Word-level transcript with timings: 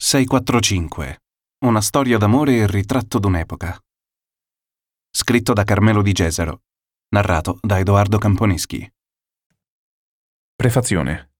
645. 0.00 1.18
Una 1.66 1.80
storia 1.80 2.18
d'amore 2.18 2.58
e 2.58 2.66
ritratto 2.68 3.18
d'un'epoca. 3.18 3.76
Scritto 5.10 5.52
da 5.52 5.64
Carmelo 5.64 6.02
Di 6.02 6.12
Gesero. 6.12 6.62
Narrato 7.08 7.58
da 7.60 7.80
Edoardo 7.80 8.16
Camponeschi. 8.16 8.88
Prefazione. 10.54 11.32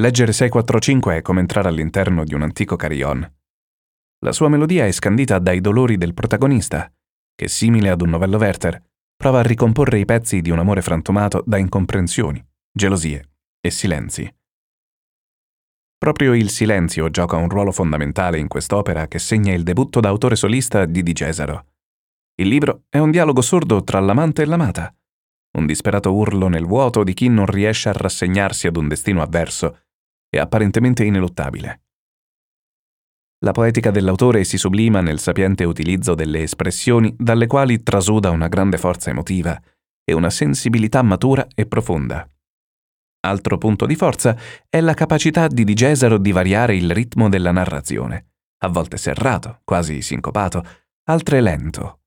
Leggere 0.00 0.32
645 0.32 1.18
è 1.18 1.22
come 1.22 1.40
entrare 1.40 1.68
all'interno 1.68 2.24
di 2.24 2.32
un 2.32 2.40
antico 2.40 2.76
carillon. 2.76 3.30
La 4.24 4.32
sua 4.32 4.48
melodia 4.48 4.86
è 4.86 4.90
scandita 4.90 5.38
dai 5.38 5.60
dolori 5.60 5.98
del 5.98 6.14
protagonista, 6.14 6.90
che, 7.34 7.46
simile 7.46 7.90
ad 7.90 8.00
un 8.00 8.08
novello 8.08 8.38
Werther, 8.38 8.82
prova 9.14 9.40
a 9.40 9.42
ricomporre 9.42 9.98
i 9.98 10.06
pezzi 10.06 10.40
di 10.40 10.50
un 10.50 10.60
amore 10.60 10.80
frantumato 10.80 11.44
da 11.46 11.58
incomprensioni, 11.58 12.42
gelosie 12.72 13.32
e 13.60 13.70
silenzi. 13.70 14.34
Proprio 15.98 16.34
il 16.34 16.50
silenzio 16.50 17.10
gioca 17.10 17.36
un 17.36 17.48
ruolo 17.48 17.72
fondamentale 17.72 18.38
in 18.38 18.48
quest'opera 18.48 19.08
che 19.08 19.18
segna 19.18 19.54
il 19.54 19.62
debutto 19.62 20.00
da 20.00 20.08
autore 20.08 20.36
solista 20.36 20.84
di 20.84 21.02
Di 21.02 21.14
Cesaro. 21.14 21.66
Il 22.34 22.48
libro 22.48 22.82
è 22.88 22.98
un 22.98 23.10
dialogo 23.10 23.40
sordo 23.40 23.82
tra 23.82 23.98
l'amante 23.98 24.42
e 24.42 24.44
l'amata, 24.44 24.94
un 25.56 25.64
disperato 25.64 26.12
urlo 26.12 26.48
nel 26.48 26.66
vuoto 26.66 27.02
di 27.02 27.14
chi 27.14 27.28
non 27.28 27.46
riesce 27.46 27.88
a 27.88 27.92
rassegnarsi 27.92 28.66
ad 28.66 28.76
un 28.76 28.88
destino 28.88 29.22
avverso 29.22 29.84
e 30.28 30.38
apparentemente 30.38 31.02
ineluttabile. 31.02 31.80
La 33.38 33.52
poetica 33.52 33.90
dell'autore 33.90 34.44
si 34.44 34.58
sublima 34.58 35.00
nel 35.00 35.18
sapiente 35.18 35.64
utilizzo 35.64 36.14
delle 36.14 36.42
espressioni 36.42 37.14
dalle 37.18 37.46
quali 37.46 37.82
trasuda 37.82 38.30
una 38.30 38.48
grande 38.48 38.76
forza 38.76 39.10
emotiva 39.10 39.58
e 40.04 40.12
una 40.12 40.30
sensibilità 40.30 41.02
matura 41.02 41.46
e 41.54 41.66
profonda. 41.66 42.28
Altro 43.26 43.58
punto 43.58 43.86
di 43.86 43.96
forza 43.96 44.36
è 44.68 44.80
la 44.80 44.94
capacità 44.94 45.48
di 45.48 45.64
Di 45.64 45.74
Gesaro 45.74 46.16
di 46.16 46.30
variare 46.30 46.76
il 46.76 46.92
ritmo 46.92 47.28
della 47.28 47.50
narrazione, 47.50 48.34
a 48.58 48.68
volte 48.68 48.96
serrato, 48.98 49.62
quasi 49.64 50.00
sincopato, 50.00 50.64
altre 51.08 51.40
lento, 51.40 52.02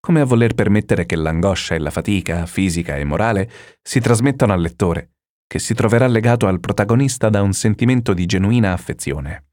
come 0.00 0.20
a 0.20 0.26
voler 0.26 0.52
permettere 0.52 1.06
che 1.06 1.16
l'angoscia 1.16 1.74
e 1.74 1.78
la 1.78 1.90
fatica, 1.90 2.44
fisica 2.44 2.96
e 2.96 3.04
morale, 3.04 3.50
si 3.80 4.00
trasmettano 4.00 4.52
al 4.52 4.60
lettore, 4.60 5.12
che 5.46 5.58
si 5.58 5.72
troverà 5.72 6.06
legato 6.06 6.46
al 6.46 6.60
protagonista 6.60 7.30
da 7.30 7.40
un 7.40 7.54
sentimento 7.54 8.12
di 8.12 8.26
genuina 8.26 8.74
affezione. 8.74 9.46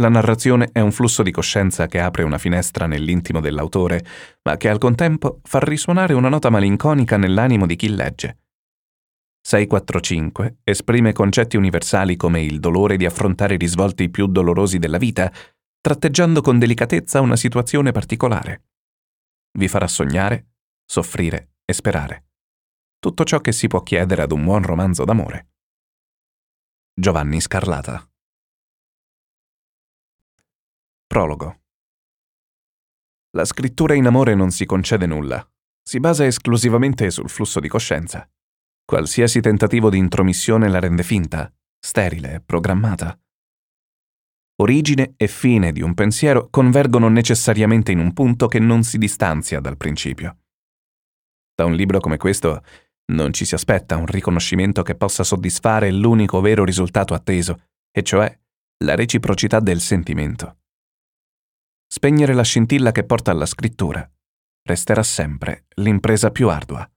La 0.00 0.08
narrazione 0.08 0.70
è 0.72 0.78
un 0.78 0.92
flusso 0.92 1.24
di 1.24 1.32
coscienza 1.32 1.88
che 1.88 1.98
apre 1.98 2.22
una 2.22 2.38
finestra 2.38 2.86
nell'intimo 2.86 3.40
dell'autore, 3.40 4.04
ma 4.44 4.56
che 4.56 4.68
al 4.68 4.78
contempo 4.78 5.40
fa 5.42 5.58
risuonare 5.58 6.14
una 6.14 6.28
nota 6.28 6.48
malinconica 6.48 7.16
nell'animo 7.16 7.66
di 7.66 7.74
chi 7.74 7.88
legge. 7.92 8.39
645 9.42 10.58
esprime 10.64 11.12
concetti 11.12 11.56
universali 11.56 12.16
come 12.16 12.42
il 12.42 12.60
dolore 12.60 12.96
di 12.96 13.06
affrontare 13.06 13.54
i 13.54 13.58
risvolti 13.58 14.10
più 14.10 14.26
dolorosi 14.26 14.78
della 14.78 14.98
vita 14.98 15.32
tratteggiando 15.80 16.42
con 16.42 16.58
delicatezza 16.58 17.20
una 17.20 17.36
situazione 17.36 17.90
particolare. 17.90 18.64
Vi 19.52 19.66
farà 19.66 19.88
sognare, 19.88 20.52
soffrire 20.84 21.54
e 21.64 21.72
sperare. 21.72 22.26
Tutto 22.98 23.24
ciò 23.24 23.40
che 23.40 23.52
si 23.52 23.66
può 23.66 23.82
chiedere 23.82 24.22
ad 24.22 24.32
un 24.32 24.44
buon 24.44 24.62
romanzo 24.62 25.04
d'amore. 25.04 25.52
Giovanni 26.92 27.40
Scarlata. 27.40 28.06
Prologo. 31.06 31.62
La 33.30 33.44
scrittura 33.44 33.94
in 33.94 34.06
amore 34.06 34.34
non 34.34 34.50
si 34.50 34.66
concede 34.66 35.06
nulla, 35.06 35.48
si 35.82 35.98
basa 35.98 36.26
esclusivamente 36.26 37.10
sul 37.10 37.30
flusso 37.30 37.58
di 37.58 37.68
coscienza. 37.68 38.28
Qualsiasi 38.90 39.40
tentativo 39.40 39.88
di 39.88 39.98
intromissione 39.98 40.68
la 40.68 40.80
rende 40.80 41.04
finta, 41.04 41.48
sterile, 41.78 42.42
programmata 42.44 43.16
origine 44.56 45.14
e 45.16 45.28
fine 45.28 45.70
di 45.70 45.80
un 45.80 45.94
pensiero 45.94 46.48
convergono 46.50 47.08
necessariamente 47.08 47.92
in 47.92 48.00
un 48.00 48.12
punto 48.12 48.48
che 48.48 48.58
non 48.58 48.82
si 48.82 48.98
distanzia 48.98 49.60
dal 49.60 49.76
principio. 49.76 50.38
Da 51.54 51.66
un 51.66 51.74
libro 51.74 52.00
come 52.00 52.16
questo 52.16 52.64
non 53.12 53.32
ci 53.32 53.44
si 53.44 53.54
aspetta 53.54 53.96
un 53.96 54.06
riconoscimento 54.06 54.82
che 54.82 54.96
possa 54.96 55.22
soddisfare 55.22 55.92
l'unico 55.92 56.40
vero 56.40 56.64
risultato 56.64 57.14
atteso, 57.14 57.68
e 57.92 58.02
cioè 58.02 58.36
la 58.84 58.96
reciprocità 58.96 59.60
del 59.60 59.78
sentimento. 59.78 60.58
Spegnere 61.86 62.34
la 62.34 62.42
scintilla 62.42 62.90
che 62.90 63.04
porta 63.04 63.30
alla 63.30 63.46
scrittura 63.46 64.04
resterà 64.64 65.04
sempre 65.04 65.66
l'impresa 65.76 66.32
più 66.32 66.48
ardua. 66.48 66.90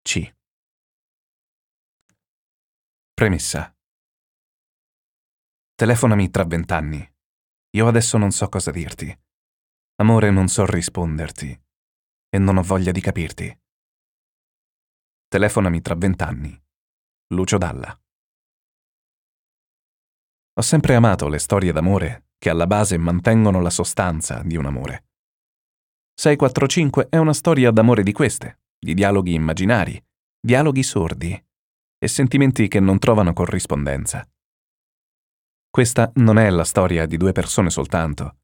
C. 0.00 0.34
Premessa. 3.18 3.74
Telefonami 5.74 6.28
tra 6.28 6.44
vent'anni. 6.44 7.14
Io 7.70 7.86
adesso 7.88 8.18
non 8.18 8.30
so 8.30 8.46
cosa 8.50 8.70
dirti. 8.70 9.08
Amore, 10.02 10.30
non 10.30 10.48
so 10.48 10.66
risponderti. 10.66 11.48
E 12.28 12.38
non 12.38 12.58
ho 12.58 12.62
voglia 12.62 12.92
di 12.92 13.00
capirti. 13.00 13.58
Telefonami 15.28 15.80
tra 15.80 15.94
vent'anni. 15.94 16.62
Lucio 17.28 17.56
Dalla. 17.56 17.98
Ho 20.58 20.62
sempre 20.62 20.94
amato 20.94 21.28
le 21.28 21.38
storie 21.38 21.72
d'amore 21.72 22.32
che 22.36 22.50
alla 22.50 22.66
base 22.66 22.98
mantengono 22.98 23.62
la 23.62 23.70
sostanza 23.70 24.42
di 24.42 24.58
un 24.58 24.66
amore. 24.66 25.06
645 26.16 27.08
è 27.08 27.16
una 27.16 27.32
storia 27.32 27.70
d'amore 27.70 28.02
di 28.02 28.12
queste, 28.12 28.60
di 28.78 28.92
dialoghi 28.92 29.32
immaginari, 29.32 30.04
dialoghi 30.38 30.82
sordi 30.82 31.44
e 31.98 32.08
sentimenti 32.08 32.68
che 32.68 32.80
non 32.80 32.98
trovano 32.98 33.32
corrispondenza. 33.32 34.26
Questa 35.70 36.10
non 36.14 36.38
è 36.38 36.48
la 36.50 36.64
storia 36.64 37.06
di 37.06 37.16
due 37.16 37.32
persone 37.32 37.70
soltanto. 37.70 38.36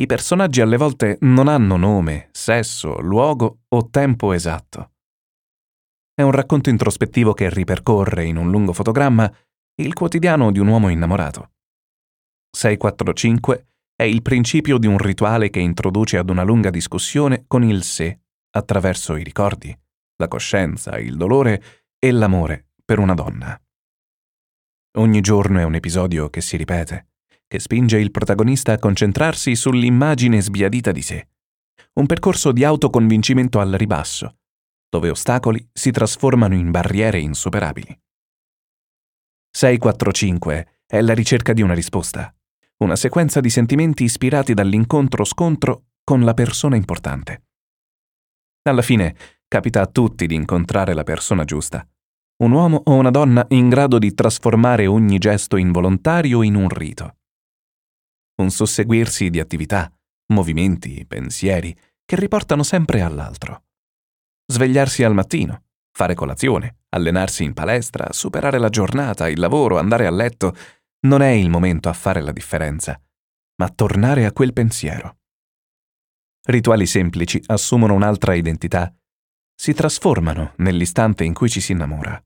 I 0.00 0.06
personaggi 0.06 0.60
alle 0.60 0.76
volte 0.76 1.18
non 1.20 1.46
hanno 1.46 1.76
nome, 1.76 2.30
sesso, 2.32 3.00
luogo 3.00 3.60
o 3.68 3.88
tempo 3.90 4.32
esatto. 4.32 4.92
È 6.14 6.22
un 6.22 6.32
racconto 6.32 6.68
introspettivo 6.68 7.32
che 7.32 7.48
ripercorre 7.48 8.24
in 8.24 8.36
un 8.36 8.50
lungo 8.50 8.72
fotogramma 8.72 9.32
il 9.80 9.94
quotidiano 9.94 10.50
di 10.50 10.58
un 10.58 10.66
uomo 10.66 10.88
innamorato. 10.88 11.52
645 12.50 13.66
è 13.94 14.02
il 14.02 14.22
principio 14.22 14.78
di 14.78 14.86
un 14.86 14.98
rituale 14.98 15.50
che 15.50 15.60
introduce 15.60 16.18
ad 16.18 16.28
una 16.28 16.42
lunga 16.42 16.70
discussione 16.70 17.44
con 17.46 17.62
il 17.62 17.82
sé 17.82 18.20
attraverso 18.50 19.16
i 19.16 19.22
ricordi, 19.22 19.72
la 20.16 20.28
coscienza, 20.28 20.98
il 20.98 21.16
dolore 21.16 21.62
e 21.98 22.10
l'amore 22.10 22.69
per 22.90 22.98
una 22.98 23.14
donna. 23.14 23.56
Ogni 24.98 25.20
giorno 25.20 25.60
è 25.60 25.62
un 25.62 25.76
episodio 25.76 26.28
che 26.28 26.40
si 26.40 26.56
ripete, 26.56 27.10
che 27.46 27.60
spinge 27.60 28.00
il 28.00 28.10
protagonista 28.10 28.72
a 28.72 28.80
concentrarsi 28.80 29.54
sull'immagine 29.54 30.40
sbiadita 30.40 30.90
di 30.90 31.00
sé. 31.00 31.28
Un 31.92 32.06
percorso 32.06 32.50
di 32.50 32.64
autoconvincimento 32.64 33.60
al 33.60 33.70
ribasso, 33.70 34.38
dove 34.88 35.08
ostacoli 35.08 35.64
si 35.72 35.92
trasformano 35.92 36.56
in 36.56 36.72
barriere 36.72 37.20
insuperabili. 37.20 37.96
645 39.52 40.80
è 40.84 41.00
la 41.00 41.14
ricerca 41.14 41.52
di 41.52 41.62
una 41.62 41.74
risposta, 41.74 42.34
una 42.78 42.96
sequenza 42.96 43.38
di 43.38 43.50
sentimenti 43.50 44.02
ispirati 44.02 44.52
dall'incontro-scontro 44.52 45.84
con 46.02 46.24
la 46.24 46.34
persona 46.34 46.74
importante. 46.74 47.44
Alla 48.62 48.82
fine 48.82 49.14
capita 49.46 49.80
a 49.80 49.86
tutti 49.86 50.26
di 50.26 50.34
incontrare 50.34 50.92
la 50.92 51.04
persona 51.04 51.44
giusta, 51.44 51.86
un 52.40 52.52
uomo 52.52 52.80
o 52.84 52.94
una 52.94 53.10
donna 53.10 53.44
in 53.50 53.68
grado 53.68 53.98
di 53.98 54.14
trasformare 54.14 54.86
ogni 54.86 55.18
gesto 55.18 55.56
involontario 55.56 56.42
in 56.42 56.54
un 56.54 56.68
rito. 56.68 57.16
Un 58.36 58.50
susseguirsi 58.50 59.28
di 59.28 59.40
attività, 59.40 59.92
movimenti, 60.32 61.04
pensieri 61.06 61.76
che 62.04 62.16
riportano 62.16 62.62
sempre 62.62 63.02
all'altro. 63.02 63.64
Svegliarsi 64.46 65.04
al 65.04 65.12
mattino, 65.12 65.64
fare 65.92 66.14
colazione, 66.14 66.78
allenarsi 66.88 67.44
in 67.44 67.52
palestra, 67.52 68.12
superare 68.12 68.58
la 68.58 68.70
giornata, 68.70 69.28
il 69.28 69.38
lavoro, 69.38 69.78
andare 69.78 70.06
a 70.06 70.10
letto, 70.10 70.56
non 71.00 71.20
è 71.20 71.28
il 71.28 71.50
momento 71.50 71.90
a 71.90 71.92
fare 71.92 72.22
la 72.22 72.32
differenza, 72.32 72.98
ma 73.56 73.68
tornare 73.68 74.24
a 74.24 74.32
quel 74.32 74.54
pensiero. 74.54 75.18
Rituali 76.46 76.86
semplici 76.86 77.40
assumono 77.46 77.92
un'altra 77.92 78.32
identità, 78.32 78.92
si 79.54 79.74
trasformano 79.74 80.54
nell'istante 80.56 81.24
in 81.24 81.34
cui 81.34 81.50
ci 81.50 81.60
si 81.60 81.72
innamora. 81.72 82.20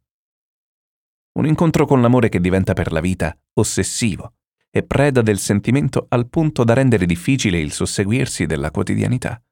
Un 1.38 1.46
incontro 1.46 1.84
con 1.84 2.00
l'amore 2.00 2.28
che 2.28 2.40
diventa 2.40 2.74
per 2.74 2.92
la 2.92 3.00
vita 3.00 3.36
ossessivo 3.54 4.34
e 4.70 4.84
preda 4.84 5.20
del 5.20 5.38
sentimento 5.38 6.06
al 6.08 6.28
punto 6.28 6.62
da 6.64 6.74
rendere 6.74 7.06
difficile 7.06 7.58
il 7.58 7.72
susseguirsi 7.72 8.46
della 8.46 8.70
quotidianità. 8.70 9.42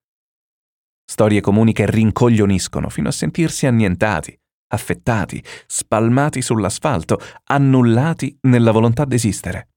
Storie 1.05 1.41
comuni 1.41 1.73
che 1.73 1.91
rincoglioniscono 1.91 2.89
fino 2.89 3.09
a 3.09 3.13
sentirsi 3.13 3.67
annientati, 3.67 4.39
affettati, 4.69 5.43
spalmati 5.67 6.41
sull'asfalto, 6.41 7.21
annullati 7.45 8.39
nella 8.43 8.71
volontà 8.71 9.05
d'esistere. 9.05 9.69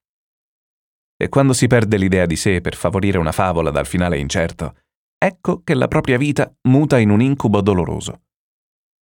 E 1.16 1.28
quando 1.28 1.52
si 1.52 1.66
perde 1.66 1.96
l'idea 1.96 2.26
di 2.26 2.36
sé 2.36 2.60
per 2.60 2.76
favorire 2.76 3.18
una 3.18 3.32
favola 3.32 3.70
dal 3.70 3.86
finale 3.86 4.18
incerto, 4.18 4.76
ecco 5.18 5.62
che 5.62 5.74
la 5.74 5.88
propria 5.88 6.18
vita 6.18 6.52
muta 6.68 6.98
in 6.98 7.10
un 7.10 7.20
incubo 7.20 7.60
doloroso. 7.60 8.25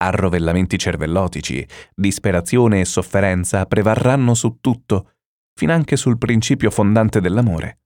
Arrovellamenti 0.07 0.79
cervellotici, 0.79 1.67
disperazione 1.95 2.81
e 2.81 2.85
sofferenza 2.85 3.65
prevarranno 3.65 4.35
su 4.35 4.59
tutto, 4.61 5.15
finanche 5.55 5.97
sul 5.97 6.19
principio 6.19 6.71
fondante 6.71 7.23
dell'amore, 7.23 7.81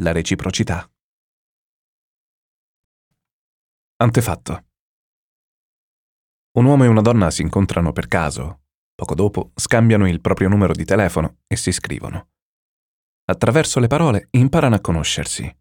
la 0.00 0.12
reciprocità. 0.12 0.88
Antefatto. 3.96 4.64
Un 6.52 6.64
uomo 6.66 6.84
e 6.84 6.86
una 6.86 7.00
donna 7.00 7.32
si 7.32 7.42
incontrano 7.42 7.90
per 7.90 8.06
caso, 8.06 8.60
poco 8.94 9.16
dopo 9.16 9.50
scambiano 9.56 10.06
il 10.08 10.20
proprio 10.20 10.48
numero 10.48 10.72
di 10.72 10.84
telefono 10.84 11.38
e 11.48 11.56
si 11.56 11.72
scrivono. 11.72 12.28
Attraverso 13.24 13.80
le 13.80 13.88
parole 13.88 14.28
imparano 14.30 14.76
a 14.76 14.80
conoscersi. 14.80 15.52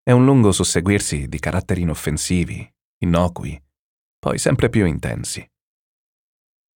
È 0.00 0.12
un 0.12 0.24
lungo 0.24 0.52
susseguirsi 0.52 1.28
di 1.28 1.40
caratteri 1.40 1.82
inoffensivi, 1.82 2.72
innocui, 2.98 3.60
poi 4.20 4.38
sempre 4.38 4.68
più 4.68 4.84
intensi. 4.84 5.44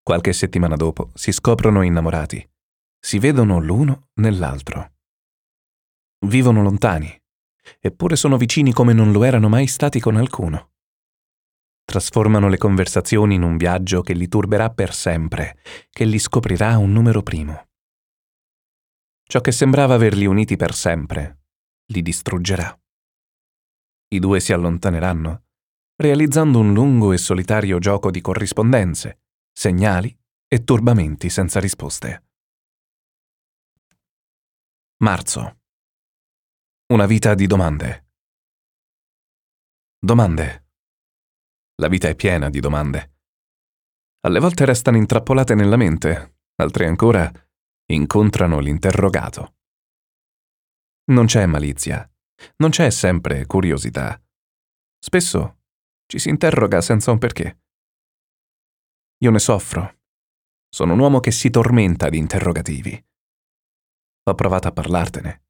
Qualche 0.02 0.32
settimana 0.32 0.76
dopo 0.76 1.10
si 1.14 1.30
scoprono 1.30 1.82
innamorati, 1.82 2.46
si 2.98 3.18
vedono 3.18 3.60
l'uno 3.60 4.08
nell'altro. 4.14 4.92
Vivono 6.26 6.62
lontani, 6.62 7.22
eppure 7.78 8.16
sono 8.16 8.38
vicini 8.38 8.72
come 8.72 8.94
non 8.94 9.12
lo 9.12 9.24
erano 9.24 9.50
mai 9.50 9.66
stati 9.66 10.00
con 10.00 10.16
alcuno. 10.16 10.72
Trasformano 11.84 12.48
le 12.48 12.56
conversazioni 12.56 13.34
in 13.34 13.42
un 13.42 13.58
viaggio 13.58 14.00
che 14.00 14.14
li 14.14 14.26
turberà 14.26 14.70
per 14.70 14.94
sempre, 14.94 15.58
che 15.90 16.06
li 16.06 16.18
scoprirà 16.18 16.78
un 16.78 16.92
numero 16.92 17.22
primo. 17.22 17.68
Ciò 19.22 19.42
che 19.42 19.52
sembrava 19.52 19.94
averli 19.94 20.24
uniti 20.24 20.56
per 20.56 20.74
sempre, 20.74 21.44
li 21.86 22.00
distruggerà. 22.00 22.78
I 24.08 24.18
due 24.18 24.40
si 24.40 24.54
allontaneranno 24.54 25.43
realizzando 25.96 26.58
un 26.58 26.72
lungo 26.72 27.12
e 27.12 27.18
solitario 27.18 27.78
gioco 27.78 28.10
di 28.10 28.20
corrispondenze, 28.20 29.22
segnali 29.52 30.16
e 30.48 30.64
turbamenti 30.64 31.30
senza 31.30 31.60
risposte. 31.60 32.24
Marzo. 34.98 35.60
Una 36.86 37.06
vita 37.06 37.34
di 37.34 37.46
domande. 37.46 38.06
Domande. 39.98 40.68
La 41.76 41.88
vita 41.88 42.08
è 42.08 42.14
piena 42.14 42.50
di 42.50 42.60
domande. 42.60 43.12
Alle 44.20 44.40
volte 44.40 44.64
restano 44.64 44.96
intrappolate 44.96 45.54
nella 45.54 45.76
mente, 45.76 46.38
altre 46.56 46.86
ancora 46.86 47.30
incontrano 47.86 48.58
l'interrogato. 48.58 49.56
Non 51.06 51.26
c'è 51.26 51.44
malizia, 51.46 52.08
non 52.56 52.70
c'è 52.70 52.90
sempre 52.90 53.44
curiosità. 53.46 54.20
Spesso 54.98 55.63
ci 56.06 56.18
si 56.18 56.28
interroga 56.28 56.80
senza 56.80 57.10
un 57.10 57.18
perché. 57.18 57.60
Io 59.18 59.30
ne 59.30 59.38
soffro. 59.38 60.00
Sono 60.68 60.92
un 60.92 60.98
uomo 60.98 61.20
che 61.20 61.30
si 61.30 61.50
tormenta 61.50 62.08
di 62.08 62.18
interrogativi. 62.18 63.02
Ho 64.24 64.34
provato 64.34 64.68
a 64.68 64.72
parlartene. 64.72 65.44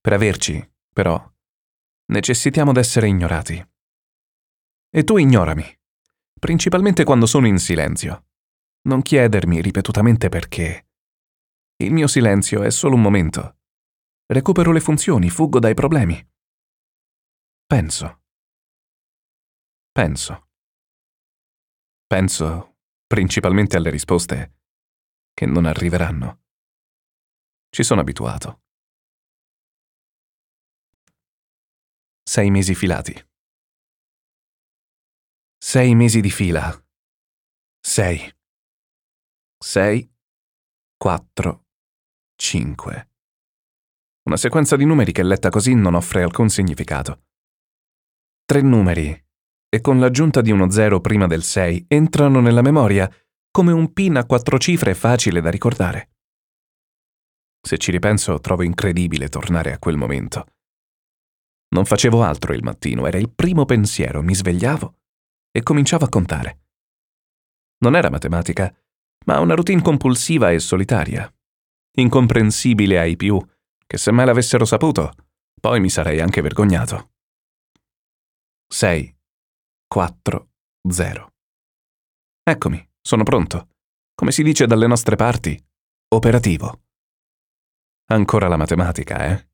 Per 0.00 0.12
averci, 0.12 0.72
però, 0.92 1.32
necessitiamo 2.06 2.72
d'essere 2.72 3.06
ignorati. 3.06 3.64
E 4.92 5.04
tu 5.04 5.18
ignorami, 5.18 5.64
principalmente 6.38 7.04
quando 7.04 7.26
sono 7.26 7.46
in 7.46 7.58
silenzio. 7.58 8.26
Non 8.82 9.02
chiedermi 9.02 9.60
ripetutamente 9.60 10.28
perché. 10.28 10.88
Il 11.76 11.92
mio 11.92 12.06
silenzio 12.06 12.62
è 12.62 12.70
solo 12.70 12.94
un 12.94 13.02
momento. 13.02 13.58
Recupero 14.26 14.72
le 14.72 14.80
funzioni, 14.80 15.28
fuggo 15.28 15.58
dai 15.58 15.74
problemi. 15.74 16.18
Penso. 17.66 18.22
Penso. 19.92 20.48
Penso 22.06 22.76
principalmente 23.06 23.76
alle 23.76 23.90
risposte 23.90 24.58
che 25.34 25.46
non 25.46 25.66
arriveranno. 25.66 26.42
Ci 27.68 27.82
sono 27.82 28.00
abituato. 28.00 28.62
Sei 32.22 32.50
mesi 32.50 32.76
filati. 32.76 33.12
Sei 35.58 35.94
mesi 35.96 36.20
di 36.20 36.30
fila. 36.30 36.72
Sei. 37.80 38.32
Sei. 39.58 40.08
Quattro. 40.96 41.66
Cinque. 42.36 43.10
Una 44.22 44.36
sequenza 44.36 44.76
di 44.76 44.84
numeri 44.84 45.10
che 45.10 45.24
letta 45.24 45.48
così 45.50 45.74
non 45.74 45.94
offre 45.94 46.22
alcun 46.22 46.48
significato. 46.48 47.24
Tre 48.44 48.62
numeri 48.62 49.28
e 49.72 49.80
con 49.80 50.00
l'aggiunta 50.00 50.40
di 50.40 50.50
uno 50.50 50.68
zero 50.68 51.00
prima 51.00 51.28
del 51.28 51.44
6 51.44 51.84
entrano 51.88 52.40
nella 52.40 52.60
memoria 52.60 53.08
come 53.52 53.70
un 53.70 53.92
PIN 53.92 54.16
a 54.16 54.26
quattro 54.26 54.58
cifre 54.58 54.94
facile 54.94 55.40
da 55.40 55.48
ricordare. 55.48 56.10
Se 57.62 57.78
ci 57.78 57.92
ripenso, 57.92 58.40
trovo 58.40 58.64
incredibile 58.64 59.28
tornare 59.28 59.72
a 59.72 59.78
quel 59.78 59.96
momento. 59.96 60.46
Non 61.68 61.84
facevo 61.84 62.22
altro 62.22 62.52
il 62.52 62.64
mattino, 62.64 63.06
era 63.06 63.18
il 63.18 63.30
primo 63.30 63.64
pensiero, 63.64 64.22
mi 64.22 64.34
svegliavo 64.34 64.96
e 65.52 65.62
cominciavo 65.62 66.04
a 66.04 66.08
contare. 66.08 66.62
Non 67.78 67.94
era 67.94 68.10
matematica, 68.10 68.74
ma 69.26 69.38
una 69.38 69.54
routine 69.54 69.82
compulsiva 69.82 70.50
e 70.50 70.58
solitaria, 70.58 71.32
incomprensibile 71.96 72.98
ai 72.98 73.14
più, 73.14 73.40
che 73.86 73.98
se 73.98 74.10
mai 74.10 74.26
l'avessero 74.26 74.64
saputo, 74.64 75.12
poi 75.60 75.78
mi 75.78 75.90
sarei 75.90 76.20
anche 76.20 76.40
vergognato. 76.40 77.12
6 78.66 79.18
4, 79.92 80.50
0. 80.88 81.32
Eccomi, 82.44 82.90
sono 83.00 83.24
pronto. 83.24 83.70
Come 84.14 84.30
si 84.30 84.44
dice 84.44 84.68
dalle 84.68 84.86
nostre 84.86 85.16
parti, 85.16 85.60
operativo. 86.14 86.84
Ancora 88.12 88.46
la 88.46 88.56
matematica, 88.56 89.26
eh? 89.26 89.48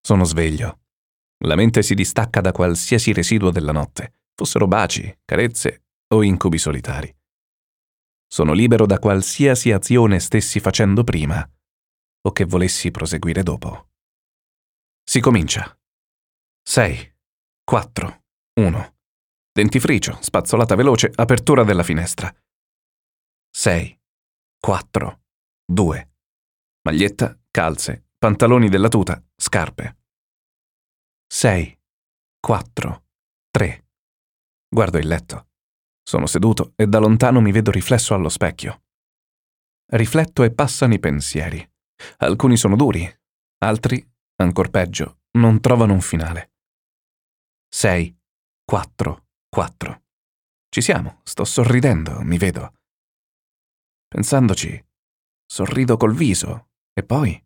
Sono 0.00 0.24
sveglio. 0.24 0.84
La 1.44 1.56
mente 1.56 1.82
si 1.82 1.92
distacca 1.92 2.40
da 2.40 2.52
qualsiasi 2.52 3.12
residuo 3.12 3.50
della 3.50 3.72
notte, 3.72 4.14
fossero 4.34 4.66
baci, 4.66 5.14
carezze 5.26 5.84
o 6.14 6.22
incubi 6.22 6.56
solitari. 6.56 7.14
Sono 8.26 8.54
libero 8.54 8.86
da 8.86 8.98
qualsiasi 8.98 9.72
azione 9.72 10.20
stessi 10.20 10.58
facendo 10.58 11.04
prima 11.04 11.46
o 12.22 12.32
che 12.32 12.46
volessi 12.46 12.90
proseguire 12.90 13.42
dopo. 13.42 13.90
Si 15.04 15.20
comincia. 15.20 15.78
6, 16.62 17.16
4, 17.62 18.20
1. 18.54 18.94
Dentifricio, 19.52 20.18
spazzolata 20.20 20.74
veloce, 20.74 21.10
apertura 21.14 21.62
della 21.64 21.82
finestra. 21.82 22.34
6. 23.50 24.00
4. 24.58 25.22
2. 25.64 26.12
Maglietta, 26.82 27.38
calze, 27.50 28.08
pantaloni 28.18 28.68
della 28.68 28.88
tuta, 28.88 29.22
scarpe. 29.36 29.98
6. 31.26 31.80
4. 32.40 33.04
3. 33.50 33.88
Guardo 34.68 34.98
il 34.98 35.06
letto. 35.06 35.48
Sono 36.02 36.26
seduto 36.26 36.72
e 36.76 36.86
da 36.86 36.98
lontano 36.98 37.40
mi 37.40 37.52
vedo 37.52 37.70
riflesso 37.70 38.14
allo 38.14 38.28
specchio. 38.28 38.82
Rifletto 39.92 40.42
e 40.42 40.52
passano 40.52 40.94
i 40.94 40.98
pensieri. 40.98 41.68
Alcuni 42.18 42.56
sono 42.56 42.76
duri, 42.76 43.08
altri, 43.58 44.08
ancor 44.36 44.70
peggio, 44.70 45.20
non 45.32 45.60
trovano 45.60 45.92
un 45.92 46.00
finale. 46.00 46.52
6. 47.68 48.19
4, 48.70 49.26
4. 49.48 50.02
Ci 50.68 50.80
siamo, 50.80 51.22
sto 51.24 51.44
sorridendo, 51.44 52.20
mi 52.20 52.38
vedo. 52.38 52.72
Pensandoci, 54.06 54.86
sorrido 55.44 55.96
col 55.96 56.14
viso 56.14 56.70
e 56.92 57.02
poi 57.02 57.44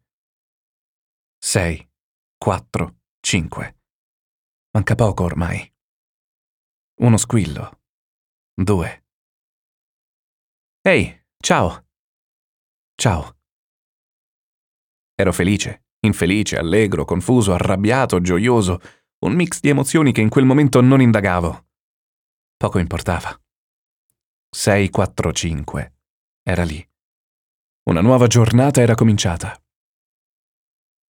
6, 1.39 1.91
4, 2.37 3.01
5. 3.21 3.79
Manca 4.73 4.95
poco 4.97 5.23
ormai. 5.25 5.75
Uno 7.01 7.17
squillo. 7.17 7.81
Due. 8.53 9.07
Ehi, 10.83 11.27
ciao. 11.39 11.87
Ciao. 12.97 13.39
Ero 15.15 15.33
felice, 15.33 15.87
infelice, 16.01 16.59
allegro, 16.59 17.07
confuso, 17.07 17.55
arrabbiato, 17.55 18.21
gioioso, 18.21 18.79
un 19.25 19.35
mix 19.35 19.61
di 19.61 19.71
emozioni 19.71 20.13
che 20.13 20.21
in 20.21 20.29
quel 20.29 20.45
momento 20.45 20.81
non 20.81 21.01
indagavo. 21.01 21.67
Poco 22.57 22.79
importava. 22.79 23.39
6, 24.51 24.91
4, 24.91 25.33
5. 25.33 25.95
Era 26.43 26.63
lì. 26.63 26.87
Una 27.85 28.03
nuova 28.03 28.27
giornata 28.27 28.83
era 28.83 28.95
cominciata. 28.95 29.59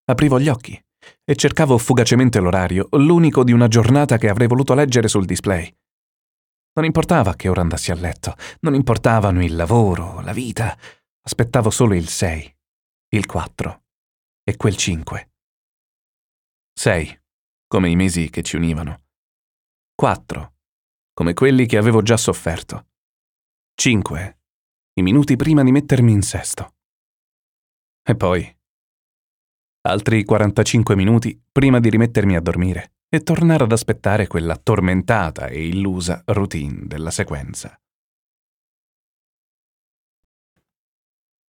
Aprivo 0.06 0.38
gli 0.38 0.49
occhi 0.49 0.80
e 1.25 1.35
cercavo 1.35 1.76
fugacemente 1.76 2.38
l'orario, 2.38 2.88
l'unico 2.92 3.42
di 3.42 3.52
una 3.52 3.68
giornata 3.68 4.16
che 4.16 4.28
avrei 4.28 4.47
voluto 4.47 4.75
leggere 4.75 5.09
sul 5.09 5.25
display. 5.25 5.75
Non 6.75 6.85
importava 6.85 7.35
che 7.35 7.49
ora 7.49 7.61
andassi 7.61 7.90
a 7.90 7.94
letto, 7.94 8.37
non 8.61 8.75
importavano 8.75 9.42
il 9.42 9.54
lavoro, 9.54 10.21
la 10.21 10.33
vita, 10.33 10.76
aspettavo 11.23 11.71
solo 11.71 11.94
il 11.94 12.09
6, 12.09 12.56
il 13.11 13.26
4 13.26 13.83
e 14.44 14.56
quel 14.56 14.76
5. 14.76 15.30
6, 16.73 17.24
come 17.75 17.90
i 17.90 17.97
mesi 17.97 18.31
che 18.31 18.45
ci 18.45 18.54
univano. 18.54 19.02
4, 19.97 20.54
come 21.12 21.35
quelli 21.35 21.66
che 21.66 21.76
avevo 21.76 22.02
già 22.02 22.16
sofferto. 22.16 22.87
5, 23.75 24.38
i 25.00 25.02
minuti 25.02 25.35
prima 25.35 25.64
di 25.64 25.73
mettermi 25.73 26.12
in 26.12 26.23
sesto. 26.23 26.76
E 28.00 28.14
poi 28.14 28.57
altri 29.88 30.23
45 30.23 30.95
minuti 30.95 31.37
prima 31.50 31.81
di 31.81 31.90
rimettermi 31.90 32.37
a 32.37 32.40
dormire 32.40 32.93
e 33.09 33.25
tornare 33.25 33.64
ad 33.64 33.73
aspettare 33.73 34.28
quella 34.28 34.57
tormentata 34.57 35.49
e 35.49 35.66
illusa 35.66 36.23
routine 36.26 36.87
della 36.87 37.11
sequenza. 37.11 37.76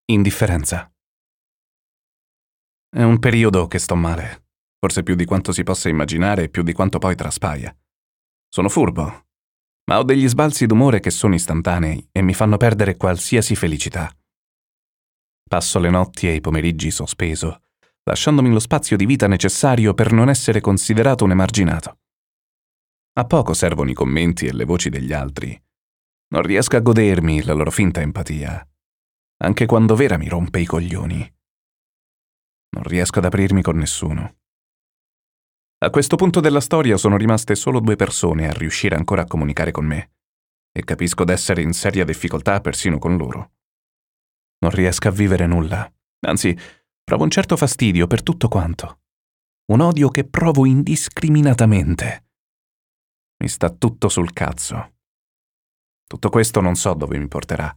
Indifferenza. 0.06 0.92
È 2.90 3.04
un 3.04 3.20
periodo 3.20 3.68
che 3.68 3.78
sto 3.78 3.96
male, 3.96 4.45
forse 4.86 5.02
più 5.02 5.16
di 5.16 5.26
quanto 5.26 5.52
si 5.52 5.64
possa 5.64 5.90
immaginare 5.90 6.44
e 6.44 6.50
più 6.50 6.62
di 6.62 6.72
quanto 6.72 7.00
poi 7.00 7.16
traspaia. 7.16 7.76
Sono 8.48 8.70
furbo, 8.70 9.26
ma 9.86 9.98
ho 9.98 10.04
degli 10.04 10.28
sbalzi 10.28 10.68
d'umore 10.68 11.00
che 11.00 11.10
sono 11.10 11.34
istantanei 11.34 12.08
e 12.12 12.22
mi 12.22 12.36
fanno 12.36 12.58
perdere 12.58 12.96
qualsiasi 12.96 13.56
felicità. 13.56 14.16
Passo 15.50 15.80
le 15.80 15.90
notti 15.90 16.28
e 16.28 16.36
i 16.36 16.42
pomeriggi 16.42 16.92
sospeso, 16.92 17.64
lasciandomi 18.04 18.52
lo 18.52 18.60
spazio 18.60 18.96
di 18.96 19.08
vita 19.08 19.26
necessario 19.26 19.96
per 19.96 20.12
non 20.12 20.30
essere 20.30 20.62
considerato 20.62 21.24
un 21.24 21.32
emarginato. 21.32 21.98
A 23.14 23.26
poco 23.26 23.56
servono 23.56 23.90
i 23.90 23.96
commenti 23.96 24.46
e 24.46 24.54
le 24.54 24.66
voci 24.66 24.90
degli 24.90 25.14
altri. 25.14 25.60
Non 26.28 26.44
riesco 26.44 26.76
a 26.76 26.80
godermi 26.80 27.42
la 27.42 27.54
loro 27.54 27.72
finta 27.72 28.02
empatia, 28.02 28.68
anche 29.38 29.66
quando 29.66 29.96
Vera 29.96 30.18
mi 30.18 30.28
rompe 30.28 30.60
i 30.60 30.66
coglioni. 30.66 31.34
Non 32.76 32.84
riesco 32.84 33.18
ad 33.18 33.26
aprirmi 33.26 33.64
con 33.64 33.78
nessuno. 33.78 34.36
A 35.80 35.90
questo 35.90 36.16
punto 36.16 36.40
della 36.40 36.62
storia 36.62 36.98
sono 36.98 37.18
rimaste 37.18 37.56
solo 37.56 37.80
due 37.80 37.96
persone 37.96 38.48
a 38.48 38.54
riuscire 38.54 38.96
ancora 38.96 39.24
a 39.24 39.28
comunicare 39.28 39.72
con 39.72 39.86
me, 39.86 40.12
e 40.72 40.84
capisco 40.84 41.24
d'essere 41.24 41.62
in 41.62 41.74
seria 41.74 42.06
difficoltà 42.06 42.62
persino 42.62 42.98
con 42.98 43.18
loro. 43.18 43.52
Non 44.60 44.72
riesco 44.72 45.08
a 45.10 45.12
vivere 45.12 45.46
nulla, 45.46 45.92
anzi, 46.28 46.58
Provo 47.06 47.22
un 47.22 47.30
certo 47.30 47.56
fastidio 47.56 48.08
per 48.08 48.24
tutto 48.24 48.48
quanto. 48.48 49.02
Un 49.66 49.80
odio 49.80 50.10
che 50.10 50.28
provo 50.28 50.66
indiscriminatamente. 50.66 52.30
Mi 53.44 53.48
sta 53.48 53.70
tutto 53.70 54.10
sul 54.10 54.34
cazzo. 54.34 54.96
Tutto 56.08 56.30
questo 56.30 56.62
non 56.62 56.74
so 56.74 56.96
dove 56.96 57.20
mi 57.20 57.28
porterà. 57.28 57.72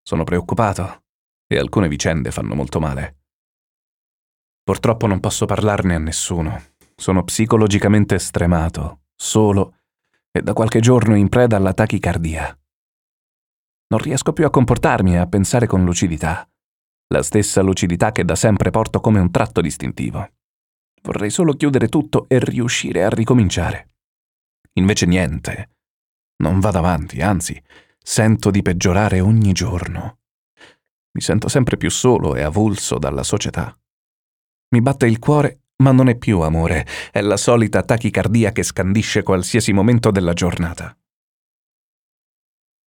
Sono 0.00 0.22
preoccupato 0.22 1.06
e 1.48 1.58
alcune 1.58 1.88
vicende 1.88 2.30
fanno 2.30 2.54
molto 2.54 2.78
male. 2.78 3.22
Purtroppo 4.62 5.08
non 5.08 5.18
posso 5.18 5.44
parlarne 5.44 5.96
a 5.96 5.98
nessuno. 5.98 6.76
Sono 7.00 7.22
psicologicamente 7.24 8.18
stremato, 8.18 9.02
solo 9.14 9.76
e 10.30 10.42
da 10.42 10.52
qualche 10.52 10.80
giorno 10.80 11.14
in 11.14 11.28
preda 11.28 11.56
alla 11.56 11.72
tachicardia. 11.72 12.58
Non 13.88 14.00
riesco 14.00 14.32
più 14.32 14.44
a 14.44 14.50
comportarmi 14.50 15.14
e 15.14 15.18
a 15.18 15.26
pensare 15.26 15.66
con 15.66 15.84
lucidità 15.84 16.48
la 17.10 17.22
stessa 17.22 17.62
lucidità 17.62 18.12
che 18.12 18.24
da 18.24 18.34
sempre 18.34 18.70
porto 18.70 19.00
come 19.00 19.18
un 19.18 19.30
tratto 19.30 19.60
distintivo. 19.60 20.30
Vorrei 21.02 21.30
solo 21.30 21.54
chiudere 21.54 21.88
tutto 21.88 22.26
e 22.28 22.38
riuscire 22.38 23.04
a 23.04 23.08
ricominciare. 23.08 23.92
Invece 24.74 25.06
niente. 25.06 25.70
Non 26.42 26.60
vado 26.60 26.78
avanti, 26.78 27.20
anzi, 27.20 27.60
sento 27.98 28.50
di 28.50 28.62
peggiorare 28.62 29.20
ogni 29.20 29.52
giorno. 29.52 30.18
Mi 31.12 31.20
sento 31.22 31.48
sempre 31.48 31.76
più 31.76 31.90
solo 31.90 32.34
e 32.34 32.42
avulso 32.42 32.98
dalla 32.98 33.22
società. 33.22 33.76
Mi 34.70 34.82
batte 34.82 35.06
il 35.06 35.18
cuore, 35.18 35.62
ma 35.82 35.92
non 35.92 36.08
è 36.08 36.16
più 36.16 36.40
amore, 36.40 36.86
è 37.12 37.20
la 37.20 37.36
solita 37.36 37.82
tachicardia 37.82 38.52
che 38.52 38.62
scandisce 38.62 39.22
qualsiasi 39.22 39.72
momento 39.72 40.10
della 40.10 40.32
giornata. 40.32 40.96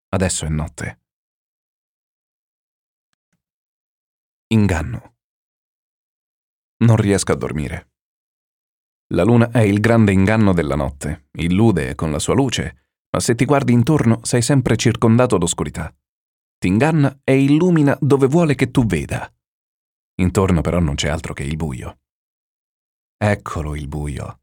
Adesso 0.09 0.45
è 0.45 0.49
notte. 0.49 1.01
Inganno. 4.49 5.15
Non 6.79 6.97
riesco 6.97 7.33
a 7.33 7.37
dormire. 7.37 7.91
La 9.13 9.23
luna 9.23 9.51
è 9.51 9.61
il 9.61 9.81
grande 9.81 10.13
inganno 10.13 10.53
della 10.53 10.75
notte, 10.75 11.29
illude 11.33 11.95
con 11.95 12.11
la 12.11 12.19
sua 12.19 12.35
luce, 12.35 12.89
ma 13.11 13.21
se 13.21 13.35
ti 13.35 13.45
guardi 13.45 13.73
intorno 13.73 14.21
sei 14.23 14.43
sempre 14.43 14.77
circondato 14.77 15.39
d'oscurità. 15.39 15.95
Ti 16.59 16.67
inganna 16.67 17.21
e 17.23 17.41
illumina 17.41 17.97
dove 18.01 18.27
vuole 18.27 18.55
che 18.55 18.71
tu 18.71 18.85
veda. 18.87 19.33
Intorno 20.17 20.61
però 20.61 20.81
non 20.81 20.97
c'è 20.97 21.09
altro 21.09 21.33
che 21.33 21.45
il 21.45 21.57
buio. 21.57 21.99
Eccolo 23.23 23.77
il 23.77 23.87
buio, 23.87 24.41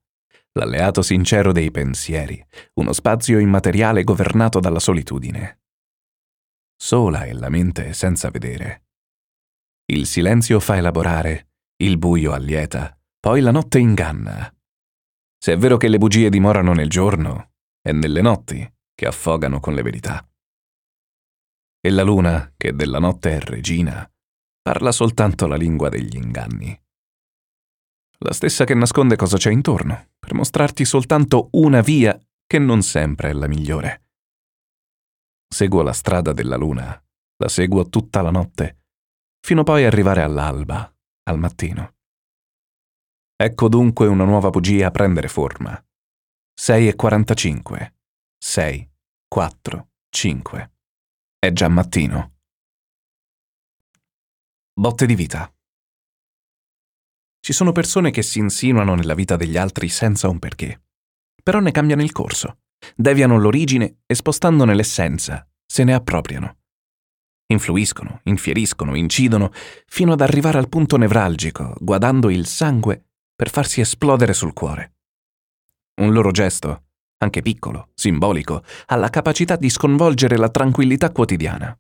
l'alleato 0.52 1.02
sincero 1.02 1.52
dei 1.52 1.72
pensieri, 1.72 2.46
uno 2.76 2.94
spazio 2.94 3.40
immateriale 3.40 4.04
governato 4.04 4.60
dalla 4.60 4.78
solitudine. 4.78 5.62
Sola 6.80 7.24
è 7.24 7.34
la 7.34 7.50
mente 7.50 7.94
senza 7.94 8.30
vedere. 8.30 8.86
Il 9.86 10.06
silenzio 10.06 10.60
fa 10.60 10.78
elaborare, 10.78 11.54
il 11.78 11.98
buio 11.98 12.34
allieta, 12.34 12.96
poi 13.20 13.42
la 13.42 13.50
notte 13.50 13.80
inganna. 13.80 14.56
Se 15.40 15.54
è 15.54 15.58
vero 15.58 15.78
che 15.78 15.88
le 15.88 15.98
bugie 15.98 16.30
dimorano 16.30 16.74
nel 16.74 16.90
giorno, 16.90 17.54
è 17.82 17.92
nelle 17.92 18.22
notti 18.22 18.74
che 18.94 19.08
affogano 19.08 19.60
con 19.60 19.74
le 19.74 19.82
verità. 19.82 20.24
E 21.82 21.90
la 21.90 22.04
luna, 22.04 22.54
che 22.56 22.76
della 22.76 23.00
notte 23.00 23.38
è 23.38 23.40
regina, 23.40 24.08
parla 24.62 24.92
soltanto 24.92 25.48
la 25.48 25.56
lingua 25.56 25.90
degli 25.90 26.16
inganni. 26.16 26.80
La 28.20 28.34
stessa 28.34 28.64
che 28.64 28.74
nasconde 28.74 29.16
cosa 29.16 29.38
c'è 29.38 29.52
intorno, 29.52 30.10
per 30.18 30.34
mostrarti 30.34 30.86
soltanto 30.86 31.50
una 31.52 31.82
via 31.82 32.20
che 32.46 32.60
non 32.60 32.82
sempre 32.82 33.30
è 33.30 33.34
la 33.34 33.48
migliore. 33.48 34.06
Seguo 35.48 35.82
la 35.82 35.94
strada 35.94 36.34
della 36.34 36.56
luna, 36.56 37.02
la 37.38 37.48
seguo 37.48 37.88
tutta 37.90 38.22
la 38.22 38.32
notte 38.32 38.78
fino 39.48 39.64
poi 39.64 39.86
arrivare 39.86 40.22
all'alba, 40.24 40.94
al 41.24 41.40
mattino. 41.40 41.96
Ecco 43.34 43.70
dunque 43.70 44.06
una 44.06 44.26
nuova 44.26 44.50
bugia 44.50 44.92
prendere 44.92 45.30
forma. 45.30 45.82
6 46.54 46.90
e 46.90 46.96
45. 46.96 47.96
6, 48.38 48.92
4, 49.26 49.90
5. 50.10 50.72
È 51.40 51.52
già 51.54 51.70
mattino. 51.70 52.34
Botte 54.74 55.06
di 55.06 55.16
vita. 55.16 55.50
Ci 57.40 57.54
sono 57.54 57.72
persone 57.72 58.12
che 58.12 58.22
si 58.22 58.40
insinuano 58.40 58.96
nella 58.96 59.14
vita 59.14 59.36
degli 59.36 59.58
altri 59.58 59.90
senza 59.90 60.28
un 60.28 60.40
perché, 60.40 60.82
però 61.42 61.60
ne 61.60 61.72
cambiano 61.72 62.02
il 62.02 62.12
corso, 62.12 62.60
deviano 62.96 63.38
l'origine 63.38 64.00
e 64.06 64.16
spostandone 64.16 64.76
l'essenza, 64.76 65.48
se 65.66 65.84
ne 65.84 65.94
appropriano. 65.94 66.58
Influiscono, 67.50 68.20
infieriscono, 68.24 68.96
incidono, 68.96 69.52
fino 69.86 70.12
ad 70.12 70.22
arrivare 70.22 70.58
al 70.58 70.68
punto 70.68 70.98
nevralgico, 70.98 71.76
guadando 71.80 72.30
il 72.30 72.46
sangue 72.46 73.06
per 73.34 73.50
farsi 73.50 73.80
esplodere 73.80 74.34
sul 74.34 74.52
cuore. 74.52 74.96
Un 76.02 76.12
loro 76.12 76.32
gesto, 76.32 76.84
anche 77.20 77.42
piccolo, 77.42 77.90
simbolico, 77.94 78.64
ha 78.88 78.96
la 78.96 79.10
capacità 79.10 79.56
di 79.56 79.70
sconvolgere 79.70 80.38
la 80.38 80.50
tranquillità 80.50 81.12
quotidiana. 81.12 81.78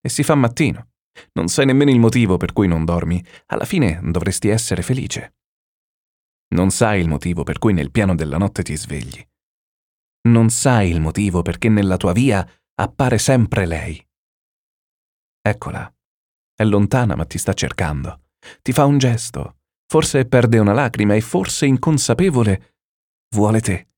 E 0.00 0.08
si 0.08 0.22
fa 0.22 0.34
mattino. 0.34 0.91
Non 1.32 1.48
sai 1.48 1.66
nemmeno 1.66 1.90
il 1.90 1.98
motivo 1.98 2.36
per 2.36 2.52
cui 2.52 2.66
non 2.68 2.84
dormi. 2.84 3.22
Alla 3.46 3.64
fine 3.64 4.00
dovresti 4.02 4.48
essere 4.48 4.82
felice. 4.82 5.34
Non 6.54 6.70
sai 6.70 7.00
il 7.00 7.08
motivo 7.08 7.42
per 7.44 7.58
cui 7.58 7.72
nel 7.72 7.90
piano 7.90 8.14
della 8.14 8.38
notte 8.38 8.62
ti 8.62 8.76
svegli. 8.76 9.26
Non 10.28 10.50
sai 10.50 10.90
il 10.90 11.00
motivo 11.00 11.42
perché 11.42 11.68
nella 11.68 11.96
tua 11.96 12.12
via 12.12 12.46
appare 12.74 13.18
sempre 13.18 13.66
lei. 13.66 14.06
Eccola. 15.40 15.92
È 16.54 16.64
lontana 16.64 17.16
ma 17.16 17.24
ti 17.24 17.38
sta 17.38 17.52
cercando. 17.54 18.26
Ti 18.60 18.72
fa 18.72 18.84
un 18.84 18.98
gesto. 18.98 19.56
Forse 19.86 20.24
perde 20.26 20.58
una 20.58 20.72
lacrima 20.72 21.14
e 21.14 21.20
forse 21.20 21.66
inconsapevole 21.66 22.76
vuole 23.34 23.60
te. 23.60 23.88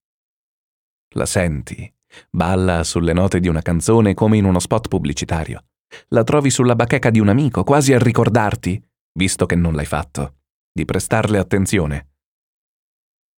La 1.14 1.26
senti. 1.26 1.92
Balla 2.30 2.84
sulle 2.84 3.12
note 3.12 3.40
di 3.40 3.48
una 3.48 3.62
canzone 3.62 4.14
come 4.14 4.36
in 4.36 4.44
uno 4.44 4.60
spot 4.60 4.88
pubblicitario. 4.88 5.64
La 6.08 6.24
trovi 6.24 6.50
sulla 6.50 6.74
bacheca 6.74 7.10
di 7.10 7.20
un 7.20 7.28
amico, 7.28 7.64
quasi 7.64 7.92
a 7.92 7.98
ricordarti, 7.98 8.82
visto 9.12 9.46
che 9.46 9.54
non 9.54 9.74
l'hai 9.74 9.86
fatto, 9.86 10.40
di 10.72 10.84
prestarle 10.84 11.38
attenzione. 11.38 12.12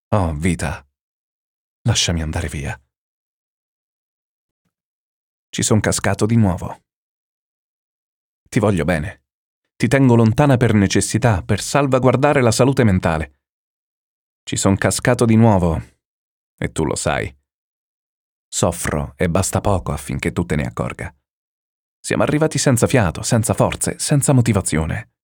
Oh, 0.09 0.35
vita, 0.35 0.87
lasciami 1.83 2.23
andare 2.23 2.49
via. 2.49 2.81
Ci 5.49 5.63
son 5.63 5.81
cascato 5.81 6.27
di 6.27 6.37
nuovo. 6.37 6.83
ti 8.49 8.59
voglio 8.59 8.85
bene. 8.85 9.25
Ti 9.77 9.89
tengo 9.89 10.15
lontana 10.15 10.57
per 10.57 10.73
necessità, 10.73 11.43
per 11.43 11.61
salvaguardare 11.61 12.41
la 12.41 12.51
salute 12.51 12.85
mentale. 12.85 13.41
Ci 14.43 14.57
son 14.57 14.77
cascato 14.77 15.27
di 15.27 15.37
nuovo, 15.37 15.83
e 16.57 16.73
tu 16.73 16.85
lo 16.85 16.95
sai. 16.95 17.35
Soffro 18.49 19.13
e 19.17 19.29
basta 19.29 19.61
poco 19.61 19.93
affinché 19.93 20.33
tu 20.33 20.47
te 20.47 20.57
ne 20.57 20.65
accorga. 20.65 21.15
Siamo 22.07 22.23
arrivati 22.23 22.57
senza 22.57 22.87
fiato, 22.87 23.23
senza 23.23 23.53
forze, 23.53 23.99
senza 23.99 24.33
motivazione. 24.33 25.15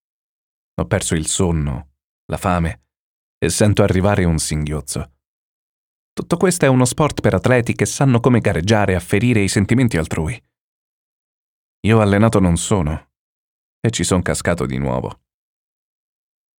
Ho 0.80 0.86
perso 0.86 1.14
il 1.14 1.28
sonno, 1.28 1.92
la 2.24 2.36
fame 2.36 2.86
e 3.38 3.50
sento 3.50 3.84
arrivare 3.84 4.24
un 4.24 4.40
singhiozzo. 4.40 5.12
Tutto 6.12 6.36
questo 6.36 6.64
è 6.64 6.68
uno 6.68 6.84
sport 6.84 7.20
per 7.20 7.34
atleti 7.34 7.74
che 7.76 7.86
sanno 7.86 8.18
come 8.18 8.40
gareggiare 8.40 8.96
a 8.96 8.98
ferire 8.98 9.42
i 9.42 9.46
sentimenti 9.46 9.96
altrui. 9.96 10.36
Io 11.86 12.00
allenato 12.00 12.40
non 12.40 12.56
sono 12.56 13.12
e 13.78 13.90
ci 13.92 14.02
son 14.02 14.20
cascato 14.20 14.66
di 14.66 14.78
nuovo. 14.78 15.20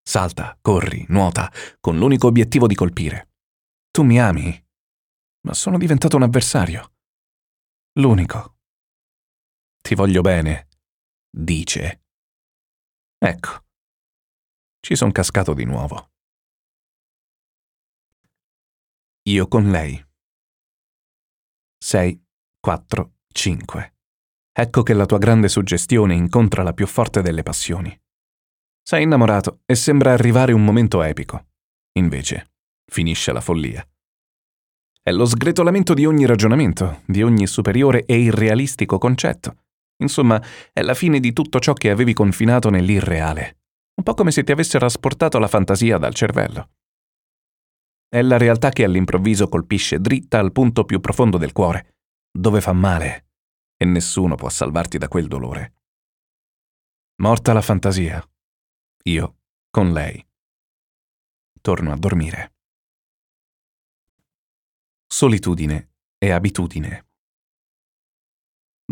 Salta, 0.09 0.57
corri, 0.63 1.05
nuota, 1.09 1.51
con 1.81 1.99
l'unico 1.99 2.29
obiettivo 2.29 2.69
di 2.69 2.77
colpire. 2.77 3.33
Tu 3.91 4.05
mi 4.05 4.21
ami, 4.21 4.67
ma 5.49 5.53
sono 5.53 5.79
diventato 5.79 6.15
un 6.15 6.23
avversario. 6.23 6.93
L'unico. 7.95 8.59
Ti 9.83 9.95
voglio 9.97 10.21
bene, 10.23 10.69
dice. 11.29 12.05
Ecco, 13.19 13.65
ci 14.81 14.97
son 14.97 15.11
cascato 15.13 15.55
di 15.55 15.65
nuovo. 15.65 16.11
Io 19.29 19.47
con 19.49 19.71
lei. 19.71 20.03
6, 21.79 22.25
4, 22.61 23.13
5. 23.33 23.95
Ecco 24.53 24.83
che 24.83 24.95
la 24.95 25.07
tua 25.07 25.19
grande 25.19 25.49
suggestione 25.49 26.15
incontra 26.15 26.63
la 26.63 26.73
più 26.73 26.87
forte 26.87 27.21
delle 27.23 27.43
passioni. 27.43 27.97
Sei 28.83 29.03
innamorato 29.03 29.63
e 29.67 29.75
sembra 29.75 30.13
arrivare 30.13 30.53
un 30.53 30.65
momento 30.65 31.03
epico. 31.03 31.47
Invece, 31.99 32.53
finisce 32.85 33.33
la 33.33 33.41
follia. 33.41 33.87
È 35.01 35.11
lo 35.11 35.25
sgretolamento 35.25 35.95
di 35.95 36.07
ogni 36.07 36.27
ragionamento, 36.27 37.03
di 37.07 37.23
ogni 37.23 37.47
superiore 37.49 38.05
e 38.05 38.21
irrealistico 38.21 38.99
concetto. 38.99 39.62
Insomma, 40.03 40.43
è 40.73 40.83
la 40.83 40.95
fine 40.95 41.21
di 41.21 41.33
tutto 41.33 41.59
ciò 41.59 41.73
che 41.73 41.91
avevi 41.91 42.13
confinato 42.13 42.69
nell'irreale. 42.69 43.61
Un 43.95 44.05
po' 44.05 44.15
come 44.15 44.31
se 44.31 44.43
ti 44.43 44.53
avessero 44.53 44.85
asportato 44.85 45.39
la 45.39 45.49
fantasia 45.49 45.97
dal 45.97 46.15
cervello. 46.15 46.71
È 48.09 48.21
la 48.21 48.37
realtà 48.37 48.71
che 48.71 48.85
all'improvviso 48.85 49.49
colpisce 49.49 50.01
dritta 50.01 50.39
al 50.39 50.53
punto 50.53 50.85
più 50.85 51.01
profondo 51.01 51.39
del 51.39 51.53
cuore, 51.53 51.97
dove 52.31 52.61
fa 52.61 52.73
male, 52.73 53.29
e 53.77 53.85
nessuno 53.87 54.35
può 54.35 54.49
salvarti 54.49 54.99
da 54.99 55.09
quel 55.09 55.29
dolore. 55.29 55.75
Morta 57.23 57.53
la 57.53 57.63
fantasia. 57.63 58.23
Io 59.05 59.37
con 59.71 59.93
lei. 59.93 60.25
Torno 61.61 61.93
a 61.93 61.97
dormire. 61.97 62.55
Solitudine 65.07 65.93
e 66.19 66.31
abitudine. 66.31 67.12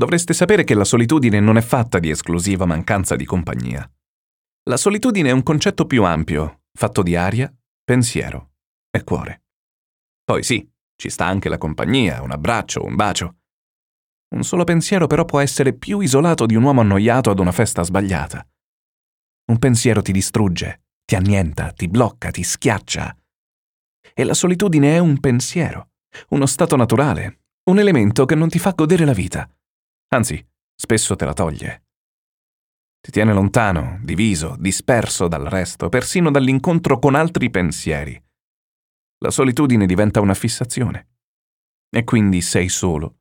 Dovreste 0.01 0.33
sapere 0.33 0.65
che 0.65 0.73
la 0.73 0.85
solitudine 0.85 1.41
non 1.41 1.59
è 1.59 1.61
fatta 1.61 1.99
di 1.99 2.09
esclusiva 2.09 2.65
mancanza 2.65 3.17
di 3.17 3.27
compagnia. 3.27 3.87
La 4.63 4.79
solitudine 4.79 5.29
è 5.29 5.33
un 5.33 5.43
concetto 5.43 5.85
più 5.85 6.05
ampio, 6.05 6.63
fatto 6.73 7.03
di 7.03 7.17
aria, 7.17 7.55
pensiero 7.85 8.53
e 8.91 9.05
cuore. 9.05 9.43
Poi 10.25 10.43
sì, 10.43 10.67
ci 10.97 11.11
sta 11.11 11.27
anche 11.27 11.51
la 11.51 11.59
compagnia, 11.59 12.23
un 12.23 12.31
abbraccio, 12.31 12.83
un 12.83 12.95
bacio. 12.97 13.41
Un 14.37 14.43
solo 14.43 14.65
pensiero 14.65 15.07
però 15.07 15.27
può 15.27 15.39
essere 15.39 15.75
più 15.75 16.01
isolato 16.01 16.47
di 16.47 16.55
un 16.55 16.63
uomo 16.63 16.81
annoiato 16.81 17.29
ad 17.29 17.39
una 17.39 17.53
festa 17.53 17.83
sbagliata. 17.83 18.43
Un 19.51 19.59
pensiero 19.59 20.01
ti 20.01 20.13
distrugge, 20.13 20.85
ti 21.05 21.15
annienta, 21.15 21.73
ti 21.73 21.89
blocca, 21.89 22.31
ti 22.31 22.43
schiaccia. 22.43 23.15
E 24.15 24.25
la 24.25 24.33
solitudine 24.33 24.95
è 24.95 24.99
un 24.99 25.21
pensiero, 25.21 25.91
uno 26.31 26.47
stato 26.47 26.75
naturale, 26.75 27.41
un 27.65 27.79
elemento 27.79 28.25
che 28.25 28.35
non 28.35 28.49
ti 28.49 28.59
fa 28.59 28.71
godere 28.71 29.05
la 29.05 29.13
vita. 29.13 29.47
Anzi, 30.11 30.45
spesso 30.75 31.17
te 31.17 31.25
la 31.25 31.33
toglie. 31.33 31.85
Ti 33.01 33.11
tiene 33.11 33.33
lontano, 33.33 33.99
diviso, 34.03 34.57
disperso 34.59 35.29
dal 35.29 35.47
resto, 35.47 35.89
persino 35.89 36.31
dall'incontro 36.31 36.99
con 36.99 37.15
altri 37.15 37.51
pensieri 37.51 38.23
la 39.23 39.31
solitudine 39.31 39.85
diventa 39.85 40.21
una 40.21 40.35
fissazione. 40.35 41.09
E 41.91 42.05
quindi 42.05 42.41
sei 42.41 42.69
solo 42.69 43.19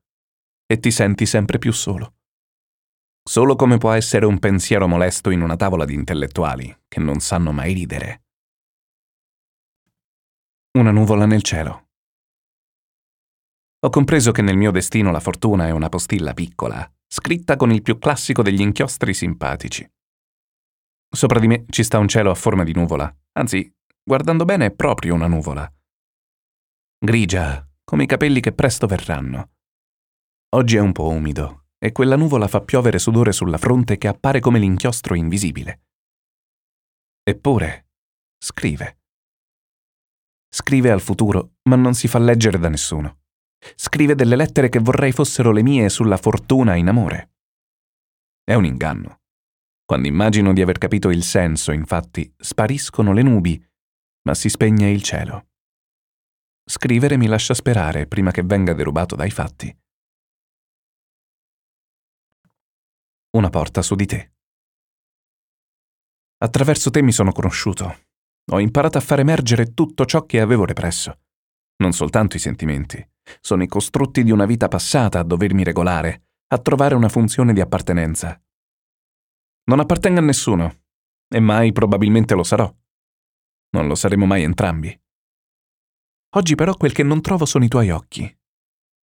e 0.65 0.79
ti 0.79 0.91
senti 0.91 1.25
sempre 1.25 1.57
più 1.57 1.73
solo. 1.73 2.13
Solo 3.21 3.55
come 3.55 3.77
può 3.77 3.91
essere 3.91 4.25
un 4.25 4.39
pensiero 4.39 4.87
molesto 4.87 5.29
in 5.29 5.41
una 5.41 5.55
tavola 5.55 5.85
di 5.85 5.93
intellettuali 5.93 6.83
che 6.87 6.99
non 6.99 7.19
sanno 7.19 7.51
mai 7.51 7.73
ridere. 7.73 8.23
Una 10.77 10.91
nuvola 10.91 11.25
nel 11.25 11.41
cielo. 11.41 11.88
Ho 13.81 13.89
compreso 13.89 14.31
che 14.31 14.41
nel 14.41 14.57
mio 14.57 14.71
destino 14.71 15.11
la 15.11 15.19
fortuna 15.19 15.67
è 15.67 15.71
una 15.71 15.89
postilla 15.89 16.33
piccola, 16.33 16.89
scritta 17.07 17.55
con 17.55 17.71
il 17.71 17.81
più 17.81 17.97
classico 17.97 18.41
degli 18.41 18.61
inchiostri 18.61 19.13
simpatici. 19.13 19.89
Sopra 21.09 21.39
di 21.39 21.47
me 21.47 21.65
ci 21.69 21.83
sta 21.83 21.97
un 21.97 22.07
cielo 22.07 22.29
a 22.29 22.35
forma 22.35 22.63
di 22.63 22.73
nuvola, 22.73 23.13
anzi, 23.33 23.73
guardando 24.03 24.45
bene 24.45 24.67
è 24.67 24.71
proprio 24.71 25.13
una 25.15 25.27
nuvola 25.27 25.71
grigia, 27.01 27.65
come 27.85 28.03
i 28.03 28.07
capelli 28.07 28.41
che 28.41 28.51
presto 28.51 28.85
verranno. 28.85 29.51
Oggi 30.55 30.75
è 30.75 30.79
un 30.79 30.91
po' 30.91 31.07
umido 31.07 31.67
e 31.77 31.93
quella 31.93 32.17
nuvola 32.17 32.49
fa 32.49 32.59
piovere 32.59 32.99
sudore 32.99 33.31
sulla 33.31 33.57
fronte 33.57 33.97
che 33.97 34.09
appare 34.09 34.41
come 34.41 34.59
l'inchiostro 34.59 35.15
invisibile. 35.15 35.83
Eppure, 37.23 37.87
scrive. 38.37 38.99
Scrive 40.53 40.91
al 40.91 40.99
futuro, 40.99 41.53
ma 41.69 41.77
non 41.77 41.93
si 41.93 42.09
fa 42.09 42.19
leggere 42.19 42.59
da 42.59 42.67
nessuno. 42.67 43.18
Scrive 43.75 44.15
delle 44.15 44.35
lettere 44.35 44.69
che 44.69 44.79
vorrei 44.79 45.11
fossero 45.11 45.51
le 45.51 45.61
mie 45.61 45.89
sulla 45.89 46.17
fortuna 46.17 46.75
in 46.75 46.87
amore. 46.87 47.31
È 48.43 48.53
un 48.53 48.65
inganno. 48.65 49.21
Quando 49.85 50.07
immagino 50.07 50.53
di 50.53 50.61
aver 50.61 50.77
capito 50.77 51.09
il 51.09 51.23
senso, 51.23 51.71
infatti, 51.71 52.31
spariscono 52.37 53.11
le 53.11 53.21
nubi, 53.21 53.63
ma 54.23 54.33
si 54.35 54.49
spegne 54.49 54.89
il 54.91 55.01
cielo. 55.01 55.47
Scrivere 56.63 57.17
mi 57.17 57.25
lascia 57.25 57.53
sperare 57.53 58.05
prima 58.05 58.31
che 58.31 58.43
venga 58.43 58.73
derubato 58.73 59.15
dai 59.15 59.31
fatti. 59.31 59.75
Una 63.31 63.49
porta 63.49 63.81
su 63.81 63.95
di 63.95 64.05
te. 64.05 64.33
Attraverso 66.37 66.89
te 66.89 67.01
mi 67.01 67.11
sono 67.11 67.31
conosciuto. 67.31 68.05
Ho 68.51 68.59
imparato 68.59 68.97
a 68.97 69.01
far 69.01 69.19
emergere 69.19 69.73
tutto 69.73 70.05
ciò 70.05 70.25
che 70.25 70.39
avevo 70.39 70.65
represso. 70.65 71.19
Non 71.77 71.93
soltanto 71.93 72.37
i 72.37 72.39
sentimenti. 72.39 73.07
Sono 73.39 73.63
i 73.63 73.67
costrutti 73.67 74.23
di 74.23 74.31
una 74.31 74.45
vita 74.45 74.67
passata 74.67 75.19
a 75.19 75.23
dovermi 75.23 75.63
regolare, 75.63 76.29
a 76.47 76.57
trovare 76.57 76.95
una 76.95 77.09
funzione 77.09 77.53
di 77.53 77.61
appartenenza. 77.61 78.41
Non 79.65 79.79
appartengo 79.79 80.19
a 80.19 80.23
nessuno, 80.23 80.83
e 81.27 81.39
mai 81.39 81.71
probabilmente 81.71 82.33
lo 82.33 82.43
sarò. 82.43 82.73
Non 83.71 83.87
lo 83.87 83.95
saremo 83.95 84.25
mai 84.25 84.43
entrambi. 84.43 84.99
Oggi 86.35 86.55
però 86.55 86.75
quel 86.75 86.91
che 86.91 87.03
non 87.03 87.21
trovo 87.21 87.45
sono 87.45 87.65
i 87.65 87.67
tuoi 87.67 87.89
occhi. 87.89 88.37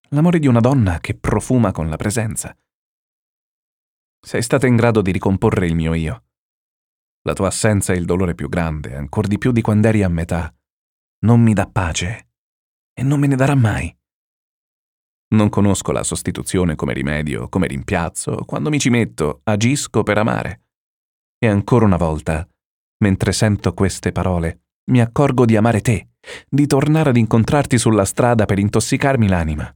L'amore 0.09 0.39
di 0.39 0.47
una 0.47 0.59
donna 0.59 0.99
che 0.99 1.15
profuma 1.15 1.71
con 1.71 1.89
la 1.89 1.97
presenza. 1.97 2.55
Sei 4.19 4.41
stata 4.41 4.67
in 4.67 4.75
grado 4.75 5.01
di 5.01 5.11
ricomporre 5.11 5.67
il 5.67 5.75
mio 5.75 5.93
io. 5.93 6.23
La 7.21 7.33
tua 7.33 7.47
assenza 7.47 7.93
è 7.93 7.95
il 7.95 8.05
dolore 8.05 8.35
più 8.35 8.47
grande, 8.49 8.95
ancor 8.95 9.27
di 9.27 9.37
più 9.37 9.51
di 9.51 9.61
quando 9.61 9.87
eri 9.87 10.03
a 10.03 10.09
metà. 10.09 10.53
Non 11.19 11.41
mi 11.41 11.53
dà 11.53 11.67
pace 11.67 12.29
e 12.93 13.03
non 13.03 13.19
me 13.19 13.27
ne 13.27 13.35
darà 13.35 13.55
mai. 13.55 13.93
Non 15.29 15.49
conosco 15.49 15.91
la 15.91 16.03
sostituzione 16.03 16.75
come 16.75 16.93
rimedio, 16.93 17.49
come 17.49 17.67
rimpiazzo. 17.67 18.43
Quando 18.45 18.69
mi 18.69 18.79
ci 18.79 18.89
metto, 18.89 19.41
agisco 19.43 20.03
per 20.03 20.17
amare. 20.17 20.61
E 21.37 21.47
ancora 21.47 21.85
una 21.85 21.97
volta, 21.97 22.47
mentre 22.99 23.31
sento 23.33 23.73
queste 23.73 24.11
parole, 24.11 24.61
mi 24.91 25.01
accorgo 25.01 25.45
di 25.45 25.55
amare 25.55 25.81
te 25.81 26.07
di 26.49 26.67
tornare 26.67 27.09
ad 27.09 27.17
incontrarti 27.17 27.77
sulla 27.77 28.05
strada 28.05 28.45
per 28.45 28.59
intossicarmi 28.59 29.27
l'anima. 29.27 29.71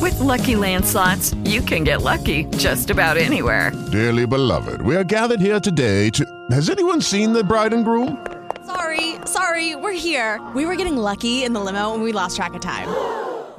With 0.00 0.18
lucky 0.20 0.54
landslots, 0.54 1.36
you 1.44 1.62
can 1.62 1.84
get 1.84 2.00
lucky 2.00 2.46
just 2.56 2.90
about 2.90 3.16
anywhere. 3.16 3.72
Dearly 3.90 4.26
beloved, 4.26 4.80
we 4.80 4.96
are 4.96 5.04
gathered 5.04 5.40
here 5.40 5.60
today 5.60 6.10
to. 6.10 6.24
Has 6.50 6.70
anyone 6.70 7.02
seen 7.02 7.32
the 7.32 7.44
bride 7.44 7.74
and 7.74 7.84
groom? 7.84 8.18
Sorry, 8.64 9.16
sorry, 9.26 9.74
we're 9.74 9.92
here. 9.92 10.40
We 10.54 10.64
were 10.64 10.76
getting 10.76 10.96
lucky 10.96 11.44
in 11.44 11.52
the 11.52 11.60
limo 11.60 11.92
and 11.92 12.02
we 12.02 12.12
lost 12.12 12.36
track 12.36 12.54
of 12.54 12.60
time. 12.60 12.88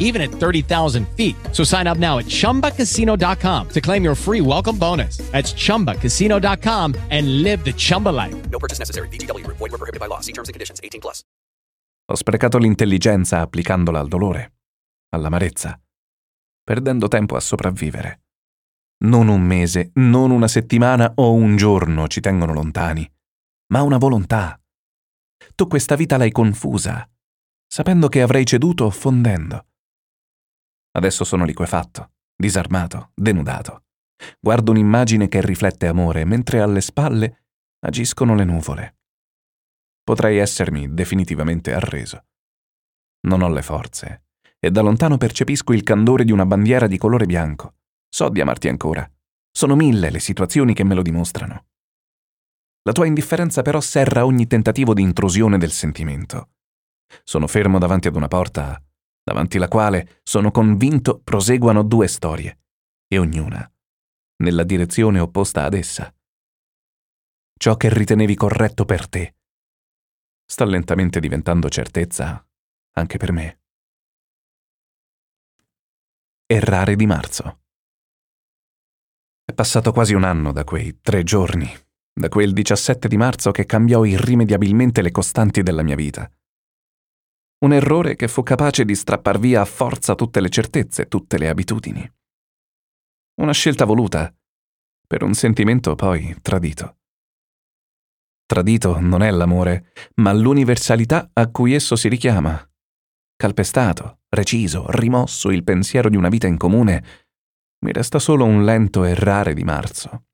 even 0.00 0.20
at 0.20 0.30
30,000 0.32 1.06
feet. 1.16 1.36
So 1.52 1.62
sign 1.62 1.86
up 1.86 1.98
now 1.98 2.18
at 2.18 2.26
chumbacasino.com 2.26 3.68
to 3.68 3.80
claim 3.80 4.02
your 4.02 4.16
free 4.16 4.40
welcome 4.40 4.76
bonus. 4.76 5.18
That's 5.30 5.54
chumbacasino.com 5.54 6.96
and 7.10 7.42
live 7.42 7.62
the 7.62 7.72
Chumba 7.72 8.08
life. 8.10 8.34
No 8.50 8.58
purchase 8.58 8.80
necessary. 8.80 9.08
BGW. 9.08 9.46
Void 9.46 9.70
were 9.70 9.78
prohibited 9.78 10.00
by 10.00 10.06
law. 10.06 10.20
See 10.20 10.32
terms 10.32 10.48
and 10.48 10.54
conditions. 10.54 10.80
18 10.82 11.00
plus. 11.00 11.22
Ho 12.10 12.16
sprecato 12.16 12.58
l'intelligenza 12.58 13.40
applicandola 13.40 14.00
al 14.00 14.08
dolore, 14.08 14.54
all'amarezza, 15.10 15.80
perdendo 16.64 17.06
tempo 17.06 17.36
a 17.36 17.40
sopravvivere. 17.40 18.22
Non 19.04 19.28
un 19.28 19.40
mese, 19.40 19.92
non 19.94 20.32
una 20.32 20.48
settimana 20.48 21.12
o 21.14 21.32
un 21.32 21.56
giorno 21.56 22.08
ci 22.08 22.20
tengono 22.20 22.52
lontani, 22.52 23.08
ma 23.68 23.82
una 23.82 23.96
volontà. 23.96 24.60
Tu 25.54 25.68
questa 25.68 25.94
vita 25.94 26.16
l'hai 26.16 26.32
confusa, 26.32 27.08
sapendo 27.64 28.08
che 28.08 28.22
avrei 28.22 28.44
ceduto 28.44 28.90
fondendo. 28.90 29.66
Adesso 30.92 31.24
sono 31.24 31.44
liquefatto, 31.44 32.12
disarmato, 32.36 33.12
denudato. 33.14 33.84
Guardo 34.38 34.72
un'immagine 34.72 35.28
che 35.28 35.40
riflette 35.40 35.86
amore, 35.86 36.24
mentre 36.24 36.60
alle 36.60 36.80
spalle 36.80 37.44
agiscono 37.80 38.34
le 38.34 38.44
nuvole. 38.44 38.98
Potrei 40.02 40.38
essermi 40.38 40.92
definitivamente 40.92 41.72
arreso. 41.72 42.24
Non 43.26 43.42
ho 43.42 43.48
le 43.48 43.62
forze, 43.62 44.24
e 44.58 44.70
da 44.70 44.80
lontano 44.80 45.16
percepisco 45.16 45.72
il 45.72 45.82
candore 45.82 46.24
di 46.24 46.32
una 46.32 46.46
bandiera 46.46 46.86
di 46.86 46.98
colore 46.98 47.26
bianco. 47.26 47.74
So 48.08 48.28
di 48.28 48.40
amarti 48.40 48.68
ancora. 48.68 49.08
Sono 49.50 49.76
mille 49.76 50.10
le 50.10 50.20
situazioni 50.20 50.74
che 50.74 50.84
me 50.84 50.94
lo 50.94 51.02
dimostrano. 51.02 51.66
La 52.82 52.92
tua 52.92 53.06
indifferenza 53.06 53.62
però 53.62 53.80
serra 53.80 54.24
ogni 54.24 54.46
tentativo 54.46 54.94
di 54.94 55.02
intrusione 55.02 55.58
del 55.58 55.70
sentimento. 55.70 56.50
Sono 57.24 57.46
fermo 57.46 57.78
davanti 57.78 58.08
ad 58.08 58.16
una 58.16 58.28
porta, 58.28 58.82
davanti 59.30 59.58
la 59.58 59.68
quale 59.68 60.20
sono 60.24 60.50
convinto 60.50 61.20
proseguano 61.20 61.84
due 61.84 62.08
storie, 62.08 62.58
e 63.06 63.18
ognuna 63.18 63.70
nella 64.38 64.64
direzione 64.64 65.20
opposta 65.20 65.64
ad 65.64 65.74
essa. 65.74 66.12
Ciò 67.56 67.76
che 67.76 67.92
ritenevi 67.92 68.34
corretto 68.34 68.84
per 68.84 69.08
te 69.08 69.34
sta 70.50 70.64
lentamente 70.64 71.20
diventando 71.20 71.68
certezza 71.68 72.44
anche 72.94 73.18
per 73.18 73.30
me. 73.30 73.60
Errare 76.46 76.96
di 76.96 77.06
marzo. 77.06 77.60
È 79.44 79.52
passato 79.52 79.92
quasi 79.92 80.14
un 80.14 80.24
anno 80.24 80.50
da 80.50 80.64
quei 80.64 81.00
tre 81.00 81.22
giorni, 81.22 81.72
da 82.12 82.28
quel 82.28 82.52
17 82.52 83.06
di 83.06 83.16
marzo 83.16 83.52
che 83.52 83.64
cambiò 83.64 84.04
irrimediabilmente 84.04 85.02
le 85.02 85.12
costanti 85.12 85.62
della 85.62 85.82
mia 85.82 85.94
vita. 85.94 86.28
Un 87.62 87.74
errore 87.74 88.16
che 88.16 88.26
fu 88.26 88.42
capace 88.42 88.86
di 88.86 88.94
strappar 88.94 89.38
via 89.38 89.60
a 89.60 89.66
forza 89.66 90.14
tutte 90.14 90.40
le 90.40 90.48
certezze, 90.48 91.08
tutte 91.08 91.36
le 91.36 91.48
abitudini. 91.48 92.10
Una 93.42 93.52
scelta 93.52 93.84
voluta, 93.84 94.34
per 95.06 95.22
un 95.22 95.34
sentimento 95.34 95.94
poi 95.94 96.36
tradito. 96.40 96.96
Tradito 98.46 98.98
non 98.98 99.22
è 99.22 99.30
l'amore, 99.30 99.92
ma 100.16 100.32
l'universalità 100.32 101.30
a 101.34 101.50
cui 101.50 101.74
esso 101.74 101.96
si 101.96 102.08
richiama. 102.08 102.66
Calpestato, 103.36 104.20
reciso, 104.30 104.86
rimosso 104.88 105.50
il 105.50 105.62
pensiero 105.62 106.08
di 106.08 106.16
una 106.16 106.30
vita 106.30 106.46
in 106.46 106.56
comune, 106.56 107.04
mi 107.84 107.92
resta 107.92 108.18
solo 108.18 108.46
un 108.46 108.64
lento 108.64 109.04
errare 109.04 109.52
di 109.52 109.64
marzo. 109.64 110.24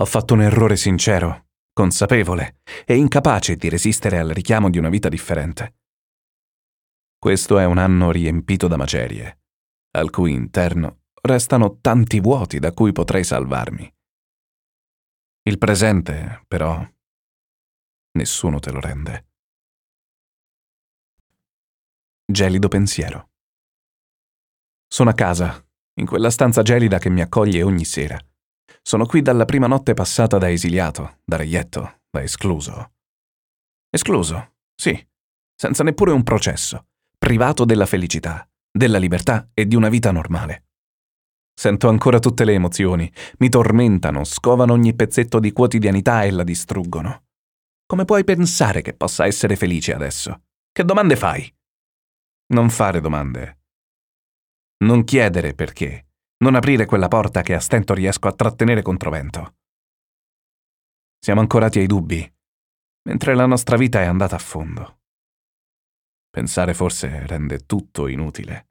Ho 0.00 0.04
fatto 0.04 0.32
un 0.32 0.42
errore 0.42 0.76
sincero, 0.76 1.48
consapevole 1.72 2.60
e 2.86 2.96
incapace 2.96 3.56
di 3.56 3.68
resistere 3.68 4.18
al 4.18 4.30
richiamo 4.30 4.70
di 4.70 4.78
una 4.78 4.88
vita 4.88 5.08
differente. 5.10 5.74
Questo 7.26 7.58
è 7.58 7.64
un 7.64 7.78
anno 7.78 8.12
riempito 8.12 8.68
da 8.68 8.76
macerie, 8.76 9.40
al 9.98 10.10
cui 10.10 10.30
interno 10.30 11.06
restano 11.22 11.80
tanti 11.80 12.20
vuoti 12.20 12.60
da 12.60 12.70
cui 12.70 12.92
potrei 12.92 13.24
salvarmi. 13.24 13.92
Il 15.42 15.58
presente, 15.58 16.44
però, 16.46 16.88
nessuno 18.12 18.60
te 18.60 18.70
lo 18.70 18.78
rende. 18.78 19.26
Gelido 22.24 22.68
pensiero. 22.68 23.30
Sono 24.86 25.10
a 25.10 25.14
casa, 25.14 25.68
in 25.94 26.06
quella 26.06 26.30
stanza 26.30 26.62
gelida 26.62 26.98
che 26.98 27.10
mi 27.10 27.22
accoglie 27.22 27.64
ogni 27.64 27.84
sera. 27.84 28.16
Sono 28.82 29.04
qui 29.04 29.20
dalla 29.20 29.46
prima 29.46 29.66
notte 29.66 29.94
passata 29.94 30.38
da 30.38 30.48
esiliato, 30.48 31.18
da 31.24 31.38
reietto, 31.38 32.02
da 32.08 32.22
escluso. 32.22 32.92
Escluso, 33.90 34.58
sì, 34.76 35.08
senza 35.56 35.82
neppure 35.82 36.12
un 36.12 36.22
processo, 36.22 36.86
privato 37.18 37.64
della 37.64 37.86
felicità, 37.86 38.48
della 38.70 38.98
libertà 38.98 39.50
e 39.54 39.66
di 39.66 39.74
una 39.74 39.88
vita 39.88 40.10
normale. 40.10 40.64
Sento 41.58 41.88
ancora 41.88 42.18
tutte 42.18 42.44
le 42.44 42.52
emozioni, 42.52 43.10
mi 43.38 43.48
tormentano, 43.48 44.24
scovano 44.24 44.74
ogni 44.74 44.94
pezzetto 44.94 45.38
di 45.40 45.52
quotidianità 45.52 46.22
e 46.24 46.30
la 46.30 46.44
distruggono. 46.44 47.24
Come 47.86 48.04
puoi 48.04 48.24
pensare 48.24 48.82
che 48.82 48.92
possa 48.92 49.24
essere 49.24 49.56
felice 49.56 49.94
adesso? 49.94 50.42
Che 50.70 50.84
domande 50.84 51.16
fai? 51.16 51.50
Non 52.48 52.68
fare 52.68 53.00
domande. 53.00 53.60
Non 54.84 55.04
chiedere 55.04 55.54
perché. 55.54 56.08
Non 56.38 56.54
aprire 56.54 56.84
quella 56.84 57.08
porta 57.08 57.40
che 57.40 57.54
a 57.54 57.60
stento 57.60 57.94
riesco 57.94 58.28
a 58.28 58.32
trattenere 58.32 58.82
controvento. 58.82 59.54
Siamo 61.18 61.40
ancorati 61.40 61.78
ai 61.78 61.86
dubbi, 61.86 62.30
mentre 63.08 63.34
la 63.34 63.46
nostra 63.46 63.78
vita 63.78 64.02
è 64.02 64.04
andata 64.04 64.36
a 64.36 64.40
fondo. 64.40 64.95
Pensare 66.36 66.74
forse 66.74 67.26
rende 67.26 67.64
tutto 67.64 68.08
inutile. 68.08 68.68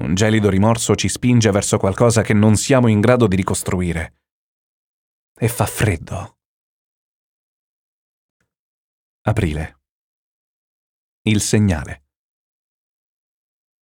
Un 0.00 0.14
gelido 0.14 0.48
rimorso 0.48 0.94
ci 0.94 1.10
spinge 1.10 1.50
verso 1.50 1.76
qualcosa 1.76 2.22
che 2.22 2.32
non 2.32 2.56
siamo 2.56 2.88
in 2.88 2.98
grado 2.98 3.26
di 3.26 3.36
ricostruire. 3.36 4.22
E 5.38 5.48
fa 5.48 5.66
freddo. 5.66 6.38
Aprile. 9.20 9.80
Il 11.24 11.42
segnale. 11.42 12.04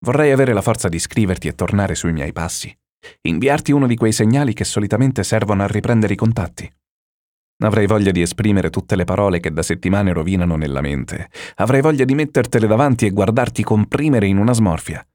Vorrei 0.00 0.32
avere 0.32 0.52
la 0.52 0.60
forza 0.60 0.88
di 0.88 0.98
scriverti 0.98 1.46
e 1.46 1.54
tornare 1.54 1.94
sui 1.94 2.12
miei 2.12 2.32
passi, 2.32 2.76
inviarti 3.20 3.70
uno 3.70 3.86
di 3.86 3.94
quei 3.94 4.10
segnali 4.10 4.52
che 4.52 4.64
solitamente 4.64 5.22
servono 5.22 5.62
a 5.62 5.68
riprendere 5.68 6.14
i 6.14 6.16
contatti. 6.16 6.68
Avrei 7.58 7.86
voglia 7.86 8.10
di 8.10 8.20
esprimere 8.20 8.68
tutte 8.68 8.96
le 8.96 9.04
parole 9.04 9.40
che 9.40 9.50
da 9.50 9.62
settimane 9.62 10.12
rovinano 10.12 10.56
nella 10.56 10.82
mente. 10.82 11.30
Avrei 11.56 11.80
voglia 11.80 12.04
di 12.04 12.14
mettertele 12.14 12.66
davanti 12.66 13.06
e 13.06 13.10
guardarti 13.10 13.62
comprimere 13.62 14.26
in 14.26 14.36
una 14.36 14.52
smorfia. 14.52 15.06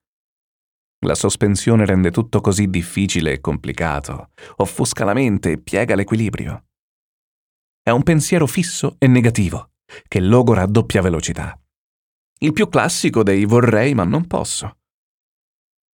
La 1.05 1.15
sospensione 1.15 1.85
rende 1.85 2.11
tutto 2.11 2.41
così 2.41 2.67
difficile 2.67 3.33
e 3.33 3.41
complicato, 3.41 4.29
offusca 4.57 5.03
la 5.03 5.13
mente 5.13 5.51
e 5.51 5.57
piega 5.59 5.95
l'equilibrio. 5.95 6.65
È 7.81 7.89
un 7.89 8.03
pensiero 8.03 8.45
fisso 8.47 8.95
e 8.99 9.07
negativo, 9.07 9.71
che 10.07 10.19
logora 10.19 10.63
a 10.63 10.67
doppia 10.67 11.01
velocità. 11.01 11.59
Il 12.39 12.53
più 12.53 12.69
classico 12.69 13.23
dei 13.23 13.45
vorrei 13.45 13.93
ma 13.93 14.03
non 14.03 14.25
posso. 14.25 14.77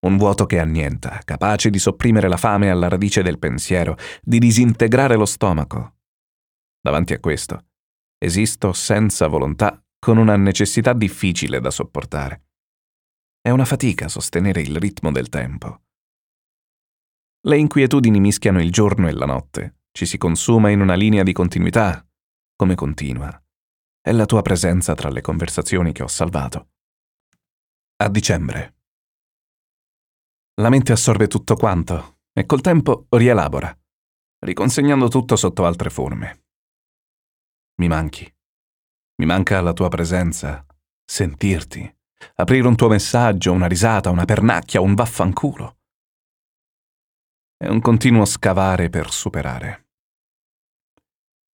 Un 0.07 0.17
vuoto 0.17 0.47
che 0.47 0.61
annienta, 0.61 1.21
capace 1.25 1.71
di 1.71 1.79
sopprimere 1.79 2.29
la 2.29 2.37
fame 2.37 2.71
alla 2.71 2.89
radice 2.89 3.23
del 3.23 3.39
pensiero, 3.39 3.97
di 4.23 4.39
disintegrare 4.39 5.17
lo 5.17 5.25
stomaco, 5.25 5.96
Davanti 6.87 7.15
a 7.15 7.19
questo, 7.19 7.71
esisto 8.17 8.73
senza 8.73 9.27
volontà 9.27 9.85
con 9.99 10.19
una 10.19 10.37
necessità 10.37 10.93
difficile 10.93 11.59
da 11.59 11.73
sopportare. 11.73 12.45
È 13.41 13.51
una 13.51 13.65
fatica 13.65 14.07
sostenere 14.07 14.61
il 14.61 14.77
ritmo 14.77 15.11
del 15.11 15.29
tempo. 15.29 15.83
Le 17.41 17.59
inquietudini 17.59 18.21
mischiano 18.21 18.63
il 18.63 18.71
giorno 18.71 19.09
e 19.09 19.13
la 19.15 19.27
notte, 19.27 19.79
ci 19.91 20.07
si 20.07 20.17
consuma 20.17 20.71
in 20.71 20.81
una 20.81 20.95
linea 20.95 21.25
di 21.25 21.33
continuità, 21.33 22.07
come 22.55 22.77
continua. 22.77 23.37
È 24.01 24.13
la 24.13 24.25
tua 24.25 24.43
presenza 24.43 24.95
tra 24.95 25.09
le 25.09 25.23
conversazioni 25.23 25.91
che 25.91 26.05
ho 26.05 26.09
salvato. 26.09 26.69
A 27.97 28.09
dicembre. 28.09 28.77
La 30.61 30.69
mente 30.69 30.93
assorbe 30.93 31.27
tutto 31.27 31.57
quanto 31.57 32.21
e 32.33 32.47
col 32.47 32.61
tempo 32.61 33.07
rielabora, 33.09 33.77
riconsegnando 34.45 35.09
tutto 35.09 35.35
sotto 35.35 35.67
altre 35.67 35.91
forme. 35.91 36.43
Mi 37.79 37.89
manchi. 37.89 38.33
Mi 39.17 39.27
manca 39.27 39.61
la 39.61 39.73
tua 39.73 39.89
presenza, 39.89 40.65
sentirti, 41.05 41.95
aprire 42.37 42.67
un 42.67 42.77
tuo 42.77 42.89
messaggio, 42.89 43.53
una 43.53 43.67
risata, 43.67 44.11
una 44.11 44.25
pernacchia, 44.25 44.81
un 44.81 44.95
vaffanculo. 44.95 45.79
È 47.57 47.69
un 47.69 47.81
continuo 47.81 48.25
scavare 48.25 48.89
per 48.89 49.11
superare. 49.11 49.89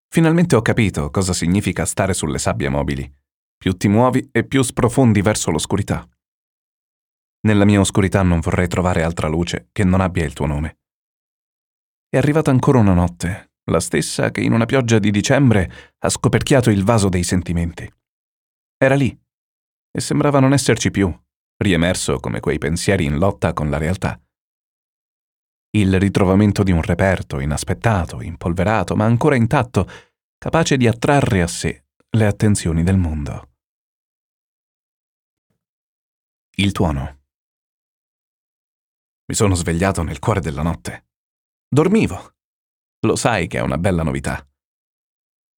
Finalmente 0.09 0.57
ho 0.57 0.63
capito 0.63 1.11
cosa 1.11 1.33
significa 1.33 1.85
stare 1.85 2.15
sulle 2.15 2.39
sabbie 2.39 2.69
mobili, 2.69 3.11
più 3.57 3.77
ti 3.77 3.89
muovi 3.89 4.29
e 4.31 4.45
più 4.45 4.63
sprofondi 4.63 5.23
verso 5.23 5.51
l'oscurità. 5.51 6.07
Nella 7.45 7.65
mia 7.65 7.81
oscurità 7.81 8.23
non 8.23 8.41
vorrei 8.41 8.69
trovare 8.69 9.03
altra 9.03 9.27
luce 9.27 9.69
che 9.73 9.85
non 9.85 10.01
abbia 10.01 10.25
il 10.25 10.33
tuo 10.33 10.47
nome. 10.47 10.79
È 12.09 12.17
arrivata 12.17 12.51
ancora 12.51 12.79
una 12.79 12.95
notte, 12.95 13.52
la 13.71 13.81
stessa 13.81 14.31
che 14.31 14.41
in 14.41 14.53
una 14.53 14.67
pioggia 14.67 14.99
di 14.99 15.11
dicembre 15.11 15.95
ha 15.99 16.09
scoperchiato 16.09 16.71
il 16.71 16.85
vaso 16.85 17.09
dei 17.09 17.23
sentimenti. 17.23 17.91
Era 18.77 18.95
lì 18.95 19.17
e 19.91 20.01
sembrava 20.01 20.41
non 20.41 20.53
esserci 20.53 20.91
più, 20.91 21.13
riemerso 21.59 22.19
come 22.19 22.41
quei 22.41 22.59
pensieri 22.59 23.05
in 23.05 23.19
lotta 23.19 23.53
con 23.53 23.71
la 23.71 23.79
realtà. 23.79 24.21
Il 25.75 25.99
ritrovamento 25.99 26.63
di 26.63 26.73
un 26.73 26.83
reperto 26.83 27.41
inaspettato, 27.41 28.21
impolverato, 28.21 28.95
ma 28.95 29.05
ancora 29.05 29.37
intatto, 29.37 29.89
capace 30.37 30.77
di 30.77 30.87
attrarre 30.87 31.41
a 31.41 31.47
sé 31.47 31.85
le 32.11 32.27
attenzioni 32.27 32.83
del 32.83 32.99
mondo. 32.99 33.51
Il 36.57 36.73
tuono. 36.73 37.21
Mi 39.25 39.35
sono 39.35 39.55
svegliato 39.55 40.03
nel 40.03 40.19
cuore 40.19 40.41
della 40.41 40.63
notte. 40.63 41.07
Dormivo. 41.67 42.35
Lo 43.05 43.17
sai 43.17 43.49
che 43.49 43.59
è 43.59 43.61
una 43.61 43.79
bella 43.79 44.05
novità. 44.05 44.47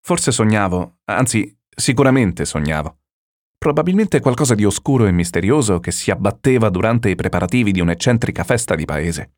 Forse 0.01 0.31
sognavo, 0.31 0.99
anzi, 1.05 1.57
sicuramente 1.69 2.45
sognavo. 2.45 2.99
Probabilmente 3.59 4.21
qualcosa 4.21 4.55
di 4.55 4.65
oscuro 4.65 5.07
e 5.07 5.13
misterioso 5.13 5.81
che 5.81 5.91
si 5.91 6.11
abbatteva 6.11 6.69
durante 6.71 7.11
i 7.11 7.15
preparativi 7.15 7.73
di 7.73 7.81
un'eccentrica 7.81 8.45
festa 8.45 8.75
di 8.75 8.85
paese. 8.85 9.35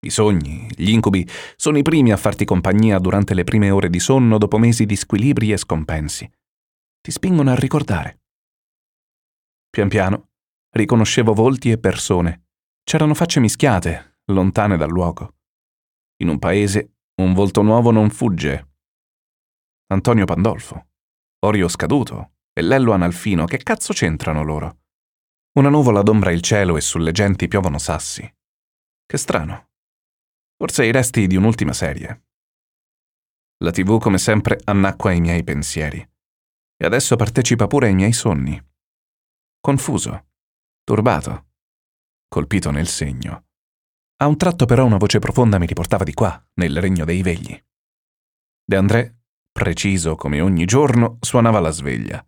I 0.00 0.10
sogni, 0.10 0.66
gli 0.74 0.90
incubi, 0.90 1.26
sono 1.56 1.78
i 1.78 1.82
primi 1.82 2.12
a 2.12 2.16
farti 2.16 2.44
compagnia 2.44 2.98
durante 2.98 3.34
le 3.34 3.44
prime 3.44 3.70
ore 3.70 3.90
di 3.90 4.00
sonno 4.00 4.38
dopo 4.38 4.58
mesi 4.58 4.86
di 4.86 4.96
squilibri 4.96 5.52
e 5.52 5.58
scompensi. 5.58 6.30
Ti 7.00 7.10
spingono 7.10 7.50
a 7.50 7.54
ricordare. 7.54 8.20
Pian 9.68 9.88
piano 9.88 10.28
riconoscevo 10.70 11.32
volti 11.32 11.70
e 11.70 11.78
persone. 11.78 12.48
C'erano 12.82 13.14
facce 13.14 13.40
mischiate, 13.40 14.18
lontane 14.26 14.76
dal 14.76 14.90
luogo. 14.90 15.36
In 16.22 16.28
un 16.28 16.38
paese 16.38 16.96
un 17.20 17.34
volto 17.34 17.62
nuovo 17.62 17.90
non 17.90 18.10
fugge. 18.10 18.68
Antonio 19.88 20.24
Pandolfo, 20.24 20.88
Orio 21.40 21.68
Scaduto 21.68 22.36
e 22.52 22.62
Lello 22.62 22.92
Analfino, 22.92 23.44
che 23.44 23.58
cazzo 23.58 23.92
c'entrano 23.92 24.42
loro? 24.42 24.78
Una 25.58 25.68
nuvola 25.68 26.00
adombra 26.00 26.32
il 26.32 26.40
cielo 26.40 26.76
e 26.76 26.80
sulle 26.80 27.12
genti 27.12 27.48
piovono 27.48 27.78
sassi. 27.78 28.22
Che 29.04 29.16
strano. 29.18 29.70
Forse 30.56 30.84
i 30.84 30.92
resti 30.92 31.26
di 31.26 31.36
un'ultima 31.36 31.72
serie. 31.72 32.26
La 33.58 33.70
tv 33.70 33.98
come 33.98 34.18
sempre 34.18 34.58
annacqua 34.64 35.12
i 35.12 35.20
miei 35.20 35.44
pensieri. 35.44 35.98
E 35.98 36.86
adesso 36.86 37.16
partecipa 37.16 37.66
pure 37.66 37.88
ai 37.88 37.94
miei 37.94 38.12
sogni. 38.12 38.58
Confuso, 39.60 40.28
turbato, 40.84 41.48
colpito 42.28 42.70
nel 42.70 42.86
segno. 42.86 43.49
A 44.22 44.26
un 44.26 44.36
tratto 44.36 44.66
però 44.66 44.84
una 44.84 44.98
voce 44.98 45.18
profonda 45.18 45.58
mi 45.58 45.64
riportava 45.64 46.04
di 46.04 46.12
qua, 46.12 46.46
nel 46.54 46.78
regno 46.78 47.06
dei 47.06 47.22
vegli. 47.22 47.58
De 48.62 48.76
André, 48.76 49.22
preciso 49.50 50.14
come 50.14 50.42
ogni 50.42 50.66
giorno, 50.66 51.16
suonava 51.20 51.58
la 51.58 51.70
sveglia. 51.70 52.24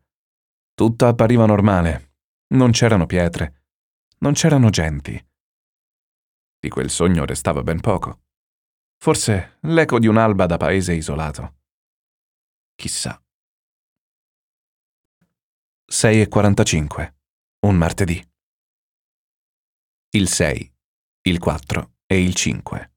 Tutto 0.75 1.07
appariva 1.07 1.45
normale. 1.45 2.15
Non 2.55 2.71
c'erano 2.71 3.05
pietre. 3.05 3.67
Non 4.21 4.33
c'erano 4.33 4.71
genti. 4.71 5.23
Di 6.59 6.69
quel 6.71 6.89
sogno 6.89 7.27
restava 7.27 7.63
ben 7.63 7.81
poco. 7.81 8.23
Forse 8.97 9.59
l'eco 9.63 9.99
di 9.99 10.07
un'alba 10.07 10.47
da 10.47 10.57
paese 10.57 10.95
isolato. 10.95 11.57
Chissà. 12.75 13.23
6.45. 15.93 17.15
Un 17.67 17.77
martedì. 17.77 18.33
Il 20.15 20.29
6, 20.29 20.72
il 21.25 21.39
4 21.39 21.93
e 22.07 22.21
il 22.21 22.35
5. 22.35 22.93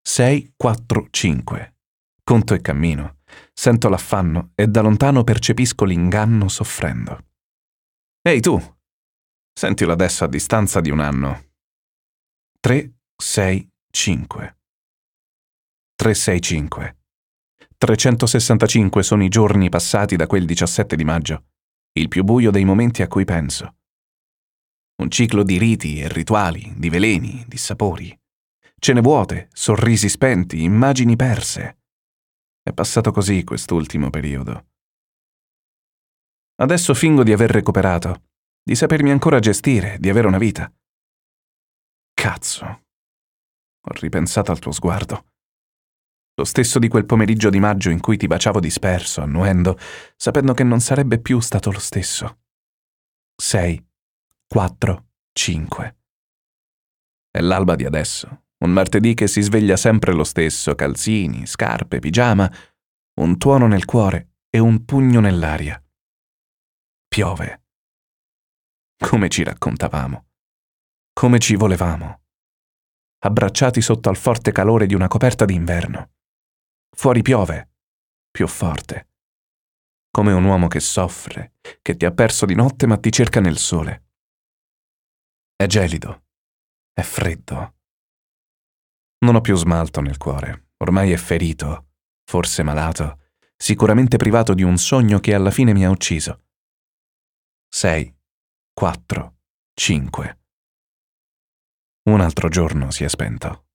6, 0.00 0.52
4, 0.56 1.08
5. 1.10 1.74
Conto 2.22 2.54
e 2.54 2.60
cammino. 2.60 3.18
Sento 3.52 3.88
l'affanno 3.88 4.52
e 4.54 4.68
da 4.68 4.80
lontano 4.80 5.24
percepisco 5.24 5.84
l'inganno 5.84 6.48
soffrendo. 6.48 7.26
Ehi 8.22 8.40
tu! 8.40 8.60
Sentilo 9.52 9.92
adesso 9.92 10.22
a 10.22 10.28
distanza 10.28 10.80
di 10.80 10.90
un 10.90 11.00
anno. 11.00 11.50
3, 12.60 12.92
6, 13.16 13.68
5. 13.90 14.58
365. 15.96 16.96
365 17.76 19.02
sono 19.02 19.24
i 19.24 19.28
giorni 19.28 19.68
passati 19.68 20.14
da 20.14 20.28
quel 20.28 20.46
17 20.46 20.94
di 20.94 21.04
maggio, 21.04 21.46
il 21.94 22.06
più 22.06 22.22
buio 22.22 22.52
dei 22.52 22.64
momenti 22.64 23.02
a 23.02 23.08
cui 23.08 23.24
penso. 23.24 23.78
Un 24.96 25.10
ciclo 25.10 25.42
di 25.42 25.58
riti 25.58 26.00
e 26.00 26.08
rituali, 26.08 26.72
di 26.76 26.88
veleni, 26.88 27.44
di 27.46 27.56
sapori. 27.56 28.16
Cene 28.78 29.00
vuote, 29.00 29.48
sorrisi 29.52 30.08
spenti, 30.08 30.62
immagini 30.62 31.16
perse. 31.16 31.78
È 32.62 32.72
passato 32.72 33.10
così 33.10 33.44
quest'ultimo 33.44 34.10
periodo. 34.10 34.66
Adesso 36.56 36.94
fingo 36.94 37.22
di 37.22 37.32
aver 37.32 37.50
recuperato, 37.50 38.30
di 38.62 38.74
sapermi 38.74 39.10
ancora 39.10 39.40
gestire, 39.40 39.98
di 39.98 40.08
avere 40.08 40.26
una 40.26 40.38
vita. 40.38 40.72
Cazzo. 42.12 42.64
Ho 42.64 43.92
ripensato 43.94 44.52
al 44.52 44.58
tuo 44.58 44.72
sguardo 44.72 45.24
lo 46.34 46.44
stesso 46.44 46.78
di 46.78 46.88
quel 46.88 47.04
pomeriggio 47.04 47.50
di 47.50 47.60
maggio 47.60 47.90
in 47.90 48.00
cui 48.00 48.16
ti 48.16 48.26
baciavo 48.26 48.58
disperso, 48.58 49.20
annuendo, 49.20 49.78
sapendo 50.16 50.54
che 50.54 50.64
non 50.64 50.80
sarebbe 50.80 51.20
più 51.20 51.38
stato 51.40 51.70
lo 51.70 51.78
stesso. 51.78 52.38
6, 53.36 53.86
4, 54.52 55.06
5. 55.32 55.96
È 57.30 57.40
l'alba 57.40 57.74
di 57.74 57.86
adesso, 57.86 58.48
un 58.58 58.70
martedì 58.70 59.14
che 59.14 59.26
si 59.26 59.40
sveglia 59.40 59.78
sempre 59.78 60.12
lo 60.12 60.24
stesso, 60.24 60.74
calzini, 60.74 61.46
scarpe, 61.46 62.00
pigiama, 62.00 62.52
un 63.20 63.38
tuono 63.38 63.66
nel 63.66 63.86
cuore 63.86 64.34
e 64.50 64.58
un 64.58 64.84
pugno 64.84 65.20
nell'aria. 65.20 65.82
Piove. 67.08 67.64
Come 68.98 69.30
ci 69.30 69.42
raccontavamo. 69.42 70.26
Come 71.14 71.38
ci 71.38 71.56
volevamo. 71.56 72.24
Abbracciati 73.20 73.80
sotto 73.80 74.10
al 74.10 74.18
forte 74.18 74.52
calore 74.52 74.84
di 74.84 74.92
una 74.92 75.08
coperta 75.08 75.46
d'inverno. 75.46 76.10
Fuori 76.94 77.22
piove, 77.22 77.70
più 78.30 78.46
forte. 78.46 79.08
Come 80.10 80.34
un 80.34 80.44
uomo 80.44 80.68
che 80.68 80.80
soffre, 80.80 81.54
che 81.80 81.96
ti 81.96 82.04
ha 82.04 82.10
perso 82.10 82.44
di 82.44 82.54
notte 82.54 82.86
ma 82.86 82.98
ti 82.98 83.10
cerca 83.10 83.40
nel 83.40 83.56
sole. 83.56 84.08
È 85.62 85.66
gelido, 85.68 86.24
è 86.92 87.02
freddo. 87.02 87.76
Non 89.18 89.36
ho 89.36 89.40
più 89.40 89.54
smalto 89.54 90.00
nel 90.00 90.16
cuore, 90.16 90.70
ormai 90.78 91.12
è 91.12 91.16
ferito, 91.16 91.90
forse 92.24 92.64
malato, 92.64 93.30
sicuramente 93.56 94.16
privato 94.16 94.54
di 94.54 94.64
un 94.64 94.76
sogno 94.76 95.20
che 95.20 95.34
alla 95.34 95.52
fine 95.52 95.72
mi 95.72 95.84
ha 95.84 95.90
ucciso. 95.90 96.46
6, 97.68 98.12
4, 98.72 99.36
5. 99.74 100.40
Un 102.10 102.20
altro 102.20 102.48
giorno 102.48 102.90
si 102.90 103.04
è 103.04 103.08
spento 103.08 103.66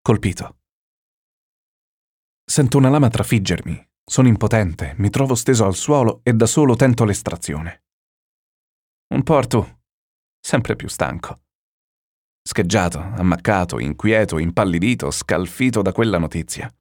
colpito. 0.00 0.58
Sento 2.44 2.78
una 2.78 2.88
lama 2.88 3.08
trafiggermi, 3.08 3.84
sono 4.04 4.28
impotente, 4.28 4.94
mi 4.98 5.10
trovo 5.10 5.34
steso 5.34 5.64
al 5.64 5.74
suolo 5.74 6.20
e 6.22 6.34
da 6.34 6.46
solo 6.46 6.76
tento 6.76 7.04
l'estrazione. 7.04 7.83
Un 9.08 9.22
porto 9.22 9.82
sempre 10.40 10.76
più 10.76 10.88
stanco. 10.88 11.42
Scheggiato, 12.42 12.98
ammaccato, 12.98 13.78
inquieto, 13.78 14.38
impallidito, 14.38 15.10
scalfito 15.10 15.82
da 15.82 15.92
quella 15.92 16.18
notizia. 16.18 16.72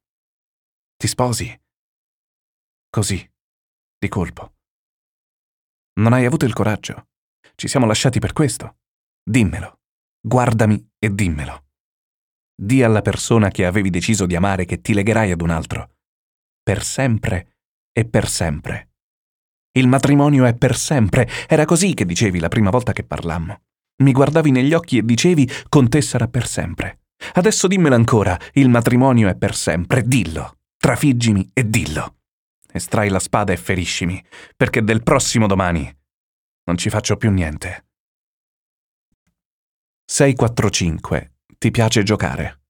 Ti 0.98 1.08
sposi? 1.08 1.62
Così, 2.90 3.32
di 3.98 4.08
colpo. 4.10 4.56
Non 6.00 6.14
hai 6.14 6.26
avuto 6.26 6.46
il 6.46 6.54
coraggio. 6.54 7.08
Ci 7.56 7.68
siamo 7.68 7.86
lasciati 7.86 8.20
per 8.20 8.34
questo. 8.34 8.80
Dimmelo. 9.24 9.80
Guardami 10.20 10.92
e 10.98 11.14
dimmelo. 11.14 11.68
Di 12.56 12.84
alla 12.84 13.02
persona 13.02 13.50
che 13.50 13.66
avevi 13.66 13.90
deciso 13.90 14.26
di 14.26 14.36
amare 14.36 14.66
che 14.66 14.82
ti 14.82 14.94
legherai 14.94 15.32
ad 15.32 15.42
un 15.42 15.50
altro. 15.50 15.96
Per 16.62 16.84
sempre 16.84 17.58
e 17.92 18.06
per 18.06 18.28
sempre. 18.28 18.93
Il 19.76 19.88
matrimonio 19.88 20.46
è 20.46 20.54
per 20.54 20.76
sempre. 20.76 21.28
Era 21.48 21.66
così 21.66 21.94
che 21.94 22.06
dicevi 22.06 22.40
la 22.40 22.48
prima 22.48 22.70
volta 22.70 22.94
che 22.94 23.04
parlammo. 23.04 23.62
Mi 24.04 24.12
guardavi 24.12 24.52
negli 24.52 24.74
occhi 24.74 24.98
e 24.98 25.04
dicevi 25.04 25.50
con 25.70 25.90
te 25.90 26.02
sarà 26.02 26.28
per 26.28 26.48
sempre. 26.48 27.00
Adesso 27.34 27.68
dimmelo 27.68 27.96
ancora, 27.96 28.40
il 28.54 28.70
matrimonio 28.70 29.30
è 29.30 29.36
per 29.36 29.56
sempre. 29.56 30.04
Dillo. 30.04 30.58
Trafiggimi 30.78 31.50
e 31.54 31.70
dillo. 31.70 32.18
Estrai 32.72 33.10
la 33.10 33.20
spada 33.20 33.54
e 33.54 33.58
feriscimi, 33.58 34.24
perché 34.56 34.84
del 34.84 35.02
prossimo 35.02 35.48
domani 35.48 35.92
non 36.66 36.78
ci 36.78 36.90
faccio 36.90 37.18
più 37.18 37.32
niente. 37.32 37.86
645 40.06 41.34
ti 41.58 41.72
piace 41.72 42.04
giocare. 42.04 42.62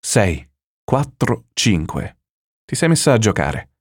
6, 0.00 0.50
4, 0.84 1.44
5. 1.52 2.18
Ti 2.64 2.74
sei 2.74 2.88
messa 2.88 3.12
a 3.12 3.18
giocare. 3.18 3.73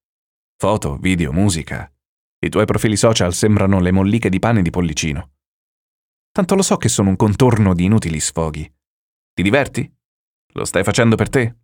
Foto, 0.64 0.96
video, 0.96 1.34
musica. 1.34 1.94
I 2.40 2.48
tuoi 2.48 2.64
profili 2.64 2.96
social 2.96 3.34
sembrano 3.34 3.82
le 3.82 3.92
molliche 3.92 4.30
di 4.30 4.40
pane 4.40 4.62
di 4.62 4.70
pollicino. 4.70 5.34
Tanto 6.32 6.56
lo 6.56 6.62
so 6.62 6.78
che 6.78 6.88
sono 6.88 7.10
un 7.10 7.18
contorno 7.18 7.74
di 7.74 7.84
inutili 7.84 8.18
sfoghi. 8.22 8.74
Ti 9.34 9.44
diverti? 9.44 9.94
Lo 10.54 10.64
stai 10.64 10.86
facendo 10.86 11.18
per 11.18 11.28
te? 11.28 11.58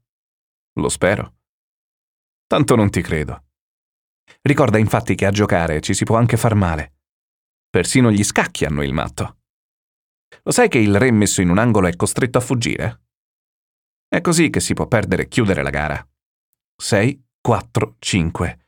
Lo 0.73 0.89
spero. 0.89 1.38
Tanto 2.45 2.75
non 2.75 2.89
ti 2.89 3.01
credo. 3.01 3.45
Ricorda 4.41 4.77
infatti 4.77 5.15
che 5.15 5.25
a 5.25 5.31
giocare 5.31 5.79
ci 5.79 5.93
si 5.93 6.03
può 6.03 6.17
anche 6.17 6.35
far 6.35 6.55
male. 6.55 6.97
Persino 7.69 8.12
gli 8.12 8.25
scacchi 8.25 8.65
hanno 8.65 8.83
il 8.83 8.91
matto. 8.91 9.43
Lo 10.43 10.51
sai 10.51 10.67
che 10.67 10.79
il 10.79 10.99
re 10.99 11.09
messo 11.12 11.39
in 11.39 11.51
un 11.51 11.57
angolo 11.57 11.88
è 11.88 11.95
costretto 11.95 12.38
a 12.38 12.41
fuggire? 12.41 13.03
È 14.09 14.19
così 14.19 14.49
che 14.49 14.59
si 14.59 14.73
può 14.73 14.88
perdere 14.88 15.21
e 15.21 15.27
chiudere 15.29 15.63
la 15.63 15.69
gara. 15.69 16.05
6, 16.75 17.27
4, 17.39 17.95
5. 17.97 18.63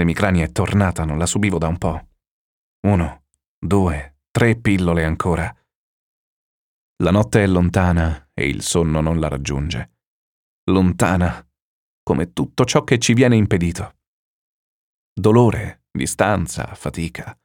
L'emicrania 0.00 0.46
è 0.46 0.50
tornata, 0.50 1.04
non 1.04 1.18
la 1.18 1.26
subivo 1.26 1.58
da 1.58 1.68
un 1.68 1.76
po'. 1.76 2.08
Uno, 2.86 3.24
due, 3.58 4.20
tre 4.30 4.56
pillole 4.56 5.04
ancora. 5.04 5.54
La 7.02 7.10
notte 7.10 7.42
è 7.42 7.46
lontana 7.46 8.30
e 8.32 8.48
il 8.48 8.62
sonno 8.62 9.02
non 9.02 9.20
la 9.20 9.28
raggiunge. 9.28 9.98
Lontana, 10.70 11.46
come 12.02 12.32
tutto 12.32 12.64
ciò 12.64 12.82
che 12.82 12.98
ci 12.98 13.12
viene 13.12 13.36
impedito. 13.36 13.98
Dolore, 15.12 15.84
distanza, 15.90 16.74
fatica. 16.74 17.38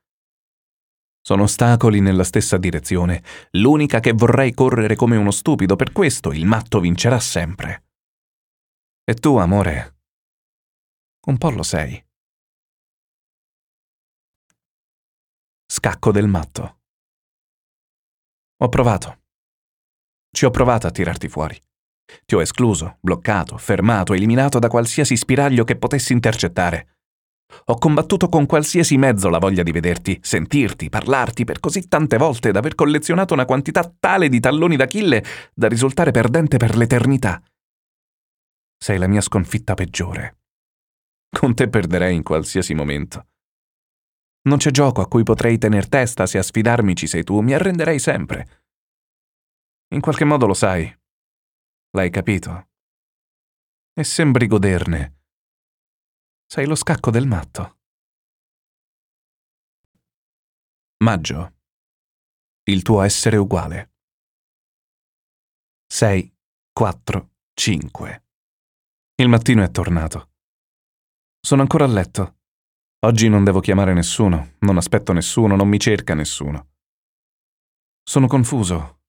Sono 1.21 1.43
ostacoli 1.43 1.99
nella 1.99 2.23
stessa 2.23 2.55
direzione, 2.55 3.21
l'unica 3.51 3.99
che 3.99 4.13
vorrei 4.13 4.53
correre 4.53 4.95
come 4.95 5.17
uno 5.17 5.31
stupido, 5.31 5.75
per 5.75 5.91
questo 5.91 6.31
il 6.31 6.45
matto 6.45 6.79
vincerà 6.79 7.19
sempre. 7.19 7.89
E 9.03 9.13
tu, 9.15 9.35
amore, 9.35 9.97
un 11.25 11.37
po' 11.37 11.49
lo 11.49 11.63
sei. 11.63 12.04
Scacco 15.67 16.11
del 16.11 16.27
matto. 16.27 16.81
Ho 18.57 18.69
provato. 18.69 19.23
Ci 20.29 20.45
ho 20.45 20.51
provato 20.51 20.85
a 20.85 20.91
tirarti 20.91 21.27
fuori. 21.27 21.59
Ti 22.23 22.35
ho 22.35 22.41
escluso, 22.41 22.97
bloccato, 23.01 23.57
fermato, 23.57 24.13
eliminato 24.13 24.59
da 24.59 24.67
qualsiasi 24.67 25.17
spiraglio 25.17 25.63
che 25.63 25.75
potessi 25.75 26.13
intercettare. 26.13 26.99
Ho 27.65 27.77
combattuto 27.79 28.29
con 28.29 28.45
qualsiasi 28.45 28.95
mezzo 28.97 29.27
la 29.29 29.39
voglia 29.39 29.63
di 29.63 29.71
vederti, 29.71 30.19
sentirti, 30.21 30.89
parlarti 30.89 31.45
per 31.45 31.59
così 31.59 31.87
tante 31.87 32.17
volte 32.17 32.51
da 32.51 32.59
aver 32.59 32.75
collezionato 32.75 33.33
una 33.33 33.45
quantità 33.45 33.91
tale 33.99 34.29
di 34.29 34.39
talloni 34.39 34.75
d'Achille 34.75 35.23
da 35.51 35.67
risultare 35.67 36.11
perdente 36.11 36.57
per 36.57 36.77
l'eternità. 36.77 37.41
Sei 38.77 38.99
la 38.99 39.07
mia 39.07 39.21
sconfitta 39.21 39.73
peggiore. 39.73 40.37
Con 41.27 41.55
te 41.55 41.69
perderei 41.69 42.15
in 42.15 42.23
qualsiasi 42.23 42.75
momento. 42.75 43.25
Non 44.45 44.57
c'è 44.57 44.71
gioco 44.71 45.01
a 45.01 45.07
cui 45.07 45.23
potrei 45.23 45.57
tener 45.57 45.87
testa 45.89 46.25
se 46.25 46.37
a 46.37 46.43
sfidarmi 46.43 46.95
ci 46.95 47.07
sei 47.07 47.23
tu, 47.23 47.39
mi 47.41 47.53
arrenderei 47.53 47.99
sempre. 47.99 48.63
In 49.93 50.01
qualche 50.01 50.25
modo 50.25 50.45
lo 50.45 50.53
sai. 50.53 50.91
L'hai 51.91 52.09
capito. 52.09 52.69
E 53.93 54.03
sembri 54.03 54.47
goderne 54.47 55.15
sei 56.47 56.67
lo 56.67 56.75
scacco 56.75 57.11
del 57.11 57.27
matto. 57.27 57.79
Maggio. 61.03 61.53
Il 62.63 62.81
tuo 62.81 63.01
essere 63.01 63.37
uguale. 63.37 63.93
6, 65.87 66.33
4, 66.71 67.31
5. 67.53 68.25
Il 69.15 69.27
mattino 69.27 69.63
è 69.63 69.71
tornato. 69.71 70.31
Sono 71.39 71.61
ancora 71.61 71.83
a 71.83 71.87
letto. 71.87 72.34
Oggi 73.05 73.29
non 73.29 73.43
devo 73.43 73.59
chiamare 73.59 73.93
nessuno, 73.93 74.53
non 74.61 74.77
aspetto 74.77 75.13
nessuno, 75.13 75.55
non 75.55 75.67
mi 75.67 75.79
cerca 75.79 76.15
nessuno. 76.15 76.69
Sono 78.01 78.25
confuso. 78.25 79.01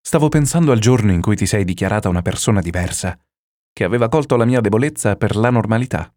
Stavo 0.00 0.28
pensando 0.28 0.72
al 0.72 0.80
giorno 0.80 1.12
in 1.12 1.20
cui 1.20 1.36
ti 1.36 1.46
sei 1.46 1.62
dichiarata 1.62 2.08
una 2.08 2.22
persona 2.22 2.60
diversa, 2.60 3.16
che 3.72 3.84
aveva 3.84 4.08
colto 4.08 4.34
la 4.34 4.44
mia 4.44 4.60
debolezza 4.60 5.14
per 5.14 5.36
la 5.36 5.48
normalità. 5.50 6.12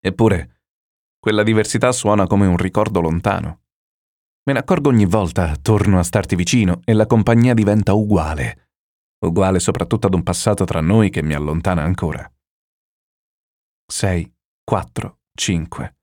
Eppure, 0.00 0.62
quella 1.18 1.42
diversità 1.42 1.92
suona 1.92 2.26
come 2.26 2.46
un 2.46 2.56
ricordo 2.56 3.02
lontano. 3.02 3.64
Me 4.44 4.54
ne 4.54 4.60
accorgo 4.60 4.88
ogni 4.88 5.04
volta, 5.04 5.54
torno 5.56 5.98
a 5.98 6.02
starti 6.02 6.34
vicino 6.34 6.80
e 6.86 6.94
la 6.94 7.04
compagnia 7.04 7.52
diventa 7.52 7.92
uguale. 7.92 8.70
Uguale 9.18 9.60
soprattutto 9.60 10.06
ad 10.06 10.14
un 10.14 10.22
passato 10.22 10.64
tra 10.64 10.80
noi 10.80 11.10
che 11.10 11.22
mi 11.22 11.34
allontana 11.34 11.82
ancora. 11.82 12.26
6, 13.86 14.34
4, 14.64 15.19
5. 15.40 15.96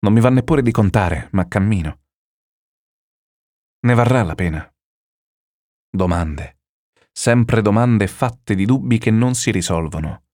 Non 0.00 0.12
mi 0.12 0.20
va 0.20 0.30
neppure 0.30 0.62
di 0.62 0.70
contare, 0.70 1.28
ma 1.32 1.46
cammino. 1.46 2.00
Ne 3.80 3.94
varrà 3.94 4.22
la 4.22 4.34
pena. 4.34 4.74
Domande. 5.90 6.58
Sempre 7.12 7.60
domande 7.60 8.06
fatte 8.06 8.54
di 8.54 8.64
dubbi 8.64 8.98
che 8.98 9.10
non 9.10 9.34
si 9.34 9.50
risolvono 9.50 10.24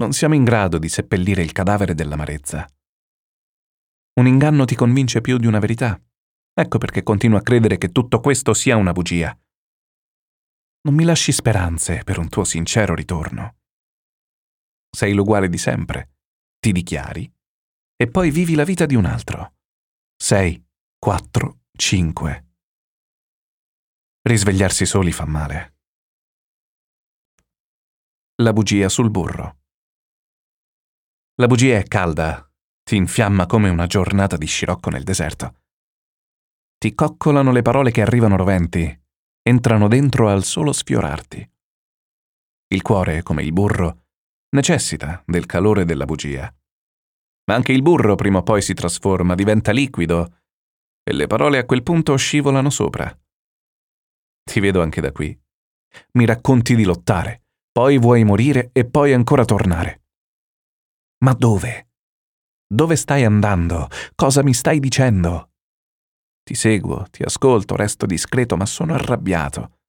non 0.00 0.12
siamo 0.14 0.34
in 0.34 0.44
grado 0.44 0.78
di 0.78 0.88
seppellire 0.88 1.42
il 1.42 1.52
cadavere 1.52 1.92
dell'amarezza. 1.92 2.66
Un 4.14 4.26
inganno 4.26 4.64
ti 4.64 4.74
convince 4.74 5.20
più 5.20 5.36
di 5.36 5.46
una 5.46 5.58
verità. 5.58 6.02
Ecco 6.54 6.78
perché 6.78 7.02
continuo 7.02 7.36
a 7.36 7.42
credere 7.42 7.76
che 7.76 7.92
tutto 7.92 8.18
questo 8.18 8.54
sia 8.54 8.76
una 8.76 8.92
bugia. 8.92 9.38
Non 10.82 10.94
mi 10.94 11.04
lasci 11.04 11.32
speranze 11.32 12.02
per 12.02 12.18
un 12.18 12.30
tuo 12.30 12.44
sincero 12.44 12.94
ritorno. 12.94 13.56
Sei 14.90 15.12
l'uguale 15.12 15.50
di 15.50 15.58
sempre, 15.58 16.14
ti 16.58 16.72
dichiari, 16.72 17.30
e 18.00 18.08
poi 18.08 18.30
vivi 18.30 18.54
la 18.54 18.64
vita 18.64 18.86
di 18.86 18.94
un 18.94 19.04
altro. 19.04 19.56
Sei, 20.16 20.66
quattro, 20.98 21.64
cinque. 21.76 22.54
Risvegliarsi 24.22 24.86
soli 24.86 25.12
fa 25.12 25.26
male. 25.26 25.76
La 28.36 28.54
bugia 28.54 28.88
sul 28.88 29.10
burro. 29.10 29.58
La 31.34 31.46
bugia 31.46 31.76
è 31.76 31.82
calda, 31.82 32.50
ti 32.82 32.96
infiamma 32.96 33.44
come 33.44 33.68
una 33.68 33.86
giornata 33.86 34.38
di 34.38 34.46
scirocco 34.46 34.88
nel 34.88 35.04
deserto. 35.04 35.64
Ti 36.78 36.94
coccolano 36.94 37.52
le 37.52 37.60
parole 37.60 37.90
che 37.90 38.00
arrivano 38.00 38.36
roventi, 38.36 38.98
entrano 39.42 39.88
dentro 39.88 40.30
al 40.30 40.44
solo 40.44 40.72
sfiorarti. 40.72 41.50
Il 42.68 42.80
cuore, 42.80 43.22
come 43.22 43.42
il 43.42 43.52
burro, 43.52 44.06
necessita 44.56 45.22
del 45.26 45.44
calore 45.44 45.84
della 45.84 46.06
bugia. 46.06 46.50
Ma 47.50 47.56
anche 47.56 47.72
il 47.72 47.82
burro 47.82 48.14
prima 48.14 48.38
o 48.38 48.42
poi 48.44 48.62
si 48.62 48.74
trasforma, 48.74 49.34
diventa 49.34 49.72
liquido, 49.72 50.42
e 51.02 51.12
le 51.12 51.26
parole 51.26 51.58
a 51.58 51.64
quel 51.64 51.82
punto 51.82 52.14
scivolano 52.14 52.70
sopra. 52.70 53.12
Ti 54.44 54.60
vedo 54.60 54.80
anche 54.80 55.00
da 55.00 55.10
qui. 55.10 55.36
Mi 56.12 56.26
racconti 56.26 56.76
di 56.76 56.84
lottare, 56.84 57.46
poi 57.72 57.98
vuoi 57.98 58.22
morire 58.22 58.70
e 58.72 58.88
poi 58.88 59.12
ancora 59.12 59.44
tornare. 59.44 60.02
Ma 61.24 61.32
dove? 61.32 61.88
Dove 62.68 62.94
stai 62.94 63.24
andando? 63.24 63.88
Cosa 64.14 64.44
mi 64.44 64.54
stai 64.54 64.78
dicendo? 64.78 65.50
Ti 66.44 66.54
seguo, 66.54 67.08
ti 67.10 67.24
ascolto, 67.24 67.74
resto 67.74 68.06
discreto, 68.06 68.56
ma 68.56 68.64
sono 68.64 68.94
arrabbiato. 68.94 69.80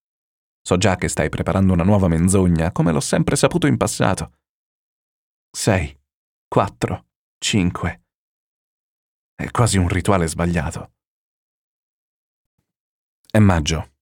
So 0.63 0.77
già 0.77 0.95
che 0.95 1.09
stai 1.09 1.29
preparando 1.29 1.73
una 1.73 1.83
nuova 1.83 2.07
menzogna, 2.07 2.71
come 2.71 2.91
l'ho 2.91 2.99
sempre 2.99 3.35
saputo 3.35 3.67
in 3.67 3.77
passato. 3.77 4.39
Sei, 5.55 5.95
quattro, 6.47 7.05
cinque. 7.41 8.03
È 9.35 9.49
quasi 9.49 9.77
un 9.77 9.87
rituale 9.87 10.27
sbagliato. 10.27 10.93
È 13.29 13.39
maggio. 13.39 13.93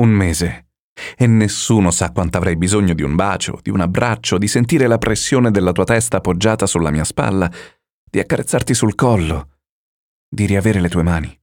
Un 0.00 0.08
mese 0.10 0.70
e 1.16 1.26
nessuno 1.26 1.90
sa 1.92 2.10
quanto 2.10 2.38
avrei 2.38 2.56
bisogno 2.56 2.92
di 2.94 3.02
un 3.02 3.14
bacio, 3.14 3.60
di 3.62 3.70
un 3.70 3.80
abbraccio, 3.80 4.38
di 4.38 4.48
sentire 4.48 4.88
la 4.88 4.98
pressione 4.98 5.52
della 5.52 5.72
tua 5.72 5.84
testa 5.84 6.16
appoggiata 6.16 6.66
sulla 6.66 6.90
mia 6.90 7.04
spalla, 7.04 7.50
di 8.02 8.18
accarezzarti 8.18 8.74
sul 8.74 8.96
collo, 8.96 9.58
di 10.28 10.46
riavere 10.46 10.80
le 10.80 10.88
tue 10.88 11.02
mani. 11.04 11.40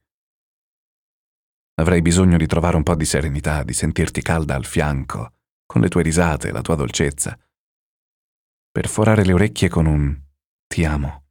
Avrei 1.76 2.02
bisogno 2.02 2.36
di 2.36 2.46
trovare 2.46 2.76
un 2.76 2.82
po' 2.82 2.94
di 2.94 3.06
serenità, 3.06 3.62
di 3.62 3.72
sentirti 3.72 4.20
calda 4.20 4.54
al 4.54 4.66
fianco, 4.66 5.32
con 5.64 5.80
le 5.80 5.88
tue 5.88 6.02
risate, 6.02 6.50
la 6.50 6.60
tua 6.60 6.74
dolcezza. 6.74 7.38
Perforare 8.72 9.22
le 9.26 9.34
orecchie 9.34 9.68
con 9.68 9.84
un 9.84 10.18
ti 10.66 10.86
amo. 10.86 11.26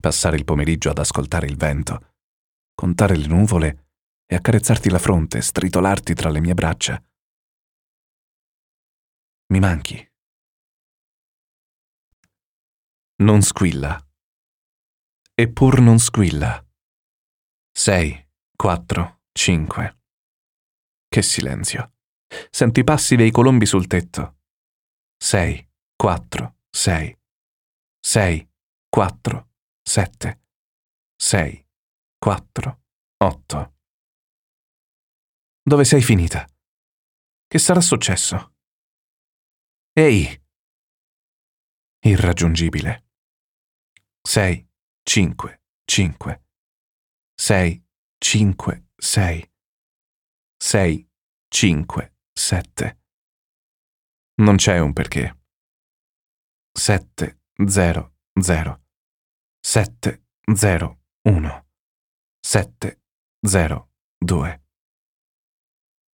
Passare 0.00 0.36
il 0.36 0.44
pomeriggio 0.44 0.90
ad 0.90 0.98
ascoltare 0.98 1.48
il 1.48 1.56
vento, 1.56 2.14
contare 2.72 3.16
le 3.16 3.26
nuvole 3.26 3.88
e 4.24 4.36
accarezzarti 4.36 4.90
la 4.90 5.00
fronte, 5.00 5.40
stritolarti 5.40 6.14
tra 6.14 6.30
le 6.30 6.38
mie 6.38 6.54
braccia. 6.54 7.04
Mi 9.48 9.58
manchi. 9.58 10.12
Non 13.16 13.42
squilla. 13.42 14.00
Eppur 15.34 15.80
non 15.80 15.98
squilla. 15.98 16.64
Sei, 17.72 18.30
quattro, 18.54 19.22
cinque. 19.32 20.02
Che 21.08 21.22
silenzio. 21.22 21.94
Sento 22.50 22.78
i 22.78 22.84
passi 22.84 23.16
dei 23.16 23.32
colombi 23.32 23.66
sul 23.66 23.88
tetto. 23.88 24.38
Sei, 25.16 25.72
quattro, 26.04 26.58
sei. 26.68 27.18
6, 27.98 28.46
4, 28.90 29.48
7, 29.80 30.42
6, 31.16 31.66
4, 32.18 32.82
8. 33.16 33.74
Dove 35.62 35.84
sei 35.86 36.02
finita? 36.02 36.46
Che 37.46 37.58
sarà 37.58 37.80
successo? 37.80 38.52
Ehi! 39.94 40.28
Irraggiungibile. 42.00 43.06
6, 44.20 44.68
5, 45.04 45.62
5, 45.86 46.44
6, 47.34 47.82
5, 48.18 48.88
6, 48.94 49.52
6, 50.58 51.10
5, 51.48 52.16
7. 52.30 53.00
Non 54.42 54.56
c'è 54.56 54.78
un 54.80 54.92
perché. 54.92 55.43
7, 56.76 57.38
0, 57.68 58.14
0, 58.40 58.82
7, 59.60 60.24
0, 60.52 60.98
1, 61.22 61.66
7, 62.40 63.00
0, 63.46 63.88
2. 64.18 64.62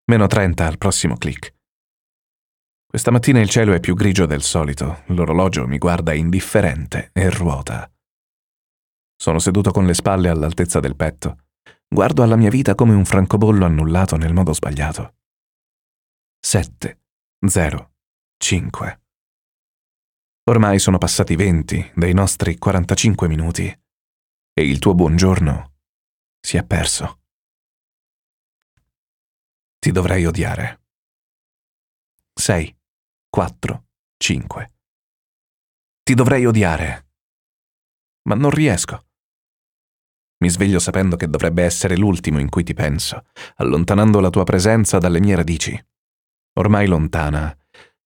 Meno 0.04 0.26
30 0.26 0.66
al 0.66 0.76
prossimo 0.76 1.16
clic. 1.16 1.54
Questa 2.86 3.10
mattina 3.10 3.40
il 3.40 3.48
cielo 3.48 3.72
è 3.72 3.80
più 3.80 3.94
grigio 3.94 4.26
del 4.26 4.42
solito, 4.42 5.02
l'orologio 5.06 5.66
mi 5.66 5.78
guarda 5.78 6.12
indifferente 6.12 7.08
e 7.14 7.30
ruota. 7.30 7.90
Sono 9.16 9.38
seduto 9.38 9.70
con 9.70 9.86
le 9.86 9.94
spalle 9.94 10.28
all'altezza 10.28 10.78
del 10.78 10.94
petto. 10.94 11.46
Guardo 11.88 12.22
alla 12.22 12.36
mia 12.36 12.50
vita 12.50 12.74
come 12.74 12.92
un 12.92 13.06
francobollo 13.06 13.64
annullato 13.64 14.16
nel 14.16 14.34
modo 14.34 14.52
sbagliato. 14.52 15.14
7, 16.38 17.00
0, 17.46 17.92
5. 18.36 19.00
Ormai 20.50 20.80
sono 20.80 20.98
passati 20.98 21.36
20 21.36 21.92
dei 21.94 22.12
nostri 22.12 22.58
45 22.58 23.28
minuti 23.28 23.66
e 24.52 24.64
il 24.64 24.80
tuo 24.80 24.96
buongiorno 24.96 25.74
si 26.40 26.56
è 26.56 26.64
perso. 26.64 27.20
Ti 29.78 29.92
dovrei 29.92 30.26
odiare. 30.26 30.80
6, 32.34 32.76
4, 33.28 33.86
5. 34.16 34.72
Ti 36.02 36.14
dovrei 36.14 36.44
odiare. 36.44 37.10
Ma 38.22 38.34
non 38.34 38.50
riesco. 38.50 39.06
Mi 40.38 40.50
sveglio 40.50 40.80
sapendo 40.80 41.14
che 41.14 41.28
dovrebbe 41.28 41.62
essere 41.62 41.96
l'ultimo 41.96 42.40
in 42.40 42.48
cui 42.48 42.64
ti 42.64 42.74
penso, 42.74 43.24
allontanando 43.58 44.18
la 44.18 44.30
tua 44.30 44.42
presenza 44.42 44.98
dalle 44.98 45.20
mie 45.20 45.36
radici. 45.36 45.86
Ormai 46.54 46.88
lontana, 46.88 47.56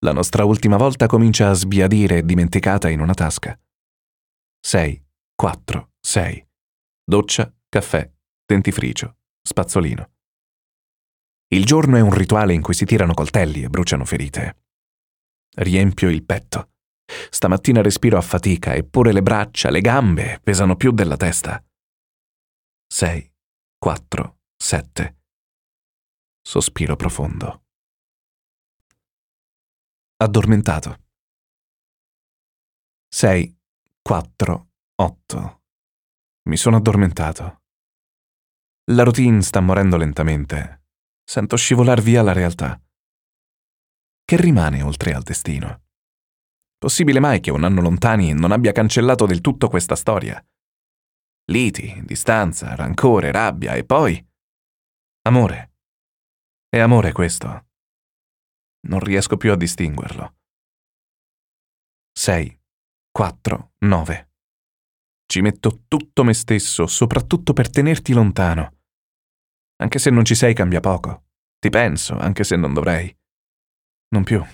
la 0.04 0.12
nostra 0.12 0.44
ultima 0.44 0.76
volta 0.76 1.06
comincia 1.06 1.48
a 1.48 1.54
sbiadire 1.54 2.26
dimenticata 2.26 2.90
in 2.90 3.00
una 3.00 3.14
tasca. 3.14 3.58
6, 4.60 5.02
4, 5.34 5.92
6. 5.98 6.46
Doccia, 7.02 7.50
caffè, 7.70 8.12
dentifricio, 8.44 9.16
spazzolino. 9.42 10.10
Il 11.48 11.64
giorno 11.64 11.96
è 11.96 12.00
un 12.00 12.12
rituale 12.12 12.52
in 12.52 12.60
cui 12.60 12.74
si 12.74 12.84
tirano 12.84 13.14
coltelli 13.14 13.62
e 13.62 13.70
bruciano 13.70 14.04
ferite. 14.04 14.64
Riempio 15.56 16.10
il 16.10 16.22
petto. 16.22 16.72
Stamattina 17.30 17.80
respiro 17.80 18.18
a 18.18 18.22
fatica, 18.22 18.74
eppure 18.74 19.10
le 19.10 19.22
braccia, 19.22 19.70
le 19.70 19.80
gambe 19.80 20.38
pesano 20.42 20.76
più 20.76 20.92
della 20.92 21.16
testa. 21.16 21.64
6, 22.88 23.32
4, 23.78 24.38
7. 24.54 25.16
Sospiro 26.42 26.94
profondo. 26.94 27.63
Addormentato. 30.24 31.02
6, 33.12 33.58
4, 34.00 34.68
8. 34.94 35.62
Mi 36.48 36.56
sono 36.56 36.76
addormentato. 36.76 37.64
La 38.92 39.02
routine 39.02 39.42
sta 39.42 39.60
morendo 39.60 39.98
lentamente. 39.98 40.86
Sento 41.22 41.56
scivolar 41.56 42.00
via 42.00 42.22
la 42.22 42.32
realtà. 42.32 42.82
Che 44.24 44.36
rimane 44.38 44.80
oltre 44.80 45.12
al 45.12 45.22
destino? 45.22 45.82
Possibile 46.78 47.20
mai 47.20 47.40
che 47.40 47.50
un 47.50 47.64
anno 47.64 47.82
lontani 47.82 48.32
non 48.32 48.50
abbia 48.50 48.72
cancellato 48.72 49.26
del 49.26 49.42
tutto 49.42 49.68
questa 49.68 49.94
storia? 49.94 50.42
Liti, 51.50 52.00
distanza, 52.02 52.74
rancore, 52.74 53.30
rabbia 53.30 53.74
e 53.74 53.84
poi... 53.84 54.26
Amore. 55.26 55.74
È 56.66 56.78
amore 56.78 57.12
questo. 57.12 57.66
Non 58.86 59.00
riesco 59.00 59.36
più 59.36 59.50
a 59.52 59.56
distinguerlo. 59.56 60.36
6, 62.12 62.60
4, 63.10 63.72
9. 63.78 64.30
Ci 65.26 65.40
metto 65.40 65.84
tutto 65.88 66.22
me 66.22 66.34
stesso, 66.34 66.86
soprattutto 66.86 67.52
per 67.52 67.70
tenerti 67.70 68.12
lontano. 68.12 68.76
Anche 69.76 69.98
se 69.98 70.10
non 70.10 70.24
ci 70.24 70.34
sei 70.34 70.54
cambia 70.54 70.80
poco. 70.80 71.24
Ti 71.58 71.70
penso, 71.70 72.16
anche 72.18 72.44
se 72.44 72.56
non 72.56 72.74
dovrei. 72.74 73.14
Non 74.08 74.22
più. 74.22 74.44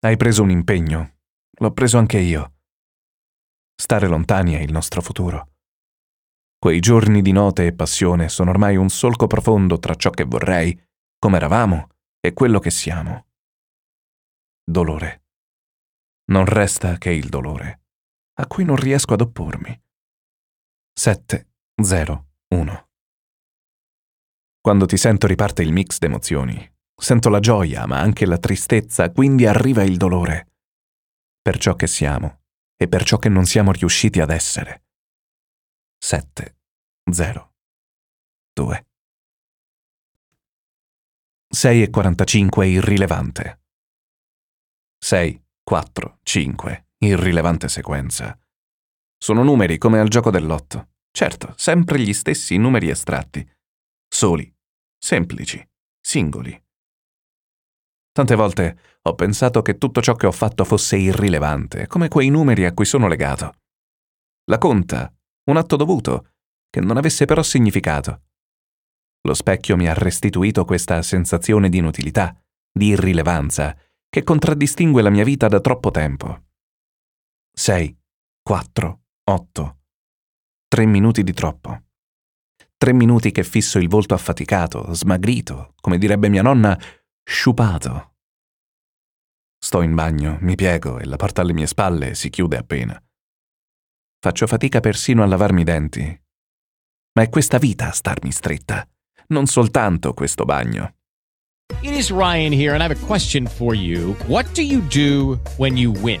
Hai 0.00 0.16
preso 0.16 0.42
un 0.42 0.50
impegno. 0.50 1.18
L'ho 1.58 1.72
preso 1.72 1.98
anche 1.98 2.18
io. 2.18 2.54
Stare 3.74 4.08
lontani 4.08 4.54
è 4.54 4.60
il 4.60 4.72
nostro 4.72 5.02
futuro. 5.02 5.52
Quei 6.58 6.80
giorni 6.80 7.20
di 7.20 7.32
note 7.32 7.66
e 7.66 7.74
passione 7.74 8.28
sono 8.30 8.50
ormai 8.50 8.76
un 8.76 8.88
solco 8.88 9.26
profondo 9.26 9.78
tra 9.78 9.94
ciò 9.94 10.10
che 10.10 10.24
vorrei, 10.24 10.82
come 11.18 11.36
eravamo, 11.36 11.88
e 12.24 12.32
quello 12.32 12.58
che 12.58 12.70
siamo. 12.70 13.26
Dolore. 14.64 15.24
Non 16.30 16.46
resta 16.46 16.96
che 16.96 17.10
il 17.10 17.28
dolore, 17.28 17.82
a 18.38 18.46
cui 18.46 18.64
non 18.64 18.76
riesco 18.76 19.12
ad 19.12 19.20
oppormi. 19.20 19.78
7, 20.94 21.48
0, 21.82 22.28
1. 22.54 22.88
Quando 24.58 24.86
ti 24.86 24.96
sento 24.96 25.26
riparte 25.26 25.60
il 25.60 25.72
mix 25.72 25.98
d'emozioni, 25.98 26.72
Sento 26.96 27.28
la 27.28 27.40
gioia, 27.40 27.86
ma 27.86 27.98
anche 27.98 28.24
la 28.24 28.38
tristezza, 28.38 29.10
quindi 29.10 29.46
arriva 29.46 29.82
il 29.82 29.96
dolore. 29.96 30.52
Per 31.42 31.58
ciò 31.58 31.74
che 31.74 31.88
siamo 31.88 32.44
e 32.76 32.88
per 32.88 33.04
ciò 33.04 33.18
che 33.18 33.28
non 33.28 33.44
siamo 33.44 33.72
riusciti 33.72 34.20
ad 34.20 34.30
essere. 34.30 34.84
7, 35.98 36.56
0, 37.10 37.54
2. 38.52 38.86
6 41.54 41.82
e 41.82 41.88
45 41.88 42.66
irrilevante. 42.66 43.60
6, 44.98 45.40
4, 45.62 46.18
5, 46.24 46.86
irrilevante 46.98 47.68
sequenza. 47.68 48.36
Sono 49.16 49.44
numeri 49.44 49.78
come 49.78 50.00
al 50.00 50.08
gioco 50.08 50.32
dell'otto. 50.32 50.94
Certo, 51.12 51.54
sempre 51.56 52.00
gli 52.00 52.12
stessi 52.12 52.56
numeri 52.56 52.88
estratti. 52.88 53.48
Soli, 54.08 54.52
semplici, 54.98 55.64
singoli. 56.00 56.60
Tante 58.10 58.34
volte 58.34 58.78
ho 59.02 59.14
pensato 59.14 59.62
che 59.62 59.78
tutto 59.78 60.02
ciò 60.02 60.16
che 60.16 60.26
ho 60.26 60.32
fatto 60.32 60.64
fosse 60.64 60.96
irrilevante, 60.96 61.86
come 61.86 62.08
quei 62.08 62.30
numeri 62.30 62.64
a 62.64 62.74
cui 62.74 62.84
sono 62.84 63.06
legato. 63.06 63.54
La 64.46 64.58
conta, 64.58 65.14
un 65.44 65.56
atto 65.56 65.76
dovuto, 65.76 66.32
che 66.68 66.80
non 66.80 66.96
avesse 66.96 67.26
però 67.26 67.44
significato. 67.44 68.22
Lo 69.26 69.32
specchio 69.32 69.76
mi 69.76 69.88
ha 69.88 69.94
restituito 69.94 70.66
questa 70.66 71.00
sensazione 71.00 71.70
di 71.70 71.78
inutilità, 71.78 72.38
di 72.70 72.88
irrilevanza, 72.88 73.74
che 74.10 74.22
contraddistingue 74.22 75.00
la 75.00 75.08
mia 75.08 75.24
vita 75.24 75.48
da 75.48 75.60
troppo 75.60 75.90
tempo. 75.90 76.44
6, 77.52 77.98
4, 78.42 79.02
8. 79.24 79.78
Tre 80.68 80.86
minuti 80.86 81.22
di 81.22 81.32
troppo. 81.32 81.84
Tre 82.76 82.92
minuti 82.92 83.30
che 83.30 83.44
fisso 83.44 83.78
il 83.78 83.88
volto 83.88 84.12
affaticato, 84.12 84.92
smagrito, 84.92 85.72
come 85.80 85.96
direbbe 85.96 86.28
mia 86.28 86.42
nonna, 86.42 86.78
sciupato. 87.22 88.16
Sto 89.58 89.80
in 89.80 89.94
bagno, 89.94 90.36
mi 90.42 90.54
piego 90.54 90.98
e 90.98 91.06
la 91.06 91.16
porta 91.16 91.40
alle 91.40 91.54
mie 91.54 91.66
spalle 91.66 92.14
si 92.14 92.28
chiude 92.28 92.58
appena. 92.58 93.02
Faccio 94.20 94.46
fatica 94.46 94.80
persino 94.80 95.22
a 95.22 95.26
lavarmi 95.26 95.62
i 95.62 95.64
denti. 95.64 96.22
Ma 97.14 97.22
è 97.22 97.30
questa 97.30 97.56
vita 97.56 97.88
a 97.88 97.92
starmi 97.92 98.30
stretta, 98.30 98.86
non 99.28 99.46
soltanto 99.46 100.12
questo 100.12 100.44
bagno. 100.44 100.94
It 101.82 101.94
is 101.94 102.10
Ryan 102.10 102.52
here 102.52 102.74
and 102.74 102.82
I 102.82 102.88
have 102.88 102.94
a 102.94 103.06
question 103.06 103.46
for 103.46 103.74
you. 103.74 104.14
What 104.26 104.46
do 104.54 104.62
you 104.62 104.80
do 104.80 105.38
when 105.56 105.76
you 105.76 105.92
win? 105.92 106.20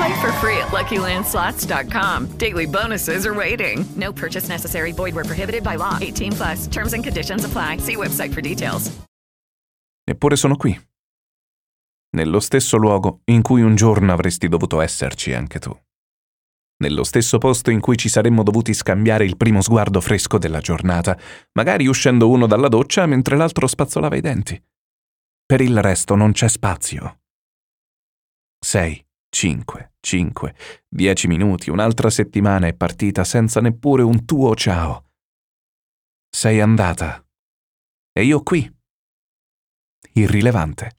Play 0.00 0.20
for 0.20 0.32
free 0.40 0.56
at 0.56 0.68
LuckyLandSlots.com. 0.72 2.28
Daily 2.38 2.66
bonuses 2.66 3.26
are 3.26 3.34
waiting. 3.34 3.84
No 3.96 4.12
purchase 4.12 4.48
necessary. 4.48 4.92
Void 4.92 5.14
where 5.14 5.24
prohibited 5.24 5.62
by 5.62 5.76
law. 5.76 5.98
18 6.00 6.32
plus. 6.32 6.66
Terms 6.68 6.94
and 6.94 7.04
conditions 7.04 7.44
apply. 7.44 7.78
See 7.78 7.96
website 7.96 8.32
for 8.32 8.40
details. 8.40 8.90
Eppure 10.04 10.36
sono 10.36 10.56
qui. 10.56 10.74
Nello 12.16 12.40
stesso 12.40 12.78
luogo 12.78 13.20
in 13.26 13.42
cui 13.42 13.60
un 13.60 13.76
giorno 13.76 14.12
avresti 14.12 14.48
dovuto 14.48 14.80
esserci 14.80 15.34
anche 15.34 15.58
tu. 15.58 15.78
Nello 16.78 17.04
stesso 17.04 17.36
posto 17.36 17.70
in 17.70 17.80
cui 17.80 17.98
ci 17.98 18.08
saremmo 18.08 18.42
dovuti 18.42 18.72
scambiare 18.72 19.26
il 19.26 19.36
primo 19.36 19.60
sguardo 19.60 20.00
fresco 20.00 20.38
della 20.38 20.60
giornata, 20.60 21.16
magari 21.52 21.86
uscendo 21.86 22.30
uno 22.30 22.46
dalla 22.46 22.68
doccia 22.68 23.04
mentre 23.04 23.36
l'altro 23.36 23.66
spazzolava 23.66 24.16
i 24.16 24.22
denti. 24.22 24.60
Per 25.44 25.60
il 25.60 25.80
resto 25.80 26.14
non 26.14 26.32
c'è 26.32 26.48
spazio. 26.48 27.20
Sei, 28.58 29.04
cinque, 29.30 29.94
cinque, 30.00 30.54
dieci 30.86 31.26
minuti, 31.26 31.70
un'altra 31.70 32.10
settimana 32.10 32.66
è 32.66 32.74
partita 32.74 33.24
senza 33.24 33.60
neppure 33.60 34.02
un 34.02 34.24
tuo 34.24 34.54
ciao. 34.54 35.08
Sei 36.28 36.60
andata. 36.60 37.24
E 38.12 38.24
io 38.24 38.42
qui. 38.42 38.70
Irrilevante. 40.12 40.98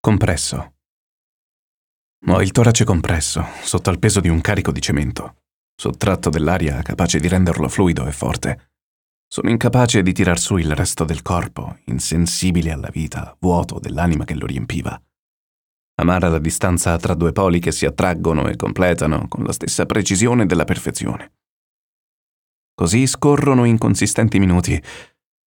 Compresso. 0.00 0.74
Ho 2.26 2.42
il 2.42 2.50
torace 2.50 2.84
compresso, 2.84 3.44
sotto 3.62 3.90
al 3.90 3.98
peso 3.98 4.20
di 4.20 4.28
un 4.28 4.40
carico 4.40 4.72
di 4.72 4.80
cemento, 4.80 5.42
sottratto 5.74 6.30
dell'aria 6.30 6.82
capace 6.82 7.20
di 7.20 7.28
renderlo 7.28 7.68
fluido 7.68 8.06
e 8.06 8.12
forte. 8.12 8.72
Sono 9.26 9.50
incapace 9.50 10.02
di 10.02 10.12
tirar 10.12 10.38
su 10.38 10.56
il 10.56 10.74
resto 10.74 11.04
del 11.04 11.22
corpo, 11.22 11.78
insensibile 11.84 12.72
alla 12.72 12.88
vita, 12.90 13.36
vuoto 13.40 13.78
dell'anima 13.78 14.24
che 14.24 14.34
lo 14.34 14.46
riempiva. 14.46 15.00
Amara 16.00 16.28
la 16.28 16.38
distanza 16.38 16.96
tra 16.96 17.14
due 17.14 17.32
poli 17.32 17.58
che 17.58 17.72
si 17.72 17.84
attraggono 17.84 18.46
e 18.46 18.54
completano 18.54 19.26
con 19.26 19.42
la 19.42 19.52
stessa 19.52 19.84
precisione 19.84 20.46
della 20.46 20.64
perfezione. 20.64 21.32
Così 22.72 23.08
scorrono 23.08 23.64
inconsistenti 23.64 24.38
minuti, 24.38 24.80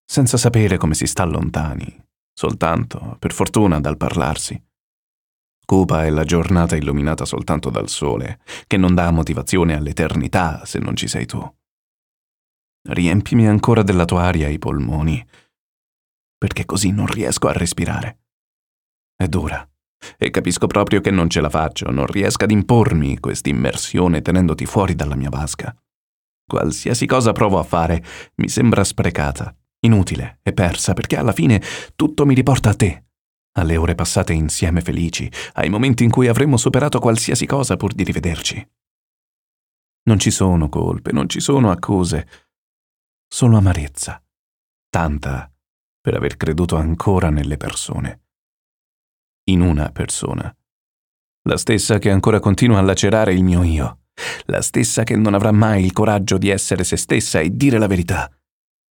senza 0.05 0.37
sapere 0.37 0.77
come 0.77 0.95
si 0.95 1.07
sta 1.07 1.25
lontani, 1.25 2.05
soltanto, 2.33 3.17
per 3.21 3.33
fortuna, 3.33 3.79
dal 3.79 3.97
parlarsi. 3.97 4.61
Cupa 5.65 6.05
è 6.05 6.11
la 6.11 6.25
giornata 6.25 6.75
illuminata 6.75 7.25
soltanto 7.25 7.71
dal 7.71 7.89
sole, 7.89 8.41
che 8.67 8.77
non 8.77 8.93
dà 8.97 9.09
motivazione 9.13 9.77
all'eternità 9.77 10.65
se 10.65 10.81
non 10.81 10.97
ci 10.97 11.07
sei 11.07 11.27
tu. 11.27 11.41
Riempimi 12.89 13.47
ancora 13.47 13.85
della 13.85 14.05
tua 14.05 14.25
aria 14.25 14.49
i 14.49 14.59
polmoni, 14.59 15.25
perché 16.37 16.65
così 16.65 16.91
non 16.91 17.07
riesco 17.07 17.47
a 17.47 17.53
respirare. 17.53 18.23
È 19.15 19.29
dura, 19.29 19.70
e 20.17 20.31
capisco 20.31 20.67
proprio 20.67 21.01
che 21.01 21.11
non 21.11 21.29
ce 21.29 21.41
la 21.41 21.51
faccio, 21.51 21.91
non 21.91 22.07
riesco 22.07 22.45
ad 22.45 22.51
impormi 22.51 23.19
quest'immersione 23.19 24.23
tenendoti 24.23 24.67
fuori 24.67 24.95
dalla 24.95 25.15
mia 25.15 25.31
vasca. 25.31 25.75
Qualsiasi 26.47 27.07
cosa 27.07 27.33
provo 27.33 27.59
a 27.59 27.63
fare 27.63 28.05
mi 28.37 28.49
sembra 28.49 28.83
sprecata, 28.83 29.55
inutile 29.81 30.41
e 30.43 30.53
persa, 30.53 30.95
perché 30.95 31.17
alla 31.17 31.33
fine 31.33 31.63
tutto 31.95 32.27
mi 32.27 32.35
riporta 32.35 32.71
a 32.71 32.75
te, 32.75 33.05
alle 33.53 33.77
ore 33.77 33.95
passate 33.95 34.33
insieme 34.33 34.81
felici, 34.81 35.31
ai 35.55 35.69
momenti 35.69 36.05
in 36.05 36.11
cui 36.11 36.29
avremmo 36.29 36.57
superato 36.57 36.99
qualsiasi 36.99 37.47
cosa 37.47 37.77
pur 37.77 37.93
di 37.93 38.05
rivederci. 38.05 38.69
Non 40.03 40.19
ci 40.19 40.31
sono 40.31 40.69
colpe, 40.69 41.13
non 41.13 41.29
ci 41.29 41.41
sono 41.41 41.71
accuse, 41.71 42.27
solo 43.29 43.57
amarezza, 43.59 44.23
tanta 44.89 45.53
per 46.01 46.15
aver 46.15 46.37
creduto 46.37 46.77
ancora 46.77 47.31
nelle 47.31 47.57
persone. 47.57 48.23
In 49.51 49.63
una 49.63 49.91
persona. 49.91 50.55
La 51.49 51.57
stessa 51.57 51.99
che 51.99 52.09
ancora 52.09 52.39
continua 52.39 52.79
a 52.79 52.83
lacerare 52.83 53.33
il 53.33 53.43
mio 53.43 53.65
io, 53.65 54.03
la 54.45 54.63
stessa 54.63 55.03
che 55.03 55.17
non 55.17 55.35
avrà 55.35 55.51
mai 55.51 55.85
il 55.85 55.93
coraggio 55.93 56.39
di 56.39 56.51
essere 56.51 56.85
se 56.85 56.97
stessa 56.97 57.41
e 57.41 57.51
dire 57.57 57.79
la 57.79 57.89
verità, 57.89 58.31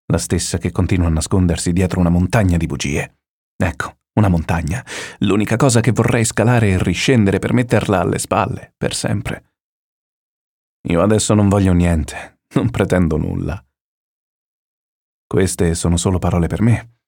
la 0.08 0.18
stessa 0.18 0.58
che 0.58 0.72
continua 0.72 1.08
a 1.08 1.12
nascondersi 1.12 1.72
dietro 1.72 2.02
una 2.02 2.10
montagna 2.10 2.58
di 2.58 2.66
bugie. 2.66 3.20
Ecco, 3.56 4.00
una 4.20 4.28
montagna, 4.28 4.86
l'unica 5.20 5.56
cosa 5.56 5.80
che 5.80 5.94
vorrei 5.94 6.26
scalare 6.26 6.72
e 6.72 6.84
riscendere 6.84 7.40
per 7.40 7.54
metterla 7.54 8.02
alle 8.02 8.20
spalle, 8.20 8.74
per 8.76 8.94
sempre. 8.94 9.54
Io 10.90 11.02
adesso 11.02 11.34
non 11.36 11.48
voglio 11.48 11.72
niente, 11.72 12.42
non 12.56 12.70
pretendo 12.70 13.16
nulla. 13.16 13.64
Queste 15.26 15.74
sono 15.74 15.96
solo 15.96 16.20
parole 16.20 16.48
per 16.48 16.62
me. 16.62 16.99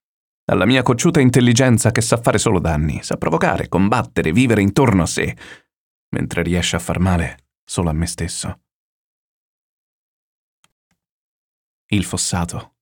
Alla 0.46 0.66
mia 0.66 0.82
cocciuta 0.82 1.20
intelligenza 1.20 1.92
che 1.92 2.02
sa 2.02 2.18
fare 2.18 2.38
solo 2.38 2.60
danni, 2.60 3.04
sa 3.04 3.18
provocare, 3.18 3.70
combattere, 3.70 4.32
vivere 4.32 4.62
intorno 4.62 5.04
a 5.04 5.08
sé, 5.08 5.36
mentre 6.10 6.42
riesce 6.44 6.76
a 6.76 6.80
far 6.80 7.00
male 7.00 7.38
solo 7.64 7.90
a 7.90 7.94
me 7.94 8.06
stesso. 8.06 8.60
Il 11.88 12.04
fossato. 12.04 12.76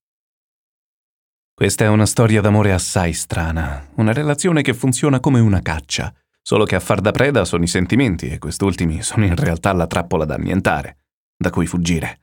Questa 1.54 1.84
è 1.84 1.88
una 1.88 2.06
storia 2.06 2.42
d'amore 2.42 2.74
assai 2.74 3.14
strana, 3.14 3.90
una 3.96 4.14
relazione 4.14 4.62
che 4.62 4.74
funziona 4.74 5.20
come 5.20 5.40
una 5.40 5.62
caccia, 5.62 6.14
solo 6.42 6.64
che 6.64 6.76
a 6.76 6.80
far 6.80 7.02
da 7.02 7.12
preda 7.12 7.46
sono 7.46 7.64
i 7.64 7.68
sentimenti 7.68 8.30
e 8.30 8.40
quest'ultimi 8.40 9.04
sono 9.04 9.26
in 9.26 9.36
realtà 9.36 9.74
la 9.74 9.86
trappola 9.86 10.26
da 10.26 10.36
annientare, 10.36 11.00
da 11.36 11.50
cui 11.50 11.68
fuggire. 11.68 12.22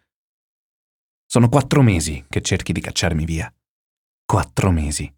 Sono 1.24 1.48
quattro 1.48 1.82
mesi 1.82 2.24
che 2.28 2.40
cerchi 2.40 2.72
di 2.72 2.80
cacciarmi 2.80 3.24
via. 3.24 3.52
Quattro 4.24 4.70
mesi. 4.70 5.15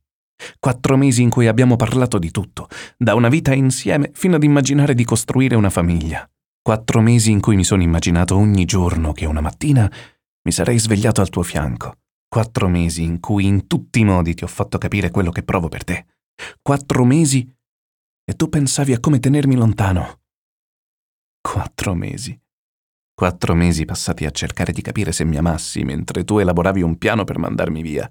Quattro 0.59 0.97
mesi 0.97 1.23
in 1.23 1.31
cui 1.31 1.47
abbiamo 1.47 1.77
parlato 1.77 2.19
di 2.19 2.31
tutto, 2.31 2.69
da 2.97 3.15
una 3.15 3.29
vita 3.29 3.53
insieme 3.53 4.11
fino 4.13 4.37
ad 4.37 4.43
immaginare 4.43 4.95
di 4.95 5.05
costruire 5.05 5.55
una 5.55 5.71
famiglia. 5.71 6.29
Quattro 6.61 7.01
mesi 7.01 7.31
in 7.31 7.41
cui 7.41 7.57
mi 7.57 7.65
sono 7.65 7.83
immaginato 7.83 8.37
ogni 8.37 8.65
giorno 8.65 9.13
che 9.13 9.27
una 9.27 9.41
mattina 9.41 9.91
mi 10.43 10.53
sarei 10.53 10.79
svegliato 10.79 11.21
al 11.21 11.31
tuo 11.31 11.43
fianco. 11.43 11.95
Quattro 12.29 12.69
mesi 12.69 13.03
in 13.03 13.21
cui 13.21 13.47
in 13.47 13.67
tutti 13.67 14.01
i 14.01 14.05
modi 14.05 14.35
ti 14.35 14.45
ho 14.45 14.49
fatto 14.49 14.77
capire 14.77 15.11
quello 15.11 15.31
che 15.31 15.43
provo 15.43 15.69
per 15.69 15.85
te. 15.85 16.07
Quattro 16.61 17.05
mesi 17.05 17.51
e 18.25 18.35
tu 18.35 18.49
pensavi 18.49 18.93
a 18.93 19.01
come 19.01 19.19
tenermi 19.19 19.55
lontano. 19.55 20.21
Quattro 21.41 21.95
mesi. 21.95 22.39
Quattro 23.15 23.55
mesi 23.55 23.85
passati 23.87 24.27
a 24.27 24.31
cercare 24.31 24.73
di 24.73 24.83
capire 24.83 25.13
se 25.13 25.25
mi 25.25 25.37
amassi 25.37 25.83
mentre 25.85 26.25
tu 26.25 26.39
elaboravi 26.39 26.83
un 26.83 26.99
piano 26.99 27.25
per 27.25 27.39
mandarmi 27.39 27.81
via. 27.81 28.11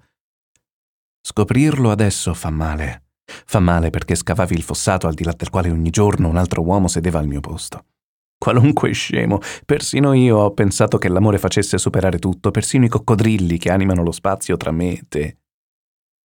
Scoprirlo 1.22 1.92
adesso 1.92 2.34
fa 2.34 2.50
male. 2.50 3.04
Fa 3.26 3.60
male 3.60 3.90
perché 3.90 4.16
scavavi 4.16 4.54
il 4.54 4.64
fossato 4.64 5.08
al 5.08 5.14
di 5.14 5.24
là 5.24 5.34
del 5.36 5.50
quale 5.50 5.70
ogni 5.70 5.90
giorno 5.90 6.30
un 6.30 6.38
altro 6.38 6.62
uomo 6.64 6.88
sedeva 6.88 7.20
al 7.20 7.28
mio 7.28 7.42
posto. 7.42 7.86
Qualunque 8.38 8.92
scemo, 8.92 9.40
persino 9.66 10.14
io 10.14 10.38
ho 10.38 10.54
pensato 10.54 10.98
che 10.98 11.10
l'amore 11.10 11.40
facesse 11.40 11.78
superare 11.78 12.20
tutto, 12.20 12.52
persino 12.52 12.86
i 12.86 12.90
coccodrilli 12.90 13.58
che 13.58 13.72
animano 13.72 14.04
lo 14.04 14.12
spazio 14.12 14.58
tra 14.58 14.72
me 14.72 14.92
e 14.92 15.04
te. 15.10 15.38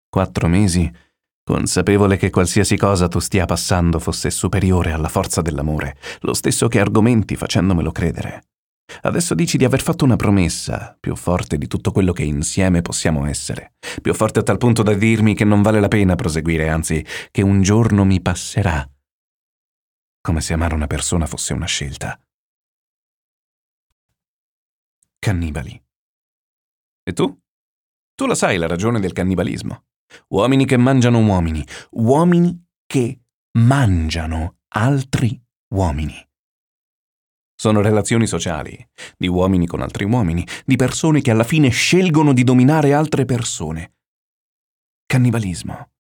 Quattro 0.09 0.47
mesi, 0.47 0.93
consapevole 1.43 2.19
che 2.19 2.31
qualsiasi 2.31 2.77
cosa 2.77 3.09
tu 3.09 3.19
stia 3.19 3.47
passando 3.47 3.99
fosse 3.99 4.31
superiore 4.31 4.93
alla 4.93 5.09
forza 5.09 5.41
dell'amore, 5.41 5.97
lo 6.21 6.35
stesso 6.35 6.69
che 6.69 6.81
argomenti 6.81 7.35
facendomelo 7.35 7.91
credere. 7.93 8.52
Adesso 9.03 9.35
dici 9.35 9.57
di 9.57 9.65
aver 9.65 9.83
fatto 9.83 10.05
una 10.05 10.17
promessa, 10.17 10.97
più 10.99 11.17
forte 11.17 11.57
di 11.57 11.67
tutto 11.67 11.93
quello 11.93 12.13
che 12.13 12.25
insieme 12.25 12.83
possiamo 12.83 13.27
essere, 13.27 13.75
più 14.01 14.13
forte 14.15 14.41
a 14.41 14.43
tal 14.43 14.59
punto 14.59 14.83
da 14.83 14.95
dirmi 14.95 15.35
che 15.35 15.45
non 15.45 15.63
vale 15.63 15.81
la 15.81 15.89
pena 15.89 16.15
proseguire, 16.15 16.69
anzi, 16.69 17.05
che 17.31 17.43
un 17.43 17.63
giorno 17.63 18.05
mi 18.05 18.21
passerà 18.21 18.87
come 20.23 20.41
se 20.41 20.55
amare 20.55 20.75
una 20.75 20.87
persona 20.87 21.27
fosse 21.27 21.53
una 21.53 21.67
scelta. 21.67 22.19
Cannibali. 25.19 25.85
E 27.03 27.13
tu? 27.13 27.39
Tu 28.15 28.27
la 28.27 28.35
sai 28.35 28.57
la 28.57 28.69
ragione 28.69 29.01
del 29.01 29.13
cannibalismo. 29.13 29.87
Uomini 30.29 30.65
che 30.65 30.77
mangiano 30.77 31.19
uomini, 31.19 31.67
uomini 31.93 32.67
che 32.87 33.21
mangiano 33.59 34.59
altri 34.69 35.41
uomini. 35.75 36.15
Sono 37.63 37.81
relazioni 37.81 38.27
sociali, 38.27 38.77
di 39.17 39.29
uomini 39.29 39.69
con 39.69 39.83
altri 39.83 40.05
uomini, 40.05 40.45
di 40.67 40.75
persone 40.75 41.21
che 41.21 41.31
alla 41.31 41.45
fine 41.45 41.69
scelgono 41.69 42.33
di 42.33 42.43
dominare 42.43 42.93
altre 42.93 43.25
persone. 43.25 43.93
Cannibalismo. 45.07 45.91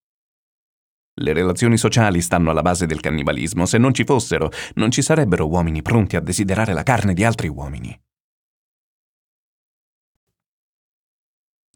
Le 1.20 1.32
relazioni 1.32 1.76
sociali 1.76 2.20
stanno 2.20 2.50
alla 2.50 2.62
base 2.62 2.86
del 2.86 2.98
cannibalismo. 2.98 3.64
Se 3.64 3.78
non 3.78 3.94
ci 3.94 4.02
fossero, 4.02 4.50
non 4.74 4.90
ci 4.90 5.02
sarebbero 5.02 5.46
uomini 5.46 5.82
pronti 5.82 6.16
a 6.16 6.20
desiderare 6.20 6.72
la 6.72 6.82
carne 6.82 7.14
di 7.14 7.22
altri 7.22 7.46
uomini. 7.46 7.96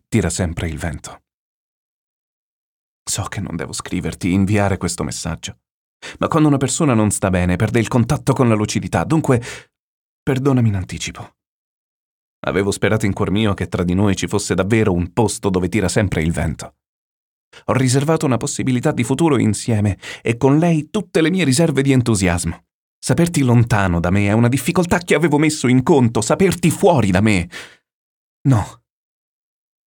tira 0.08 0.30
sempre 0.30 0.66
il 0.66 0.78
vento. 0.78 1.20
So 3.08 3.22
che 3.28 3.40
non 3.40 3.54
devo 3.54 3.72
scriverti, 3.72 4.32
inviare 4.32 4.78
questo 4.78 5.04
messaggio. 5.04 5.58
Ma 6.18 6.26
quando 6.26 6.48
una 6.48 6.56
persona 6.56 6.92
non 6.92 7.10
sta 7.12 7.30
bene, 7.30 7.54
perde 7.54 7.78
il 7.78 7.88
contatto 7.88 8.32
con 8.32 8.48
la 8.48 8.56
lucidità, 8.56 9.04
dunque 9.04 9.40
perdonami 10.26 10.70
in 10.70 10.74
anticipo. 10.74 11.36
Avevo 12.48 12.72
sperato 12.72 13.06
in 13.06 13.12
cuor 13.12 13.30
mio 13.30 13.54
che 13.54 13.68
tra 13.68 13.84
di 13.84 13.94
noi 13.94 14.16
ci 14.16 14.26
fosse 14.26 14.56
davvero 14.56 14.92
un 14.92 15.12
posto 15.12 15.50
dove 15.50 15.68
tira 15.68 15.88
sempre 15.88 16.20
il 16.20 16.32
vento. 16.32 16.74
Ho 17.66 17.72
riservato 17.72 18.26
una 18.26 18.36
possibilità 18.36 18.90
di 18.90 19.04
futuro 19.04 19.38
insieme 19.38 19.96
e 20.22 20.36
con 20.36 20.58
lei 20.58 20.90
tutte 20.90 21.20
le 21.20 21.30
mie 21.30 21.44
riserve 21.44 21.80
di 21.80 21.92
entusiasmo. 21.92 22.64
Saperti 22.98 23.42
lontano 23.42 24.00
da 24.00 24.10
me 24.10 24.26
è 24.26 24.32
una 24.32 24.48
difficoltà 24.48 24.98
che 24.98 25.14
avevo 25.14 25.38
messo 25.38 25.68
in 25.68 25.84
conto, 25.84 26.20
saperti 26.20 26.70
fuori 26.70 27.12
da 27.12 27.20
me. 27.20 27.48
No. 28.48 28.82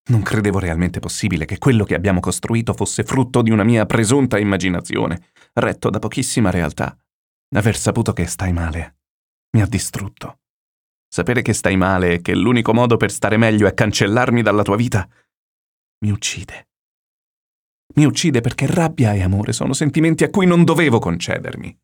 Non 0.09 0.21
credevo 0.21 0.59
realmente 0.59 0.99
possibile 0.99 1.45
che 1.45 1.57
quello 1.57 1.83
che 1.83 1.95
abbiamo 1.95 2.19
costruito 2.19 2.75
fosse 2.75 3.03
frutto 3.03 3.41
di 3.41 3.49
una 3.49 3.63
mia 3.63 3.87
presunta 3.87 4.37
immaginazione, 4.37 5.31
retto 5.53 5.89
da 5.89 5.97
pochissima 5.97 6.51
realtà. 6.51 6.95
Aver 7.55 7.75
saputo 7.75 8.13
che 8.13 8.27
stai 8.27 8.53
male 8.53 8.96
mi 9.51 9.61
ha 9.61 9.67
distrutto. 9.67 10.39
Sapere 11.07 11.41
che 11.41 11.53
stai 11.53 11.77
male 11.77 12.13
e 12.13 12.21
che 12.21 12.35
l'unico 12.35 12.73
modo 12.73 12.97
per 12.97 13.11
stare 13.11 13.37
meglio 13.37 13.67
è 13.67 13.73
cancellarmi 13.73 14.41
dalla 14.41 14.63
tua 14.63 14.75
vita 14.75 15.07
mi 15.99 16.11
uccide. 16.11 16.67
Mi 17.95 18.05
uccide 18.05 18.41
perché 18.41 18.67
rabbia 18.67 19.13
e 19.13 19.23
amore 19.23 19.53
sono 19.53 19.73
sentimenti 19.73 20.23
a 20.23 20.29
cui 20.29 20.45
non 20.45 20.63
dovevo 20.63 20.99
concedermi. 20.99 21.75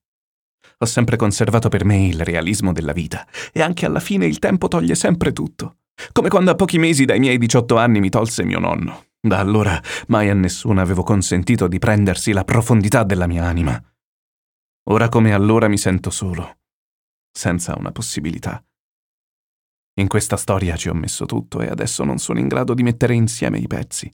Ho 0.80 0.86
sempre 0.86 1.16
conservato 1.16 1.70
per 1.70 1.86
me 1.86 2.06
il 2.06 2.22
realismo 2.22 2.74
della 2.74 2.94
vita 2.94 3.26
e 3.52 3.62
anche 3.62 3.86
alla 3.86 4.00
fine 4.00 4.26
il 4.26 4.38
tempo 4.38 4.68
toglie 4.68 4.96
sempre 4.96 5.34
tutto. 5.34 5.78
Come 6.12 6.30
quando 6.30 6.52
a 6.52 6.56
pochi 6.56 6.78
mesi 6.78 7.06
dai 7.06 7.20
miei 7.20 7.38
18 7.38 7.78
anni 7.78 8.00
mi 8.00 8.10
tolse 8.10 8.44
mio 8.44 8.60
nonno. 8.60 9.06
Da 9.20 9.40
allora 9.40 9.82
mai 10.08 10.30
a 10.30 10.34
nessuno 10.34 10.82
avevo 10.82 11.02
consentito 11.02 11.68
di 11.68 11.80
prendersi 11.80 12.34
la 12.34 12.44
profondità 12.44 13.04
della 13.04 13.26
mia 13.26 13.46
anima. 13.46 13.82
Ora 14.90 15.10
come 15.10 15.34
allora 15.34 15.68
mi 15.68 15.78
sento 15.78 16.10
solo, 16.10 16.58
senza 17.34 17.76
una 17.78 17.92
possibilità. 17.92 18.64
In 19.96 20.08
questa 20.08 20.38
storia 20.38 20.76
ci 20.76 20.90
ho 20.90 20.94
messo 20.94 21.26
tutto 21.26 21.62
e 21.62 21.68
adesso 21.68 22.04
non 22.04 22.18
sono 22.18 22.40
in 22.40 22.48
grado 22.48 22.74
di 22.74 22.84
mettere 22.84 23.14
insieme 23.14 23.60
i 23.60 23.68
pezzi. 23.68 24.12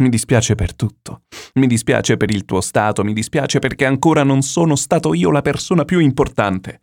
Mi 0.00 0.08
dispiace 0.08 0.54
per 0.54 0.74
tutto. 0.74 1.24
Mi 1.54 1.66
dispiace 1.66 2.16
per 2.16 2.30
il 2.30 2.44
tuo 2.44 2.60
stato, 2.60 3.04
mi 3.04 3.12
dispiace 3.12 3.58
perché 3.58 3.84
ancora 3.84 4.22
non 4.22 4.42
sono 4.42 4.76
stato 4.76 5.14
io 5.14 5.30
la 5.30 5.42
persona 5.42 5.84
più 5.84 6.00
importante. 6.00 6.82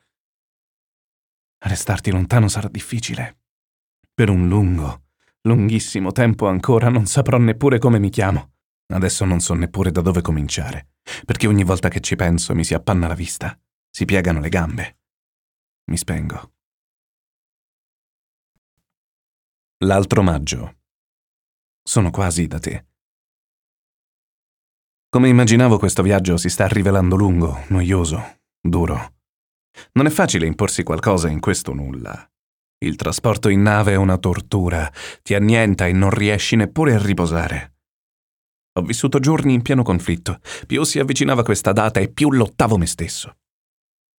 Restarti 1.60 2.12
lontano 2.12 2.48
sarà 2.48 2.68
difficile. 2.70 3.40
Per 4.14 4.30
un 4.30 4.48
lungo, 4.48 5.06
lunghissimo 5.42 6.12
tempo 6.12 6.48
ancora 6.48 6.90
non 6.90 7.08
saprò 7.08 7.38
neppure 7.38 7.80
come 7.80 8.00
mi 8.00 8.10
chiamo. 8.10 8.54
Adesso 8.88 9.26
non 9.26 9.40
so 9.40 9.54
neppure 9.54 9.92
da 9.92 10.02
dove 10.02 10.22
cominciare, 10.22 10.90
perché 11.26 11.48
ogni 11.48 11.64
volta 11.64 11.90
che 11.90 12.00
ci 12.00 12.16
penso 12.16 12.56
mi 12.56 12.64
si 12.64 12.74
appanna 12.74 13.08
la 13.08 13.16
vista, 13.16 13.60
si 13.90 14.06
piegano 14.06 14.40
le 14.40 14.50
gambe. 14.50 14.97
Mi 15.90 15.96
spengo. 15.96 16.52
L'altro 19.86 20.22
maggio. 20.22 20.80
Sono 21.82 22.12
quasi 22.12 22.46
da 22.46 22.60
te. 22.60 22.88
Come 25.08 25.30
immaginavo 25.30 25.80
questo 25.80 26.04
viaggio 26.04 26.36
si 26.36 26.50
sta 26.50 26.68
rivelando 26.68 27.16
lungo, 27.16 27.64
noioso, 27.70 28.40
duro. 28.60 29.14
Non 29.94 30.08
è 30.08 30.10
facile 30.10 30.46
imporsi 30.46 30.84
qualcosa 30.84 31.30
in 31.30 31.40
questo 31.40 31.74
nulla. 31.74 32.30
Il 32.80 32.98
trasporto 32.98 33.48
in 33.48 33.62
nave 33.62 33.94
è 33.94 33.96
una 33.96 34.18
tortura, 34.18 34.92
ti 35.22 35.36
annienta 35.36 35.88
e 35.88 35.94
non 35.94 36.10
riesci 36.10 36.58
neppure 36.58 36.96
a 36.96 37.02
riposare. 37.02 37.78
Ho 38.74 38.82
vissuto 38.82 39.20
giorni 39.20 39.54
in 39.54 39.62
pieno 39.62 39.84
conflitto. 39.84 40.42
Più 40.68 40.84
si 40.84 41.00
avvicinava 41.00 41.44
questa 41.44 41.72
data 41.72 42.02
e 42.02 42.10
più 42.10 42.30
lottavo 42.30 42.78
me 42.78 42.86
stesso. 42.88 43.38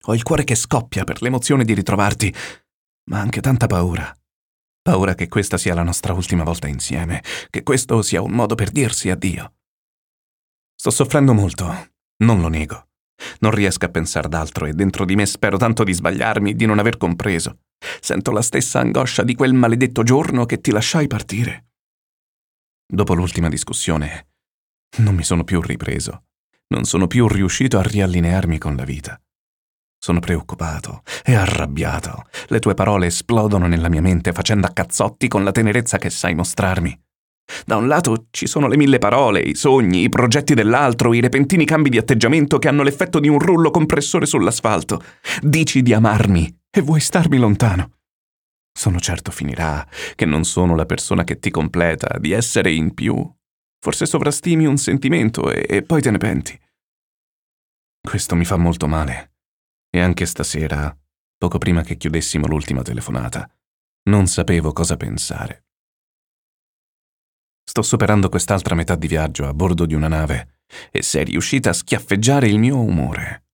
Ho 0.07 0.15
il 0.15 0.23
cuore 0.23 0.45
che 0.45 0.55
scoppia 0.55 1.05
per 1.05 1.23
l'emozione 1.23 1.65
di 1.65 1.75
ritrovarti, 1.75 2.35
ma 3.11 3.21
anche 3.21 3.41
tanta 3.41 3.67
paura. 3.67 4.15
Paura 4.81 5.15
che 5.15 5.29
questa 5.29 5.59
sia 5.59 5.75
la 5.75 5.83
nostra 5.83 6.13
ultima 6.13 6.45
volta 6.45 6.67
insieme, 6.67 7.23
che 7.51 7.63
questo 7.63 8.01
sia 8.03 8.23
un 8.23 8.33
modo 8.33 8.55
per 8.55 8.71
dirsi 8.71 9.11
addio. 9.11 9.55
Sto 10.75 10.91
soffrendo 10.91 11.35
molto, 11.35 11.91
non 12.25 12.41
lo 12.41 12.49
nego. 12.49 12.89
Non 13.41 13.51
riesco 13.51 13.85
a 13.85 13.91
pensare 13.91 14.29
d'altro 14.29 14.67
e 14.67 14.73
dentro 14.73 15.05
di 15.05 15.17
me 15.17 15.27
spero 15.27 15.57
tanto 15.57 15.83
di 15.85 15.93
sbagliarmi, 15.93 16.55
di 16.55 16.67
non 16.67 16.79
aver 16.79 16.97
compreso. 16.97 17.59
Sento 18.01 18.31
la 18.31 18.43
stessa 18.43 18.81
angoscia 18.81 19.25
di 19.25 19.35
quel 19.35 19.53
maledetto 19.53 20.03
giorno 20.03 20.47
che 20.47 20.61
ti 20.61 20.71
lasciai 20.71 21.07
partire. 21.07 21.67
Dopo 22.87 23.15
l'ultima 23.15 23.49
discussione, 23.49 24.29
non 24.99 25.15
mi 25.15 25.25
sono 25.25 25.45
più 25.45 25.61
ripreso. 25.61 26.25
Non 26.69 26.85
sono 26.85 27.07
più 27.07 27.29
riuscito 27.29 27.79
a 27.79 27.83
riallinearmi 27.83 28.59
con 28.59 28.77
la 28.77 28.85
vita. 28.85 29.21
Sono 30.01 30.21
preoccupato 30.21 31.03
e 31.25 31.35
arrabbiato. 31.35 32.25
Le 32.47 32.61
tue 32.61 32.75
parole 32.75 33.07
esplodono 33.07 33.67
nella 33.67 33.89
mia 33.89 34.01
mente 34.01 34.33
facendo 34.33 34.67
a 34.67 34.71
cazzotti 34.71 35.27
con 35.29 35.43
la 35.43 35.53
tenerezza 35.53 35.99
che 35.99 36.09
sai 36.09 36.35
mostrarmi. 36.35 36.99
Da 37.65 37.77
un 37.77 37.89
lato 37.89 38.27
ci 38.31 38.47
sono 38.47 38.69
le 38.69 38.77
mille 38.77 38.99
parole, 38.99 39.41
i 39.41 39.55
sogni, 39.55 40.03
i 40.03 40.09
progetti 40.09 40.55
dell'altro, 40.55 41.15
i 41.15 41.21
repentini 41.21 41.65
cambi 41.65 41.89
di 41.89 41.99
atteggiamento 41.99 42.59
che 42.59 42.69
hanno 42.69 42.83
l'effetto 42.83 43.19
di 43.21 43.29
un 43.29 43.39
rullo 43.39 43.71
compressore 43.71 44.27
sull'asfalto. 44.27 45.03
Dici 45.41 45.83
di 45.83 45.93
amarmi 45.93 46.61
e 46.71 46.81
vuoi 46.81 47.01
starmi 47.01 47.39
lontano. 47.39 47.93
Sono 48.73 49.01
certo 49.01 49.33
finirà, 49.33 49.85
che 50.15 50.25
non 50.25 50.45
sono 50.45 50.77
la 50.77 50.87
persona 50.87 51.25
che 51.25 51.41
ti 51.41 51.51
completa, 51.51 52.19
di 52.19 52.31
essere 52.33 52.71
in 52.71 52.95
più. 52.95 53.29
Forse 53.81 54.07
sovrastimi 54.07 54.67
un 54.67 54.77
sentimento 54.77 55.51
e, 55.51 55.67
e 55.69 55.83
poi 55.83 56.03
te 56.03 56.11
ne 56.11 56.19
penti. 56.19 56.57
Questo 58.01 58.37
mi 58.37 58.45
fa 58.45 58.57
molto 58.57 58.87
male. 58.87 59.38
E 59.91 60.01
anche 60.01 60.27
stasera, 60.27 60.97
poco 61.37 61.59
prima 61.59 61.83
che 61.83 61.97
chiudessimo 61.97 62.47
l'ultima 62.47 62.83
telefonata, 62.83 63.51
non 64.09 64.27
sapevo 64.27 64.73
cosa 64.73 64.97
pensare. 64.97 65.65
Sto 67.65 67.83
superando 67.83 68.29
quest'altra 68.29 68.75
metà 68.75 68.97
di 68.97 69.07
viaggio 69.07 69.47
a 69.47 69.55
bordo 69.55 69.87
di 69.87 69.95
una 69.95 70.09
nave 70.09 70.63
e 70.91 71.03
sei 71.03 71.25
riuscita 71.25 71.71
a 71.71 71.75
schiaffeggiare 71.75 72.49
il 72.49 72.59
mio 72.59 72.81
umore. 72.81 73.45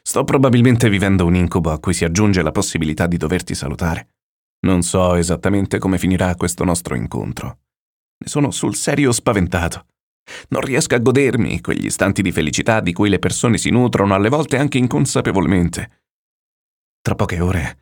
Sto 0.00 0.24
probabilmente 0.24 0.88
vivendo 0.88 1.26
un 1.26 1.34
incubo 1.34 1.70
a 1.70 1.78
cui 1.78 1.94
si 1.94 2.04
aggiunge 2.04 2.42
la 2.42 2.50
possibilità 2.50 3.06
di 3.06 3.16
doverti 3.16 3.54
salutare. 3.54 4.14
Non 4.66 4.82
so 4.82 5.14
esattamente 5.14 5.78
come 5.78 5.98
finirà 5.98 6.34
questo 6.34 6.64
nostro 6.64 6.94
incontro. 6.94 7.58
Ne 8.18 8.28
sono 8.28 8.50
sul 8.50 8.74
serio 8.76 9.10
spaventato. 9.12 9.86
Non 10.48 10.60
riesco 10.60 10.94
a 10.94 10.98
godermi 10.98 11.60
quegli 11.60 11.86
istanti 11.86 12.22
di 12.22 12.32
felicità 12.32 12.80
di 12.80 12.92
cui 12.92 13.08
le 13.08 13.18
persone 13.18 13.58
si 13.58 13.70
nutrono, 13.70 14.14
alle 14.14 14.28
volte 14.28 14.56
anche 14.56 14.78
inconsapevolmente. 14.78 16.02
Tra 17.00 17.14
poche 17.14 17.40
ore 17.40 17.78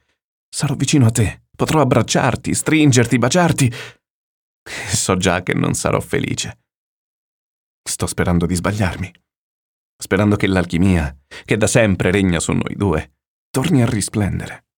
sarò 0.48 0.74
vicino 0.74 1.06
a 1.06 1.10
te, 1.10 1.42
potrò 1.54 1.80
abbracciarti, 1.80 2.54
stringerti, 2.54 3.18
baciarti 3.18 3.72
So 4.62 5.16
già 5.16 5.42
che 5.42 5.54
non 5.54 5.74
sarò 5.74 6.00
felice. 6.00 6.58
Sto 7.82 8.06
sperando 8.06 8.46
di 8.46 8.54
sbagliarmi. 8.54 9.12
Sperando 9.96 10.36
che 10.36 10.46
l'alchimia, 10.46 11.14
che 11.44 11.56
da 11.56 11.66
sempre 11.66 12.10
regna 12.10 12.40
su 12.40 12.52
noi 12.52 12.74
due, 12.74 13.18
torni 13.50 13.82
a 13.82 13.86
risplendere. 13.86 14.69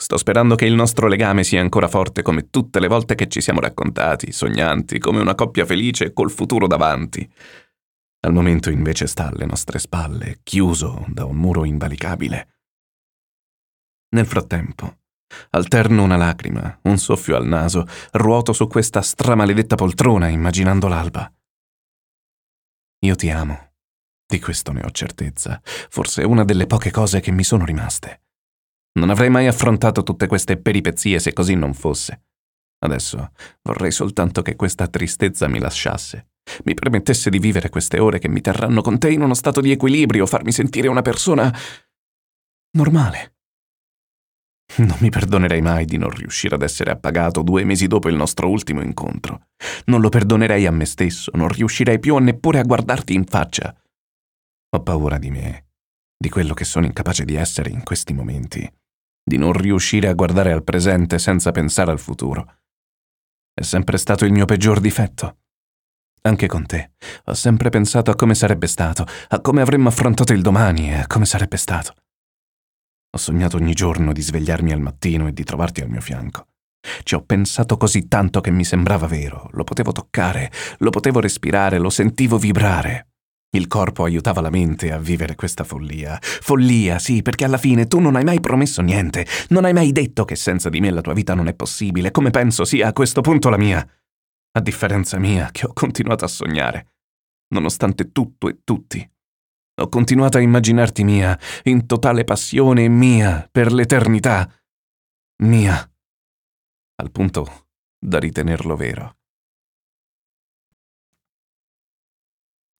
Sto 0.00 0.16
sperando 0.16 0.54
che 0.54 0.64
il 0.64 0.74
nostro 0.74 1.08
legame 1.08 1.42
sia 1.42 1.60
ancora 1.60 1.88
forte 1.88 2.22
come 2.22 2.50
tutte 2.50 2.78
le 2.78 2.86
volte 2.86 3.16
che 3.16 3.26
ci 3.26 3.40
siamo 3.40 3.58
raccontati, 3.58 4.30
sognanti, 4.30 5.00
come 5.00 5.20
una 5.20 5.34
coppia 5.34 5.66
felice 5.66 6.12
col 6.12 6.30
futuro 6.30 6.68
davanti. 6.68 7.28
Al 8.20 8.32
momento 8.32 8.70
invece 8.70 9.08
sta 9.08 9.26
alle 9.26 9.44
nostre 9.44 9.80
spalle, 9.80 10.38
chiuso 10.44 11.04
da 11.08 11.24
un 11.24 11.36
muro 11.36 11.64
invalicabile. 11.64 12.60
Nel 14.10 14.26
frattempo, 14.26 14.98
Alterno 15.50 16.02
una 16.02 16.16
lacrima, 16.16 16.78
un 16.84 16.98
soffio 16.98 17.36
al 17.36 17.46
naso, 17.46 17.86
ruoto 18.12 18.52
su 18.52 18.66
questa 18.66 19.02
stramaledetta 19.02 19.74
poltrona 19.74 20.28
immaginando 20.28 20.88
l'alba. 20.88 21.30
Io 23.00 23.14
ti 23.14 23.30
amo, 23.30 23.72
di 24.26 24.40
questo 24.40 24.72
ne 24.72 24.82
ho 24.84 24.90
certezza, 24.90 25.60
forse 25.62 26.22
è 26.22 26.24
una 26.24 26.44
delle 26.44 26.66
poche 26.66 26.90
cose 26.90 27.20
che 27.20 27.30
mi 27.30 27.44
sono 27.44 27.64
rimaste. 27.64 28.22
Non 28.98 29.10
avrei 29.10 29.30
mai 29.30 29.46
affrontato 29.46 30.02
tutte 30.02 30.26
queste 30.26 30.56
peripezie 30.56 31.20
se 31.20 31.32
così 31.32 31.54
non 31.54 31.72
fosse. 31.72 32.24
Adesso 32.80 33.30
vorrei 33.62 33.92
soltanto 33.92 34.42
che 34.42 34.56
questa 34.56 34.88
tristezza 34.88 35.46
mi 35.46 35.60
lasciasse, 35.60 36.30
mi 36.64 36.74
permettesse 36.74 37.30
di 37.30 37.38
vivere 37.38 37.68
queste 37.68 38.00
ore 38.00 38.18
che 38.18 38.28
mi 38.28 38.40
terranno 38.40 38.82
con 38.82 38.98
te 38.98 39.10
in 39.10 39.22
uno 39.22 39.34
stato 39.34 39.60
di 39.60 39.70
equilibrio, 39.70 40.26
farmi 40.26 40.50
sentire 40.50 40.88
una 40.88 41.02
persona 41.02 41.52
normale. 42.72 43.34
Non 44.78 44.96
mi 45.00 45.10
perdonerei 45.10 45.62
mai 45.62 45.84
di 45.84 45.96
non 45.96 46.10
riuscire 46.10 46.56
ad 46.56 46.62
essere 46.62 46.90
appagato 46.90 47.42
due 47.42 47.64
mesi 47.64 47.86
dopo 47.86 48.08
il 48.08 48.16
nostro 48.16 48.50
ultimo 48.50 48.82
incontro. 48.82 49.46
Non 49.86 50.00
lo 50.00 50.08
perdonerei 50.08 50.66
a 50.66 50.72
me 50.72 50.84
stesso, 50.84 51.30
non 51.34 51.48
riuscirei 51.48 52.00
più 52.00 52.16
neppure 52.18 52.58
a 52.58 52.64
guardarti 52.64 53.14
in 53.14 53.24
faccia. 53.24 53.74
Ho 54.70 54.82
paura 54.82 55.18
di 55.18 55.30
me, 55.30 55.68
di 56.16 56.28
quello 56.28 56.52
che 56.52 56.64
sono 56.64 56.84
incapace 56.84 57.24
di 57.24 57.34
essere 57.34 57.70
in 57.70 57.82
questi 57.82 58.12
momenti, 58.12 58.70
di 59.28 59.36
non 59.36 59.52
riuscire 59.52 60.08
a 60.08 60.14
guardare 60.14 60.52
al 60.52 60.64
presente 60.64 61.20
senza 61.20 61.52
pensare 61.52 61.92
al 61.92 62.00
futuro. 62.00 62.56
È 63.54 63.62
sempre 63.62 63.98
stato 63.98 64.24
il 64.24 64.32
mio 64.32 64.44
peggior 64.44 64.80
difetto. 64.80 65.36
Anche 66.22 66.48
con 66.48 66.66
te. 66.66 66.92
Ho 67.26 67.34
sempre 67.34 67.70
pensato 67.70 68.10
a 68.10 68.16
come 68.16 68.34
sarebbe 68.34 68.66
stato, 68.66 69.06
a 69.28 69.40
come 69.40 69.60
avremmo 69.60 69.88
affrontato 69.88 70.32
il 70.32 70.42
domani 70.42 70.90
e 70.90 70.98
a 70.98 71.06
come 71.06 71.24
sarebbe 71.24 71.56
stato. 71.56 71.94
Ho 73.10 73.18
sognato 73.18 73.56
ogni 73.56 73.72
giorno 73.72 74.12
di 74.12 74.20
svegliarmi 74.20 74.72
al 74.72 74.80
mattino 74.80 75.28
e 75.28 75.32
di 75.32 75.44
trovarti 75.44 75.80
al 75.80 75.88
mio 75.88 76.00
fianco. 76.00 76.46
Ci 77.02 77.14
ho 77.14 77.22
pensato 77.22 77.76
così 77.76 78.08
tanto 78.08 78.40
che 78.40 78.50
mi 78.50 78.64
sembrava 78.64 79.06
vero, 79.06 79.48
lo 79.52 79.64
potevo 79.64 79.92
toccare, 79.92 80.50
lo 80.78 80.90
potevo 80.90 81.20
respirare, 81.20 81.78
lo 81.78 81.90
sentivo 81.90 82.38
vibrare. 82.38 83.07
Il 83.50 83.66
corpo 83.66 84.04
aiutava 84.04 84.42
la 84.42 84.50
mente 84.50 84.92
a 84.92 84.98
vivere 84.98 85.34
questa 85.34 85.64
follia. 85.64 86.18
Follia, 86.20 86.98
sì, 86.98 87.22
perché 87.22 87.46
alla 87.46 87.56
fine 87.56 87.86
tu 87.86 87.98
non 87.98 88.14
hai 88.14 88.24
mai 88.24 88.40
promesso 88.40 88.82
niente, 88.82 89.26
non 89.48 89.64
hai 89.64 89.72
mai 89.72 89.90
detto 89.90 90.26
che 90.26 90.36
senza 90.36 90.68
di 90.68 90.80
me 90.80 90.90
la 90.90 91.00
tua 91.00 91.14
vita 91.14 91.34
non 91.34 91.48
è 91.48 91.54
possibile, 91.54 92.10
come 92.10 92.28
penso 92.30 92.66
sia 92.66 92.88
a 92.88 92.92
questo 92.92 93.22
punto 93.22 93.48
la 93.48 93.56
mia. 93.56 93.88
A 94.52 94.60
differenza 94.60 95.18
mia, 95.18 95.48
che 95.50 95.66
ho 95.66 95.72
continuato 95.72 96.26
a 96.26 96.28
sognare, 96.28 96.96
nonostante 97.54 98.12
tutto 98.12 98.48
e 98.48 98.58
tutti. 98.64 99.08
Ho 99.80 99.88
continuato 99.88 100.36
a 100.36 100.40
immaginarti 100.40 101.04
mia, 101.04 101.38
in 101.64 101.86
totale 101.86 102.24
passione 102.24 102.88
mia, 102.88 103.48
per 103.50 103.72
l'eternità. 103.72 104.52
Mia. 105.42 105.90
Al 106.96 107.10
punto 107.12 107.68
da 107.98 108.18
ritenerlo 108.18 108.76
vero. 108.76 109.17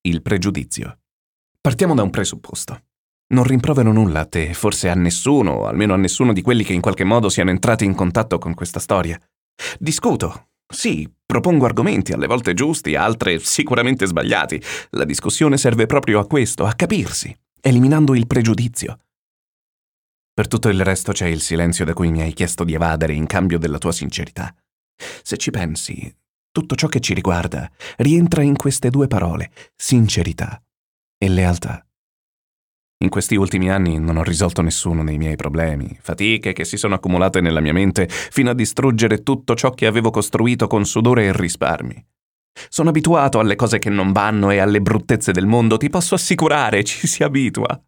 Il 0.01 0.21
pregiudizio. 0.21 0.99
Partiamo 1.59 1.93
da 1.93 2.03
un 2.03 2.09
presupposto. 2.09 2.83
Non 3.33 3.43
rimprovero 3.43 3.91
nulla 3.91 4.21
a 4.21 4.25
te, 4.25 4.53
forse 4.53 4.87
a 4.87 4.93
nessuno, 4.93 5.51
o 5.51 5.65
almeno 5.65 5.93
a 5.93 5.97
nessuno 5.97 6.31
di 6.31 6.41
quelli 6.41 6.63
che 6.63 6.71
in 6.71 6.79
qualche 6.79 7.03
modo 7.03 7.27
siano 7.27 7.49
entrati 7.49 7.83
in 7.83 7.95
contatto 7.95 8.37
con 8.37 8.53
questa 8.53 8.79
storia. 8.79 9.19
Discuto. 9.77 10.51
Sì, 10.65 11.11
propongo 11.25 11.65
argomenti, 11.65 12.13
alle 12.13 12.27
volte 12.27 12.53
giusti, 12.53 12.95
altre 12.95 13.39
sicuramente 13.39 14.05
sbagliati. 14.05 14.61
La 14.91 15.03
discussione 15.03 15.57
serve 15.57 15.85
proprio 15.85 16.19
a 16.19 16.27
questo, 16.27 16.65
a 16.65 16.73
capirsi, 16.73 17.37
eliminando 17.59 18.15
il 18.15 18.25
pregiudizio. 18.25 18.99
Per 20.33 20.47
tutto 20.47 20.69
il 20.69 20.81
resto 20.81 21.11
c'è 21.11 21.27
il 21.27 21.41
silenzio 21.41 21.83
da 21.83 21.93
cui 21.93 22.09
mi 22.09 22.21
hai 22.21 22.31
chiesto 22.31 22.63
di 22.63 22.73
evadere 22.73 23.13
in 23.13 23.25
cambio 23.25 23.59
della 23.59 23.79
tua 23.79 23.91
sincerità. 23.91 24.55
Se 25.23 25.35
ci 25.35 25.51
pensi, 25.51 26.15
tutto 26.51 26.75
ciò 26.75 26.87
che 26.87 26.99
ci 26.99 27.13
riguarda 27.13 27.69
rientra 27.97 28.41
in 28.41 28.55
queste 28.55 28.89
due 28.89 29.07
parole, 29.07 29.51
sincerità 29.75 30.61
e 31.17 31.29
lealtà. 31.29 31.83
In 33.01 33.09
questi 33.09 33.35
ultimi 33.35 33.71
anni 33.71 33.97
non 33.97 34.17
ho 34.17 34.23
risolto 34.23 34.61
nessuno 34.61 35.05
dei 35.05 35.17
miei 35.17 35.37
problemi, 35.37 35.97
fatiche 36.01 36.51
che 36.51 36.65
si 36.65 36.75
sono 36.75 36.95
accumulate 36.95 37.39
nella 37.39 37.61
mia 37.61 37.71
mente 37.71 38.07
fino 38.09 38.49
a 38.49 38.53
distruggere 38.53 39.23
tutto 39.23 39.55
ciò 39.55 39.71
che 39.71 39.85
avevo 39.85 40.09
costruito 40.09 40.67
con 40.67 40.85
sudore 40.85 41.25
e 41.25 41.31
risparmi. 41.31 42.05
Sono 42.67 42.89
abituato 42.89 43.39
alle 43.39 43.55
cose 43.55 43.79
che 43.79 43.89
non 43.89 44.11
vanno 44.11 44.51
e 44.51 44.57
alle 44.57 44.81
bruttezze 44.81 45.31
del 45.31 45.45
mondo, 45.45 45.77
ti 45.77 45.89
posso 45.89 46.15
assicurare, 46.15 46.83
ci 46.83 47.07
si 47.07 47.23
abitua. 47.23 47.81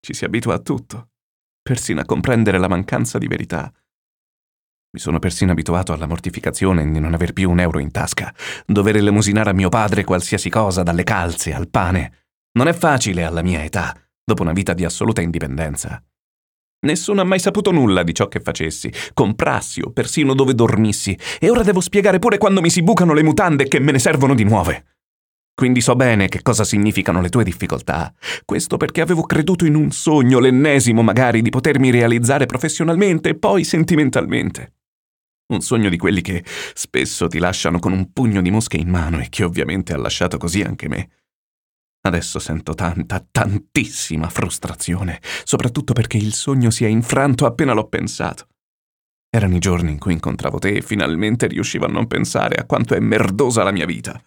Ci 0.00 0.14
si 0.14 0.24
abitua 0.24 0.54
a 0.54 0.58
tutto, 0.60 1.10
persino 1.60 2.00
a 2.00 2.06
comprendere 2.06 2.58
la 2.58 2.68
mancanza 2.68 3.18
di 3.18 3.26
verità. 3.26 3.70
Mi 4.96 5.02
sono 5.02 5.18
persino 5.18 5.52
abituato 5.52 5.92
alla 5.92 6.06
mortificazione 6.06 6.90
di 6.90 7.00
non 7.00 7.12
aver 7.12 7.34
più 7.34 7.50
un 7.50 7.60
euro 7.60 7.80
in 7.80 7.90
tasca, 7.90 8.32
dover 8.64 8.96
elemosinare 8.96 9.50
a 9.50 9.52
mio 9.52 9.68
padre 9.68 10.04
qualsiasi 10.04 10.48
cosa, 10.48 10.82
dalle 10.82 11.02
calze 11.02 11.52
al 11.52 11.68
pane. 11.68 12.28
Non 12.52 12.66
è 12.66 12.72
facile 12.72 13.24
alla 13.24 13.42
mia 13.42 13.62
età, 13.62 13.94
dopo 14.24 14.40
una 14.40 14.54
vita 14.54 14.72
di 14.72 14.86
assoluta 14.86 15.20
indipendenza. 15.20 16.02
Nessuno 16.86 17.20
ha 17.20 17.24
mai 17.24 17.38
saputo 17.38 17.72
nulla 17.72 18.02
di 18.04 18.14
ciò 18.14 18.26
che 18.28 18.40
facessi, 18.40 18.90
comprassi 19.12 19.82
o 19.82 19.90
persino 19.90 20.32
dove 20.32 20.54
dormissi, 20.54 21.14
e 21.38 21.50
ora 21.50 21.62
devo 21.62 21.82
spiegare 21.82 22.18
pure 22.18 22.38
quando 22.38 22.62
mi 22.62 22.70
si 22.70 22.82
bucano 22.82 23.12
le 23.12 23.22
mutande 23.22 23.68
che 23.68 23.78
me 23.78 23.92
ne 23.92 23.98
servono 23.98 24.34
di 24.34 24.44
nuove. 24.44 24.86
Quindi 25.54 25.82
so 25.82 25.94
bene 25.94 26.28
che 26.28 26.40
cosa 26.40 26.64
significano 26.64 27.20
le 27.20 27.28
tue 27.28 27.44
difficoltà. 27.44 28.14
Questo 28.46 28.78
perché 28.78 29.02
avevo 29.02 29.24
creduto 29.24 29.66
in 29.66 29.74
un 29.74 29.90
sogno, 29.90 30.38
l'ennesimo 30.38 31.02
magari, 31.02 31.42
di 31.42 31.50
potermi 31.50 31.90
realizzare 31.90 32.46
professionalmente 32.46 33.28
e 33.28 33.34
poi 33.34 33.62
sentimentalmente. 33.62 34.75
Un 35.48 35.60
sogno 35.60 35.88
di 35.88 35.96
quelli 35.96 36.22
che 36.22 36.44
spesso 36.74 37.28
ti 37.28 37.38
lasciano 37.38 37.78
con 37.78 37.92
un 37.92 38.12
pugno 38.12 38.42
di 38.42 38.50
mosche 38.50 38.76
in 38.76 38.88
mano 38.88 39.20
e 39.20 39.28
che 39.28 39.44
ovviamente 39.44 39.92
ha 39.92 39.96
lasciato 39.96 40.38
così 40.38 40.62
anche 40.62 40.88
me. 40.88 41.08
Adesso 42.00 42.38
sento 42.38 42.74
tanta, 42.74 43.24
tantissima 43.30 44.28
frustrazione, 44.28 45.20
soprattutto 45.44 45.92
perché 45.92 46.16
il 46.16 46.32
sogno 46.32 46.70
si 46.70 46.84
è 46.84 46.88
infranto 46.88 47.46
appena 47.46 47.72
l'ho 47.72 47.88
pensato. 47.88 48.48
Erano 49.28 49.56
i 49.56 49.60
giorni 49.60 49.92
in 49.92 49.98
cui 49.98 50.12
incontravo 50.12 50.58
te 50.58 50.76
e 50.76 50.82
finalmente 50.82 51.46
riuscivo 51.46 51.84
a 51.84 51.90
non 51.90 52.06
pensare 52.06 52.56
a 52.56 52.64
quanto 52.64 52.94
è 52.94 53.00
merdosa 53.00 53.62
la 53.62 53.72
mia 53.72 53.86
vita. 53.86 54.20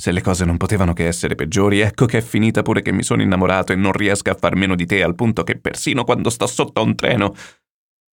Se 0.00 0.12
le 0.12 0.22
cose 0.22 0.44
non 0.44 0.56
potevano 0.56 0.94
che 0.94 1.06
essere 1.06 1.34
peggiori, 1.34 1.80
ecco 1.80 2.06
che 2.06 2.18
è 2.18 2.22
finita 2.22 2.62
pure 2.62 2.80
che 2.80 2.90
mi 2.90 3.02
sono 3.02 3.22
innamorato 3.22 3.72
e 3.72 3.76
non 3.76 3.92
riesco 3.92 4.30
a 4.30 4.34
far 4.34 4.56
meno 4.56 4.74
di 4.74 4.86
te 4.86 5.02
al 5.02 5.14
punto 5.14 5.44
che 5.44 5.58
persino 5.58 6.04
quando 6.04 6.30
sto 6.30 6.46
sotto 6.46 6.82
un 6.82 6.94
treno 6.94 7.34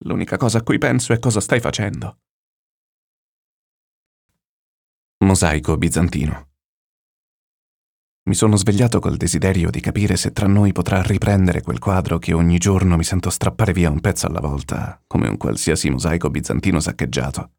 L'unica 0.04 0.36
cosa 0.36 0.58
a 0.58 0.62
cui 0.62 0.78
penso 0.78 1.12
è 1.12 1.18
cosa 1.18 1.40
stai 1.40 1.60
facendo. 1.60 2.18
Mosaico 5.24 5.76
bizantino. 5.78 6.48
Mi 8.28 8.34
sono 8.34 8.56
svegliato 8.56 8.98
col 9.00 9.16
desiderio 9.16 9.70
di 9.70 9.80
capire 9.80 10.16
se 10.16 10.32
tra 10.32 10.46
noi 10.46 10.72
potrà 10.72 11.00
riprendere 11.00 11.62
quel 11.62 11.78
quadro 11.78 12.18
che 12.18 12.34
ogni 12.34 12.58
giorno 12.58 12.96
mi 12.96 13.04
sento 13.04 13.30
strappare 13.30 13.72
via 13.72 13.88
un 13.88 14.00
pezzo 14.00 14.26
alla 14.26 14.40
volta, 14.40 15.00
come 15.06 15.28
un 15.28 15.36
qualsiasi 15.36 15.88
mosaico 15.88 16.28
bizantino 16.28 16.80
saccheggiato. 16.80 17.52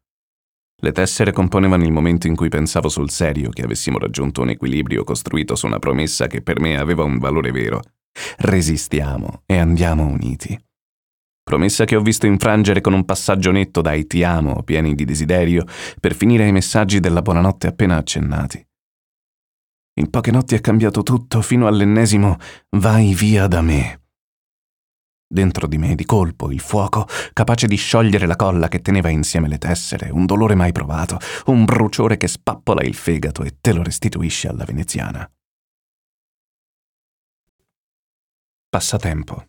Le 0.80 0.92
tessere 0.92 1.32
componevano 1.32 1.84
il 1.84 1.90
momento 1.90 2.28
in 2.28 2.36
cui 2.36 2.48
pensavo 2.48 2.88
sul 2.88 3.10
serio 3.10 3.50
che 3.50 3.62
avessimo 3.62 3.98
raggiunto 3.98 4.42
un 4.42 4.50
equilibrio 4.50 5.02
costruito 5.02 5.56
su 5.56 5.66
una 5.66 5.80
promessa 5.80 6.28
che 6.28 6.42
per 6.42 6.60
me 6.60 6.78
aveva 6.78 7.02
un 7.02 7.18
valore 7.18 7.50
vero. 7.50 7.82
Resistiamo 8.36 9.42
e 9.46 9.56
andiamo 9.56 10.06
uniti 10.06 10.56
promessa 11.48 11.86
che 11.86 11.96
ho 11.96 12.02
visto 12.02 12.26
infrangere 12.26 12.82
con 12.82 12.92
un 12.92 13.06
passaggio 13.06 13.50
netto 13.50 13.80
dai 13.80 14.06
ti 14.06 14.22
amo 14.22 14.62
pieni 14.62 14.94
di 14.94 15.06
desiderio 15.06 15.64
per 15.98 16.14
finire 16.14 16.44
ai 16.44 16.52
messaggi 16.52 17.00
della 17.00 17.22
buonanotte 17.22 17.66
appena 17.68 17.96
accennati. 17.96 18.62
In 19.94 20.10
poche 20.10 20.30
notti 20.30 20.54
è 20.54 20.60
cambiato 20.60 21.02
tutto 21.02 21.40
fino 21.40 21.66
all'ennesimo 21.66 22.36
vai 22.76 23.14
via 23.14 23.46
da 23.46 23.62
me. 23.62 24.02
Dentro 25.26 25.66
di 25.66 25.78
me, 25.78 25.94
di 25.94 26.04
colpo, 26.04 26.52
il 26.52 26.60
fuoco, 26.60 27.06
capace 27.32 27.66
di 27.66 27.76
sciogliere 27.76 28.26
la 28.26 28.36
colla 28.36 28.68
che 28.68 28.82
teneva 28.82 29.08
insieme 29.08 29.48
le 29.48 29.56
tessere, 29.56 30.10
un 30.10 30.26
dolore 30.26 30.54
mai 30.54 30.72
provato, 30.72 31.18
un 31.46 31.64
bruciore 31.64 32.18
che 32.18 32.28
spappola 32.28 32.82
il 32.82 32.94
fegato 32.94 33.42
e 33.42 33.56
te 33.58 33.72
lo 33.72 33.82
restituisce 33.82 34.48
alla 34.48 34.64
veneziana. 34.64 35.26
Passatempo. 38.68 39.47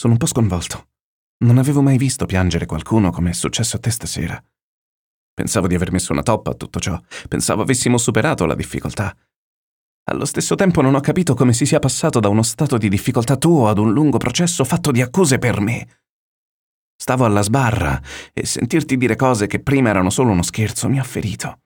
Sono 0.00 0.12
un 0.12 0.18
po' 0.20 0.26
sconvolto. 0.26 0.90
Non 1.38 1.58
avevo 1.58 1.82
mai 1.82 1.98
visto 1.98 2.24
piangere 2.24 2.66
qualcuno 2.66 3.10
come 3.10 3.30
è 3.30 3.32
successo 3.32 3.74
a 3.74 3.80
te 3.80 3.90
stasera. 3.90 4.40
Pensavo 5.34 5.66
di 5.66 5.74
aver 5.74 5.90
messo 5.90 6.12
una 6.12 6.22
toppa 6.22 6.52
a 6.52 6.54
tutto 6.54 6.78
ciò, 6.78 6.96
pensavo 7.26 7.62
avessimo 7.62 7.98
superato 7.98 8.46
la 8.46 8.54
difficoltà. 8.54 9.12
Allo 10.04 10.24
stesso 10.24 10.54
tempo 10.54 10.82
non 10.82 10.94
ho 10.94 11.00
capito 11.00 11.34
come 11.34 11.52
si 11.52 11.66
sia 11.66 11.80
passato 11.80 12.20
da 12.20 12.28
uno 12.28 12.44
stato 12.44 12.78
di 12.78 12.88
difficoltà 12.88 13.36
tuo 13.38 13.66
ad 13.66 13.78
un 13.78 13.92
lungo 13.92 14.18
processo 14.18 14.62
fatto 14.62 14.92
di 14.92 15.02
accuse 15.02 15.38
per 15.38 15.58
me. 15.58 16.02
Stavo 16.94 17.24
alla 17.24 17.42
sbarra 17.42 18.00
e 18.32 18.46
sentirti 18.46 18.96
dire 18.96 19.16
cose 19.16 19.48
che 19.48 19.58
prima 19.58 19.88
erano 19.88 20.10
solo 20.10 20.30
uno 20.30 20.44
scherzo 20.44 20.88
mi 20.88 21.00
ha 21.00 21.04
ferito. 21.04 21.62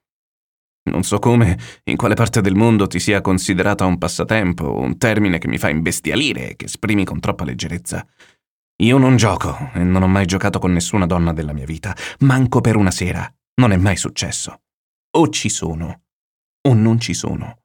Non 0.84 1.04
so 1.04 1.18
come, 1.18 1.58
in 1.84 1.96
quale 1.96 2.14
parte 2.14 2.40
del 2.40 2.56
mondo 2.56 2.88
ti 2.88 2.98
sia 2.98 3.20
considerata 3.20 3.84
un 3.84 3.98
passatempo, 3.98 4.78
un 4.78 4.98
termine 4.98 5.38
che 5.38 5.46
mi 5.46 5.58
fa 5.58 5.68
imbestialire 5.68 6.50
e 6.50 6.56
che 6.56 6.64
esprimi 6.64 7.04
con 7.04 7.20
troppa 7.20 7.44
leggerezza. 7.44 8.04
Io 8.82 8.98
non 8.98 9.16
gioco 9.16 9.70
e 9.74 9.84
non 9.84 10.02
ho 10.02 10.08
mai 10.08 10.26
giocato 10.26 10.58
con 10.58 10.72
nessuna 10.72 11.06
donna 11.06 11.32
della 11.32 11.52
mia 11.52 11.66
vita, 11.66 11.94
manco 12.20 12.60
per 12.60 12.76
una 12.76 12.90
sera. 12.90 13.32
Non 13.54 13.70
è 13.70 13.76
mai 13.76 13.96
successo. 13.96 14.62
O 15.16 15.28
ci 15.28 15.48
sono, 15.48 16.02
o 16.66 16.74
non 16.74 16.98
ci 16.98 17.14
sono. 17.14 17.58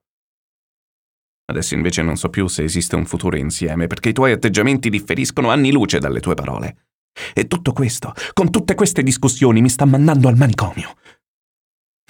Adesso 1.50 1.74
invece 1.74 2.04
non 2.04 2.18
so 2.18 2.30
più 2.30 2.48
se 2.48 2.64
esiste 2.64 2.96
un 2.96 3.06
futuro 3.06 3.38
insieme, 3.38 3.88
perché 3.88 4.10
i 4.10 4.14
tuoi 4.14 4.34
atteggiamenti 4.34 4.90
differiscono 4.90 5.50
anni 5.50 5.72
luce 5.72 5.98
dalle 5.98 6.20
tue 6.20 6.36
parole. 6.36 6.88
E 7.34 7.48
tutto 7.48 7.74
questo, 7.74 8.14
con 8.34 8.52
tutte 8.52 8.76
queste 8.76 9.02
discussioni, 9.02 9.62
mi 9.62 9.70
sta 9.70 9.86
mandando 9.86 10.28
al 10.28 10.36
manicomio. 10.36 10.94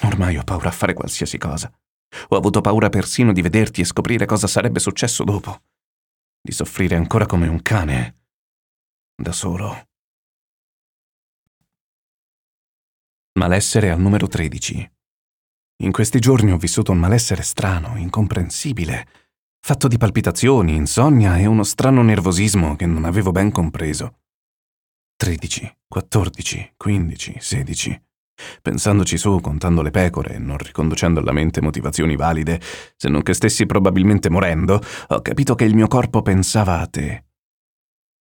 Ormai 0.04 0.38
ho 0.38 0.44
paura 0.44 0.70
a 0.70 0.74
fare 0.74 0.94
qualsiasi 0.94 1.38
cosa. 1.38 1.72
Ho 2.30 2.36
avuto 2.36 2.62
paura 2.62 2.90
persino 2.90 3.34
di 3.34 3.42
vederti 3.42 3.82
e 3.82 3.86
scoprire 3.86 4.26
cosa 4.26 4.48
sarebbe 4.48 4.80
successo 4.80 5.24
dopo. 5.24 5.62
Di 6.42 6.52
soffrire 6.52 6.96
ancora 6.96 7.26
come 7.26 7.48
un 7.48 7.62
cane. 7.62 8.16
Da 9.16 9.32
solo. 9.32 9.88
Malessere 13.40 13.92
al 13.92 14.00
numero 14.00 14.28
13. 14.28 14.92
In 15.84 15.92
questi 15.92 16.20
giorni 16.20 16.52
ho 16.52 16.58
vissuto 16.58 16.92
un 16.92 16.98
malessere 16.98 17.44
strano, 17.44 17.98
incomprensibile, 17.98 19.08
fatto 19.60 19.88
di 19.88 19.98
palpitazioni, 19.98 20.76
insonnia 20.76 21.38
e 21.38 21.46
uno 21.46 21.64
strano 21.64 22.02
nervosismo 22.02 22.76
che 22.76 22.86
non 22.86 23.06
avevo 23.06 23.32
ben 23.32 23.52
compreso. 23.52 24.22
13, 25.18 25.78
14, 25.88 26.74
15, 26.78 27.38
16. 27.40 28.07
Pensandoci 28.62 29.18
su, 29.18 29.40
contando 29.42 29.82
le 29.82 29.92
pecore 29.92 30.36
e 30.36 30.40
non 30.40 30.58
riconducendo 30.58 31.20
alla 31.20 31.32
mente 31.32 31.62
motivazioni 31.62 32.16
valide, 32.16 32.62
se 32.96 33.10
non 33.10 33.24
che 33.24 33.34
stessi 33.34 33.66
probabilmente 33.66 34.30
morendo, 34.30 34.82
ho 35.08 35.22
capito 35.22 35.56
che 35.56 35.66
il 35.66 35.76
mio 35.76 35.88
corpo 35.88 36.22
pensava 36.22 36.80
a 36.80 36.88
te. 36.88 37.26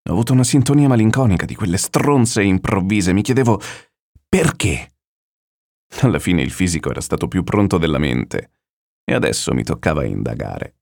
Ho 0.07 0.13
avuto 0.13 0.33
una 0.33 0.43
sintonia 0.43 0.87
malinconica 0.87 1.45
di 1.45 1.55
quelle 1.55 1.77
stronze 1.77 2.43
improvvise. 2.43 3.11
Mi 3.11 3.23
chiedevo 3.23 3.59
perché. 4.29 4.93
Alla 6.01 6.19
fine 6.19 6.41
il 6.41 6.51
fisico 6.51 6.91
era 6.91 7.01
stato 7.01 7.27
più 7.27 7.43
pronto 7.43 7.77
della 7.77 7.97
mente 7.97 8.51
e 9.03 9.13
adesso 9.13 9.53
mi 9.53 9.63
toccava 9.63 10.03
indagare. 10.03 10.75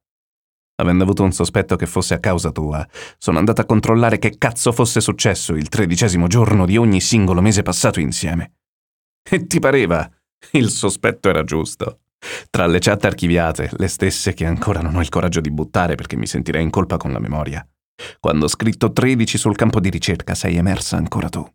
Avendo 0.75 1.03
avuto 1.03 1.23
un 1.23 1.31
sospetto 1.31 1.75
che 1.75 1.85
fosse 1.85 2.15
a 2.15 2.19
causa 2.19 2.51
tua, 2.51 2.85
sono 3.17 3.37
andata 3.37 3.61
a 3.61 3.65
controllare 3.65 4.17
che 4.17 4.37
cazzo 4.37 4.71
fosse 4.71 5.01
successo 5.01 5.53
il 5.53 5.69
tredicesimo 5.69 6.27
giorno 6.27 6.65
di 6.65 6.77
ogni 6.77 6.99
singolo 6.99 7.41
mese 7.41 7.61
passato 7.61 7.99
insieme. 7.99 8.55
E 9.29 9.45
ti 9.47 9.59
pareva? 9.59 10.09
Il 10.51 10.69
sospetto 10.69 11.29
era 11.29 11.43
giusto. 11.43 12.01
Tra 12.49 12.67
le 12.67 12.79
chat 12.79 13.03
archiviate, 13.05 13.71
le 13.77 13.87
stesse 13.87 14.33
che 14.33 14.45
ancora 14.45 14.81
non 14.81 14.95
ho 14.95 15.01
il 15.01 15.09
coraggio 15.09 15.41
di 15.41 15.51
buttare 15.51 15.95
perché 15.95 16.15
mi 16.15 16.27
sentirei 16.27 16.63
in 16.63 16.69
colpa 16.69 16.97
con 16.97 17.11
la 17.11 17.19
memoria. 17.19 17.65
Quando 18.19 18.45
ho 18.45 18.49
scritto 18.49 18.91
13 18.91 19.37
sul 19.37 19.55
campo 19.55 19.79
di 19.79 19.89
ricerca 19.89 20.35
sei 20.35 20.55
emersa 20.55 20.97
ancora 20.97 21.29
tu. 21.29 21.45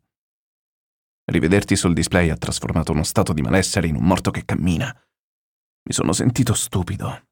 Rivederti 1.31 1.77
sul 1.77 1.93
display 1.93 2.31
ha 2.31 2.37
trasformato 2.37 2.93
uno 2.93 3.03
stato 3.03 3.33
di 3.33 3.43
malessere 3.43 3.87
in 3.87 3.97
un 3.97 4.05
morto 4.05 4.31
che 4.31 4.45
cammina. 4.45 4.87
Mi 4.87 5.93
sono 5.93 6.12
sentito 6.12 6.55
stupido. 6.55 7.23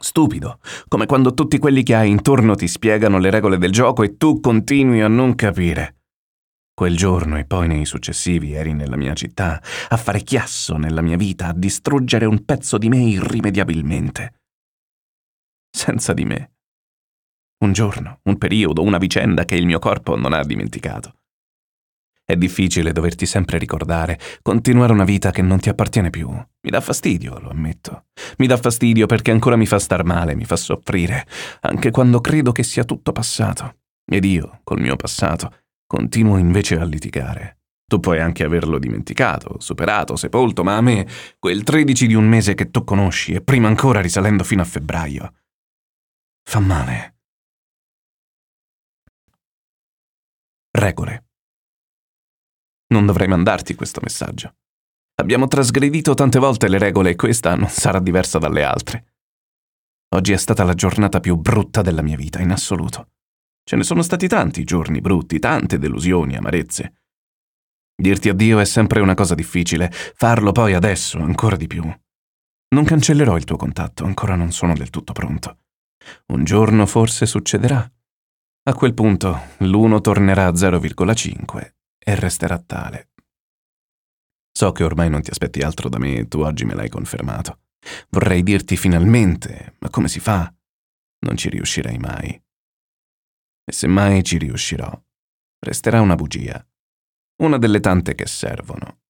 Stupido, 0.00 0.58
come 0.88 1.06
quando 1.06 1.34
tutti 1.34 1.58
quelli 1.58 1.82
che 1.82 1.94
hai 1.94 2.10
intorno 2.10 2.54
ti 2.54 2.66
spiegano 2.66 3.18
le 3.18 3.30
regole 3.30 3.58
del 3.58 3.70
gioco 3.70 4.02
e 4.02 4.16
tu 4.16 4.40
continui 4.40 5.02
a 5.02 5.08
non 5.08 5.34
capire. 5.34 5.99
Quel 6.80 6.96
giorno 6.96 7.36
e 7.36 7.44
poi 7.44 7.68
nei 7.68 7.84
successivi 7.84 8.54
eri 8.54 8.72
nella 8.72 8.96
mia 8.96 9.12
città, 9.12 9.62
a 9.88 9.96
fare 9.98 10.22
chiasso 10.22 10.78
nella 10.78 11.02
mia 11.02 11.18
vita, 11.18 11.48
a 11.48 11.52
distruggere 11.52 12.24
un 12.24 12.46
pezzo 12.46 12.78
di 12.78 12.88
me 12.88 12.96
irrimediabilmente. 12.96 14.40
Senza 15.70 16.14
di 16.14 16.24
me. 16.24 16.52
Un 17.66 17.74
giorno, 17.74 18.20
un 18.22 18.38
periodo, 18.38 18.80
una 18.80 18.96
vicenda 18.96 19.44
che 19.44 19.56
il 19.56 19.66
mio 19.66 19.78
corpo 19.78 20.16
non 20.16 20.32
ha 20.32 20.42
dimenticato. 20.42 21.16
È 22.24 22.34
difficile 22.34 22.92
doverti 22.92 23.26
sempre 23.26 23.58
ricordare, 23.58 24.18
continuare 24.40 24.94
una 24.94 25.04
vita 25.04 25.32
che 25.32 25.42
non 25.42 25.60
ti 25.60 25.68
appartiene 25.68 26.08
più. 26.08 26.30
Mi 26.30 26.70
dà 26.70 26.80
fastidio, 26.80 27.38
lo 27.40 27.50
ammetto. 27.50 28.06
Mi 28.38 28.46
dà 28.46 28.56
fastidio 28.56 29.04
perché 29.04 29.30
ancora 29.30 29.56
mi 29.56 29.66
fa 29.66 29.78
star 29.78 30.02
male, 30.02 30.34
mi 30.34 30.46
fa 30.46 30.56
soffrire, 30.56 31.26
anche 31.60 31.90
quando 31.90 32.22
credo 32.22 32.52
che 32.52 32.62
sia 32.62 32.84
tutto 32.84 33.12
passato. 33.12 33.80
Ed 34.10 34.24
io, 34.24 34.60
col 34.64 34.80
mio 34.80 34.96
passato, 34.96 35.52
continuo 35.90 36.36
invece 36.38 36.78
a 36.78 36.84
litigare. 36.84 37.58
Tu 37.84 37.98
puoi 37.98 38.20
anche 38.20 38.44
averlo 38.44 38.78
dimenticato, 38.78 39.58
superato, 39.58 40.14
sepolto, 40.14 40.62
ma 40.62 40.76
a 40.76 40.80
me, 40.80 41.04
quel 41.40 41.64
13 41.64 42.06
di 42.06 42.14
un 42.14 42.28
mese 42.28 42.54
che 42.54 42.70
tu 42.70 42.84
conosci 42.84 43.32
e 43.32 43.40
prima 43.40 43.66
ancora 43.66 44.00
risalendo 44.00 44.44
fino 44.44 44.62
a 44.62 44.64
febbraio, 44.64 45.34
fa 46.48 46.60
male. 46.60 47.16
Regole. 50.70 51.24
Non 52.92 53.06
dovrei 53.06 53.26
mandarti 53.26 53.74
questo 53.74 53.98
messaggio. 54.00 54.54
Abbiamo 55.16 55.48
trasgredito 55.48 56.14
tante 56.14 56.38
volte 56.38 56.68
le 56.68 56.78
regole 56.78 57.10
e 57.10 57.16
questa 57.16 57.56
non 57.56 57.68
sarà 57.68 57.98
diversa 57.98 58.38
dalle 58.38 58.62
altre. 58.62 59.14
Oggi 60.14 60.30
è 60.30 60.36
stata 60.36 60.62
la 60.62 60.74
giornata 60.74 61.18
più 61.18 61.34
brutta 61.34 61.82
della 61.82 62.02
mia 62.02 62.16
vita, 62.16 62.40
in 62.40 62.52
assoluto. 62.52 63.08
Ce 63.70 63.76
ne 63.76 63.84
sono 63.84 64.02
stati 64.02 64.26
tanti 64.26 64.64
giorni 64.64 65.00
brutti, 65.00 65.38
tante 65.38 65.78
delusioni, 65.78 66.34
amarezze. 66.34 67.02
Dirti 67.94 68.28
addio 68.28 68.58
è 68.58 68.64
sempre 68.64 68.98
una 68.98 69.14
cosa 69.14 69.36
difficile, 69.36 69.92
farlo 69.92 70.50
poi 70.50 70.74
adesso 70.74 71.18
ancora 71.18 71.54
di 71.54 71.68
più. 71.68 71.84
Non 72.74 72.84
cancellerò 72.84 73.36
il 73.36 73.44
tuo 73.44 73.54
contatto, 73.54 74.04
ancora 74.04 74.34
non 74.34 74.50
sono 74.50 74.74
del 74.74 74.90
tutto 74.90 75.12
pronto. 75.12 75.58
Un 76.32 76.42
giorno 76.42 76.84
forse 76.84 77.26
succederà. 77.26 77.88
A 78.64 78.74
quel 78.74 78.92
punto 78.92 79.40
l'uno 79.58 80.00
tornerà 80.00 80.46
a 80.46 80.52
0,5 80.52 81.74
e 81.96 82.14
resterà 82.16 82.58
tale. 82.58 83.10
So 84.50 84.72
che 84.72 84.82
ormai 84.82 85.08
non 85.10 85.22
ti 85.22 85.30
aspetti 85.30 85.60
altro 85.60 85.88
da 85.88 85.98
me 85.98 86.16
e 86.16 86.26
tu 86.26 86.40
oggi 86.40 86.64
me 86.64 86.74
l'hai 86.74 86.88
confermato. 86.88 87.60
Vorrei 88.08 88.42
dirti 88.42 88.76
finalmente, 88.76 89.76
ma 89.78 89.90
come 89.90 90.08
si 90.08 90.18
fa? 90.18 90.52
Non 91.20 91.36
ci 91.36 91.48
riuscirei 91.50 91.98
mai. 91.98 92.36
E 93.64 93.72
se 93.72 93.86
mai 93.86 94.22
ci 94.22 94.38
riuscirò, 94.38 94.90
resterà 95.60 96.00
una 96.00 96.14
bugia, 96.14 96.66
una 97.42 97.58
delle 97.58 97.80
tante 97.80 98.14
che 98.14 98.26
servono. 98.26 99.02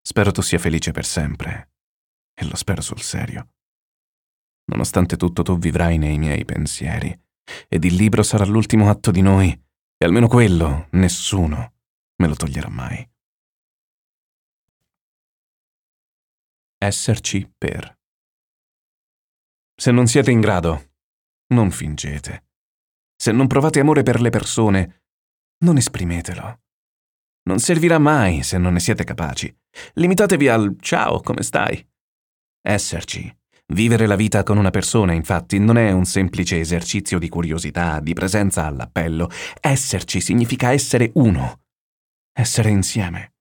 Spero 0.00 0.32
tu 0.32 0.42
sia 0.42 0.58
felice 0.58 0.90
per 0.90 1.04
sempre, 1.04 1.72
e 2.34 2.44
lo 2.44 2.56
spero 2.56 2.80
sul 2.80 3.00
serio. 3.00 3.52
Nonostante 4.64 5.16
tutto 5.16 5.42
tu 5.42 5.58
vivrai 5.58 5.98
nei 5.98 6.18
miei 6.18 6.44
pensieri 6.44 7.18
ed 7.68 7.84
il 7.84 7.94
libro 7.94 8.22
sarà 8.22 8.44
l'ultimo 8.44 8.88
atto 8.88 9.10
di 9.10 9.20
noi, 9.20 9.50
e 9.50 10.04
almeno 10.04 10.28
quello 10.28 10.88
nessuno 10.92 11.74
me 12.16 12.28
lo 12.28 12.34
toglierà 12.34 12.68
mai. 12.68 13.08
Esserci 16.78 17.52
per. 17.56 17.98
Se 19.74 19.90
non 19.90 20.06
siete 20.06 20.30
in 20.30 20.40
grado, 20.40 20.94
non 21.48 21.70
fingete. 21.70 22.50
Se 23.22 23.30
non 23.30 23.46
provate 23.46 23.78
amore 23.78 24.02
per 24.02 24.20
le 24.20 24.30
persone, 24.30 25.04
non 25.58 25.76
esprimetelo. 25.76 26.62
Non 27.44 27.60
servirà 27.60 28.00
mai 28.00 28.42
se 28.42 28.58
non 28.58 28.72
ne 28.72 28.80
siete 28.80 29.04
capaci. 29.04 29.56
Limitatevi 29.92 30.48
al 30.48 30.74
ciao, 30.80 31.20
come 31.20 31.44
stai? 31.44 31.88
Esserci 32.60 33.32
Vivere 33.74 34.06
la 34.06 34.16
vita 34.16 34.42
con 34.42 34.58
una 34.58 34.70
persona, 34.70 35.12
infatti, 35.12 35.60
non 35.60 35.78
è 35.78 35.92
un 35.92 36.04
semplice 36.04 36.58
esercizio 36.58 37.20
di 37.20 37.28
curiosità, 37.28 38.00
di 38.00 38.12
presenza 38.12 38.66
all'appello. 38.66 39.30
Esserci 39.60 40.20
significa 40.20 40.72
essere 40.72 41.12
uno, 41.14 41.60
essere 42.32 42.70
insieme. 42.70 43.34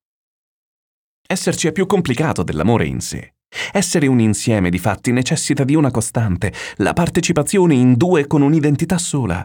Esserci 1.28 1.68
è 1.68 1.72
più 1.72 1.88
complicato 1.88 2.44
dell'amore 2.44 2.86
in 2.86 3.00
sé. 3.00 3.34
Essere 3.72 4.06
un 4.06 4.20
insieme, 4.20 4.70
di 4.70 4.78
fatti, 4.78 5.12
necessita 5.12 5.64
di 5.64 5.74
una 5.74 5.90
costante, 5.90 6.54
la 6.76 6.94
partecipazione 6.94 7.74
in 7.74 7.96
due 7.96 8.28
con 8.28 8.44
un'identità 8.44 9.00
sola. 9.00 9.44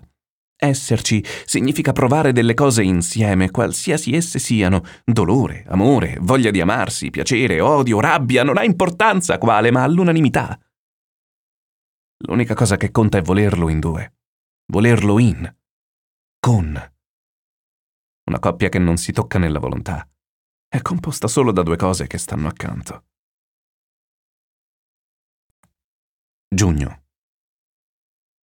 Esserci 0.58 1.22
significa 1.44 1.92
provare 1.92 2.32
delle 2.32 2.54
cose 2.54 2.82
insieme, 2.82 3.50
qualsiasi 3.50 4.14
esse 4.14 4.38
siano, 4.38 4.82
dolore, 5.04 5.64
amore, 5.68 6.16
voglia 6.20 6.50
di 6.50 6.62
amarsi, 6.62 7.10
piacere, 7.10 7.60
odio, 7.60 8.00
rabbia, 8.00 8.42
non 8.42 8.56
ha 8.56 8.64
importanza 8.64 9.36
quale, 9.36 9.70
ma 9.70 9.82
all'unanimità. 9.82 10.58
L'unica 12.24 12.54
cosa 12.54 12.78
che 12.78 12.90
conta 12.90 13.18
è 13.18 13.22
volerlo 13.22 13.68
in 13.68 13.80
due. 13.80 14.14
Volerlo 14.72 15.18
in. 15.18 15.54
Con. 16.40 16.92
Una 18.24 18.38
coppia 18.38 18.70
che 18.70 18.78
non 18.78 18.96
si 18.96 19.12
tocca 19.12 19.38
nella 19.38 19.58
volontà. 19.58 20.08
È 20.66 20.80
composta 20.80 21.28
solo 21.28 21.52
da 21.52 21.62
due 21.62 21.76
cose 21.76 22.06
che 22.06 22.16
stanno 22.16 22.48
accanto. 22.48 23.04
Giugno. 26.48 27.04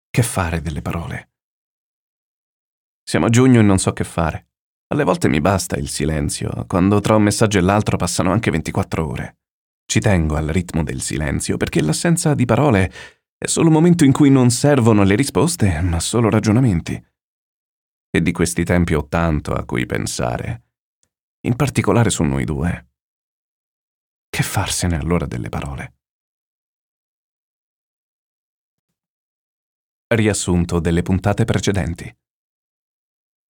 Che 0.09 0.21
fare 0.21 0.61
delle 0.61 0.83
parole? 0.83 1.32
Siamo 3.03 3.25
a 3.25 3.29
giugno 3.29 3.59
e 3.59 3.63
non 3.63 3.79
so 3.79 3.91
che 3.91 4.03
fare. 4.03 4.47
Alle 4.87 5.03
volte 5.03 5.27
mi 5.27 5.41
basta 5.41 5.75
il 5.75 5.89
silenzio, 5.89 6.65
quando 6.67 6.99
tra 7.01 7.15
un 7.15 7.23
messaggio 7.23 7.57
e 7.57 7.61
l'altro 7.61 7.97
passano 7.97 8.31
anche 8.31 8.51
24 8.51 9.07
ore. 9.07 9.37
Ci 9.85 9.99
tengo 9.99 10.35
al 10.35 10.47
ritmo 10.47 10.83
del 10.83 11.01
silenzio 11.01 11.57
perché 11.57 11.81
l'assenza 11.81 12.33
di 12.33 12.45
parole 12.45 12.91
è 13.37 13.47
solo 13.47 13.67
un 13.67 13.73
momento 13.73 14.05
in 14.05 14.13
cui 14.13 14.29
non 14.29 14.49
servono 14.49 15.03
le 15.03 15.15
risposte, 15.15 15.81
ma 15.81 15.99
solo 15.99 16.29
ragionamenti. 16.29 17.03
E 18.09 18.21
di 18.21 18.31
questi 18.31 18.63
tempi 18.63 18.93
ho 18.93 19.07
tanto 19.07 19.53
a 19.53 19.65
cui 19.65 19.85
pensare, 19.85 20.63
in 21.41 21.55
particolare 21.55 22.09
su 22.09 22.23
noi 22.23 22.45
due. 22.45 22.89
Che 24.29 24.43
farsene 24.43 24.97
allora 24.97 25.25
delle 25.25 25.49
parole? 25.49 25.95
Riassunto 30.07 30.79
delle 30.79 31.01
puntate 31.01 31.43
precedenti. 31.43 32.15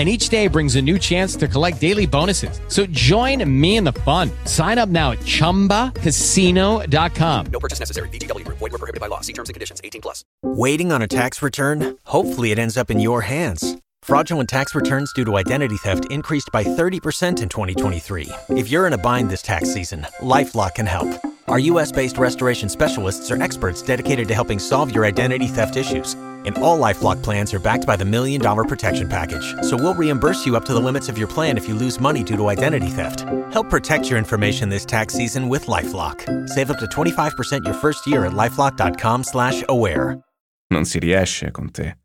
and 0.00 0.08
each 0.08 0.30
day 0.30 0.48
brings 0.48 0.74
a 0.76 0.82
new 0.82 0.98
chance 0.98 1.36
to 1.36 1.46
collect 1.46 1.78
daily 1.78 2.06
bonuses. 2.06 2.58
So 2.68 2.86
join 2.86 3.44
me 3.60 3.76
in 3.76 3.84
the 3.84 3.92
fun. 3.92 4.30
Sign 4.46 4.78
up 4.78 4.88
now 4.88 5.12
at 5.12 5.18
ChumbaCasino.com. 5.18 7.46
No 7.52 7.60
purchase 7.60 7.80
necessary. 7.80 8.08
Group. 8.08 8.58
Void 8.58 8.72
were 8.72 8.78
prohibited 8.78 9.00
by 9.00 9.08
law. 9.08 9.20
See 9.20 9.34
terms 9.34 9.50
and 9.50 9.54
conditions. 9.54 9.82
18 9.84 10.00
plus. 10.00 10.24
Waiting 10.42 10.90
on 10.90 11.02
a 11.02 11.08
tax 11.08 11.42
return? 11.42 11.98
Hopefully, 12.04 12.50
it 12.50 12.58
ends 12.58 12.78
up 12.78 12.90
in 12.90 12.98
your 12.98 13.20
hands. 13.20 13.76
Fraudulent 14.02 14.48
tax 14.48 14.74
returns 14.74 15.12
due 15.12 15.26
to 15.26 15.36
identity 15.36 15.76
theft 15.76 16.06
increased 16.10 16.48
by 16.50 16.64
30% 16.64 17.42
in 17.42 17.50
2023. 17.50 18.30
If 18.48 18.70
you're 18.70 18.86
in 18.86 18.94
a 18.94 18.98
bind 18.98 19.28
this 19.28 19.42
tax 19.42 19.74
season, 19.74 20.06
LifeLock 20.20 20.76
can 20.76 20.86
help. 20.86 21.08
Our 21.48 21.58
U.S.-based 21.58 22.16
restoration 22.16 22.70
specialists 22.70 23.30
are 23.30 23.42
experts 23.42 23.82
dedicated 23.82 24.28
to 24.28 24.34
helping 24.34 24.58
solve 24.58 24.94
your 24.94 25.04
identity 25.04 25.48
theft 25.48 25.76
issues. 25.76 26.16
And 26.46 26.56
all 26.58 26.78
LifeLock 26.78 27.22
plans 27.22 27.52
are 27.54 27.58
backed 27.58 27.86
by 27.86 27.96
the 27.96 28.04
Million 28.04 28.40
Dollar 28.40 28.64
Protection 28.64 29.08
Package. 29.08 29.54
So 29.62 29.76
we'll 29.76 29.94
reimburse 29.94 30.46
you 30.46 30.56
up 30.56 30.64
to 30.64 30.74
the 30.74 30.80
limits 30.80 31.08
of 31.08 31.18
your 31.18 31.28
plan 31.28 31.56
if 31.58 31.68
you 31.68 31.74
lose 31.74 32.00
money 32.00 32.22
due 32.22 32.36
to 32.36 32.48
identity 32.48 32.88
theft. 32.88 33.24
Help 33.52 33.68
protect 33.68 34.08
your 34.08 34.18
information 34.18 34.68
this 34.68 34.84
tax 34.84 35.14
season 35.14 35.48
with 35.48 35.66
LifeLock. 35.66 36.48
Save 36.48 36.70
up 36.70 36.78
to 36.78 36.86
25% 36.86 37.64
your 37.64 37.74
first 37.74 38.06
year 38.06 38.24
at 38.26 38.32
LifeLock.com 38.32 39.22
slash 39.24 39.64
aware. 39.68 40.18
Non 40.72 40.84
si 40.84 40.98
riesce 41.00 41.50
con 41.50 41.70
te. 41.70 41.96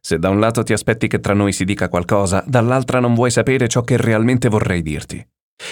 Se 0.00 0.18
da 0.18 0.28
un 0.28 0.38
lato 0.38 0.62
ti 0.62 0.72
aspetti 0.72 1.08
che 1.08 1.20
tra 1.20 1.34
noi 1.34 1.52
si 1.52 1.64
dica 1.64 1.88
qualcosa, 1.88 2.44
dall'altra 2.46 3.00
non 3.00 3.14
vuoi 3.14 3.30
sapere 3.30 3.68
ciò 3.68 3.82
che 3.82 3.96
realmente 3.96 4.48
vorrei 4.48 4.82
dirti. 4.82 5.26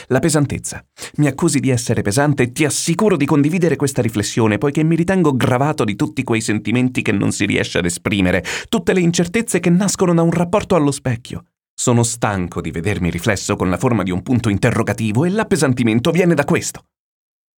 La 0.08 0.18
pesantezza. 0.18 0.84
Mi 1.16 1.26
accusi 1.26 1.60
di 1.60 1.70
essere 1.70 2.02
pesante 2.02 2.44
e 2.44 2.52
ti 2.52 2.64
assicuro 2.64 3.16
di 3.16 3.26
condividere 3.26 3.76
questa 3.76 4.02
riflessione, 4.02 4.58
poiché 4.58 4.82
mi 4.82 4.96
ritengo 4.96 5.34
gravato 5.34 5.84
di 5.84 5.96
tutti 5.96 6.22
quei 6.22 6.40
sentimenti 6.40 7.02
che 7.02 7.12
non 7.12 7.32
si 7.32 7.46
riesce 7.46 7.78
ad 7.78 7.84
esprimere, 7.84 8.44
tutte 8.68 8.92
le 8.92 9.00
incertezze 9.00 9.60
che 9.60 9.70
nascono 9.70 10.14
da 10.14 10.22
un 10.22 10.30
rapporto 10.30 10.74
allo 10.74 10.90
specchio. 10.90 11.44
Sono 11.74 12.02
stanco 12.02 12.60
di 12.60 12.70
vedermi 12.70 13.10
riflesso 13.10 13.56
con 13.56 13.70
la 13.70 13.78
forma 13.78 14.02
di 14.02 14.10
un 14.10 14.22
punto 14.22 14.48
interrogativo 14.48 15.24
e 15.24 15.30
l'appesantimento 15.30 16.10
viene 16.10 16.34
da 16.34 16.44
questo. 16.44 16.84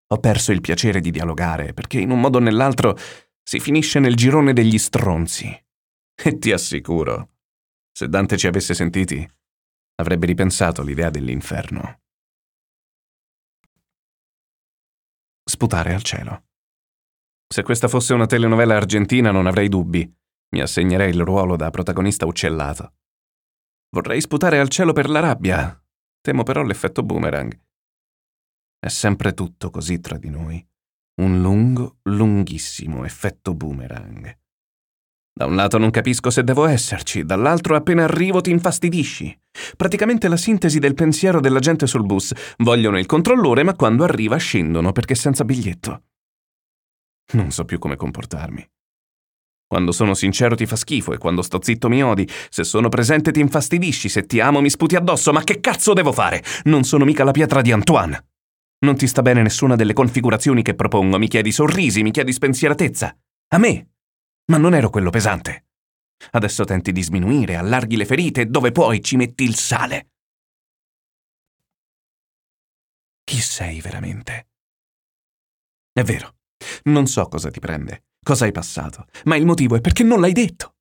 Ho 0.08 0.18
perso 0.18 0.52
il 0.52 0.60
piacere 0.60 1.00
di 1.00 1.10
dialogare, 1.10 1.72
perché 1.72 1.98
in 1.98 2.10
un 2.10 2.20
modo 2.20 2.38
o 2.38 2.40
nell'altro 2.40 2.96
si 3.42 3.58
finisce 3.58 3.98
nel 3.98 4.14
girone 4.14 4.52
degli 4.52 4.78
stronzi. 4.78 5.46
E 6.16 6.38
ti 6.38 6.52
assicuro, 6.52 7.30
se 7.92 8.08
Dante 8.08 8.36
ci 8.36 8.46
avesse 8.46 8.74
sentiti, 8.74 9.28
avrebbe 9.96 10.26
ripensato 10.26 10.82
l'idea 10.82 11.10
dell'inferno. 11.10 12.03
Sputare 15.54 15.94
al 15.94 16.02
cielo. 16.02 16.46
Se 17.46 17.62
questa 17.62 17.86
fosse 17.86 18.12
una 18.12 18.26
telenovela 18.26 18.74
argentina 18.74 19.30
non 19.30 19.46
avrei 19.46 19.68
dubbi. 19.68 20.12
Mi 20.50 20.60
assegnerei 20.60 21.10
il 21.10 21.22
ruolo 21.22 21.54
da 21.54 21.70
protagonista 21.70 22.26
uccellato. 22.26 22.94
Vorrei 23.90 24.20
sputare 24.20 24.58
al 24.58 24.68
cielo 24.68 24.92
per 24.92 25.08
la 25.08 25.20
rabbia. 25.20 25.80
Temo 26.20 26.42
però 26.42 26.64
l'effetto 26.64 27.04
boomerang. 27.04 27.56
È 28.80 28.88
sempre 28.88 29.32
tutto 29.32 29.70
così 29.70 30.00
tra 30.00 30.18
di 30.18 30.28
noi. 30.28 30.68
Un 31.20 31.40
lungo, 31.40 31.98
lunghissimo 32.02 33.04
effetto 33.04 33.54
boomerang. 33.54 34.36
Da 35.36 35.46
un 35.46 35.56
lato 35.56 35.78
non 35.78 35.90
capisco 35.90 36.30
se 36.30 36.44
devo 36.44 36.64
esserci, 36.64 37.24
dall'altro 37.24 37.74
appena 37.74 38.04
arrivo 38.04 38.40
ti 38.40 38.50
infastidisci. 38.52 39.36
Praticamente 39.76 40.28
la 40.28 40.36
sintesi 40.36 40.78
del 40.78 40.94
pensiero 40.94 41.40
della 41.40 41.58
gente 41.58 41.88
sul 41.88 42.06
bus. 42.06 42.32
Vogliono 42.58 43.00
il 43.00 43.06
controllore, 43.06 43.64
ma 43.64 43.74
quando 43.74 44.04
arriva 44.04 44.36
scendono 44.36 44.92
perché 44.92 45.16
senza 45.16 45.44
biglietto. 45.44 46.02
Non 47.32 47.50
so 47.50 47.64
più 47.64 47.80
come 47.80 47.96
comportarmi. 47.96 48.64
Quando 49.66 49.90
sono 49.90 50.14
sincero 50.14 50.54
ti 50.54 50.66
fa 50.66 50.76
schifo 50.76 51.12
e 51.12 51.18
quando 51.18 51.42
sto 51.42 51.60
zitto 51.60 51.88
mi 51.88 52.00
odi. 52.00 52.28
Se 52.48 52.62
sono 52.62 52.88
presente 52.88 53.32
ti 53.32 53.40
infastidisci, 53.40 54.08
se 54.08 54.26
ti 54.26 54.38
amo 54.38 54.60
mi 54.60 54.70
sputi 54.70 54.94
addosso, 54.94 55.32
ma 55.32 55.42
che 55.42 55.58
cazzo 55.58 55.94
devo 55.94 56.12
fare? 56.12 56.44
Non 56.64 56.84
sono 56.84 57.04
mica 57.04 57.24
la 57.24 57.32
pietra 57.32 57.60
di 57.60 57.72
Antoine. 57.72 58.24
Non 58.84 58.96
ti 58.96 59.08
sta 59.08 59.20
bene 59.20 59.42
nessuna 59.42 59.74
delle 59.74 59.94
configurazioni 59.94 60.62
che 60.62 60.76
propongo, 60.76 61.18
mi 61.18 61.26
chiedi 61.26 61.50
sorrisi, 61.50 62.04
mi 62.04 62.12
chiedi 62.12 62.32
spensieratezza. 62.32 63.16
A 63.48 63.58
me 63.58 63.93
ma 64.46 64.58
non 64.58 64.74
ero 64.74 64.90
quello 64.90 65.10
pesante. 65.10 65.66
Adesso 66.30 66.64
tenti 66.64 66.92
di 66.92 67.02
sminuire, 67.02 67.56
allarghi 67.56 67.96
le 67.96 68.06
ferite 68.06 68.42
e 68.42 68.46
dove 68.46 68.72
puoi 68.72 69.02
ci 69.02 69.16
metti 69.16 69.44
il 69.44 69.56
sale. 69.56 70.10
Chi 73.24 73.40
sei 73.40 73.80
veramente? 73.80 74.48
È 75.92 76.02
vero, 76.02 76.36
non 76.84 77.06
so 77.06 77.26
cosa 77.28 77.50
ti 77.50 77.60
prende, 77.60 78.04
cosa 78.22 78.44
hai 78.44 78.52
passato, 78.52 79.06
ma 79.24 79.36
il 79.36 79.46
motivo 79.46 79.76
è 79.76 79.80
perché 79.80 80.02
non 80.02 80.20
l'hai 80.20 80.32
detto. 80.32 80.74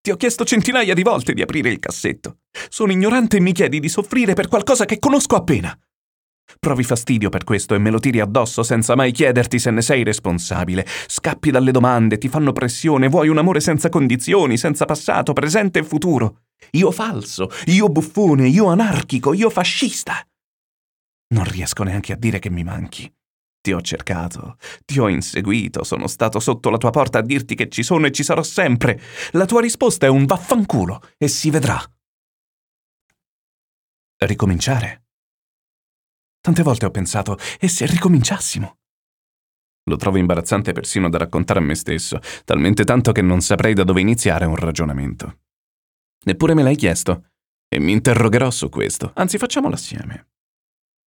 Ti 0.00 0.10
ho 0.10 0.16
chiesto 0.16 0.44
centinaia 0.44 0.94
di 0.94 1.02
volte 1.02 1.34
di 1.34 1.42
aprire 1.42 1.68
il 1.68 1.78
cassetto. 1.78 2.38
Sono 2.68 2.92
ignorante 2.92 3.36
e 3.36 3.40
mi 3.40 3.52
chiedi 3.52 3.80
di 3.80 3.88
soffrire 3.88 4.34
per 4.34 4.48
qualcosa 4.48 4.86
che 4.86 4.98
conosco 4.98 5.36
appena. 5.36 5.78
Provi 6.58 6.84
fastidio 6.84 7.28
per 7.28 7.44
questo 7.44 7.74
e 7.74 7.78
me 7.78 7.90
lo 7.90 7.98
tiri 7.98 8.20
addosso 8.20 8.62
senza 8.62 8.94
mai 8.94 9.12
chiederti 9.12 9.58
se 9.58 9.70
ne 9.70 9.82
sei 9.82 10.02
responsabile. 10.02 10.86
Scappi 11.06 11.50
dalle 11.50 11.70
domande, 11.70 12.18
ti 12.18 12.28
fanno 12.28 12.52
pressione, 12.52 13.08
vuoi 13.08 13.28
un 13.28 13.38
amore 13.38 13.60
senza 13.60 13.88
condizioni, 13.88 14.56
senza 14.56 14.84
passato, 14.84 15.32
presente 15.32 15.78
e 15.78 15.84
futuro. 15.84 16.42
Io 16.72 16.90
falso, 16.90 17.50
io 17.66 17.88
buffone, 17.88 18.48
io 18.48 18.66
anarchico, 18.66 19.32
io 19.32 19.50
fascista. 19.50 20.24
Non 21.34 21.44
riesco 21.44 21.84
neanche 21.84 22.12
a 22.12 22.16
dire 22.16 22.38
che 22.38 22.50
mi 22.50 22.64
manchi. 22.64 23.10
Ti 23.62 23.72
ho 23.72 23.80
cercato, 23.82 24.56
ti 24.86 24.98
ho 24.98 25.08
inseguito, 25.08 25.84
sono 25.84 26.06
stato 26.06 26.40
sotto 26.40 26.70
la 26.70 26.78
tua 26.78 26.90
porta 26.90 27.18
a 27.18 27.22
dirti 27.22 27.54
che 27.54 27.68
ci 27.68 27.82
sono 27.82 28.06
e 28.06 28.10
ci 28.10 28.22
sarò 28.22 28.42
sempre. 28.42 28.98
La 29.32 29.44
tua 29.44 29.60
risposta 29.60 30.06
è 30.06 30.08
un 30.08 30.24
vaffanculo 30.24 31.02
e 31.18 31.28
si 31.28 31.50
vedrà. 31.50 31.78
Ricominciare? 34.16 34.99
Tante 36.40 36.62
volte 36.62 36.86
ho 36.86 36.90
pensato, 36.90 37.36
e 37.58 37.68
se 37.68 37.84
ricominciassimo? 37.86 38.78
Lo 39.84 39.96
trovo 39.96 40.16
imbarazzante 40.16 40.72
persino 40.72 41.10
da 41.10 41.18
raccontare 41.18 41.58
a 41.58 41.62
me 41.62 41.74
stesso, 41.74 42.18
talmente 42.44 42.84
tanto 42.84 43.12
che 43.12 43.22
non 43.22 43.40
saprei 43.40 43.74
da 43.74 43.84
dove 43.84 44.00
iniziare 44.00 44.46
un 44.46 44.56
ragionamento. 44.56 45.40
Neppure 46.24 46.54
me 46.54 46.62
l'hai 46.62 46.76
chiesto, 46.76 47.32
e 47.68 47.78
mi 47.78 47.92
interrogherò 47.92 48.50
su 48.50 48.68
questo, 48.68 49.12
anzi 49.14 49.36
facciamolo 49.36 49.74
assieme. 49.74 50.28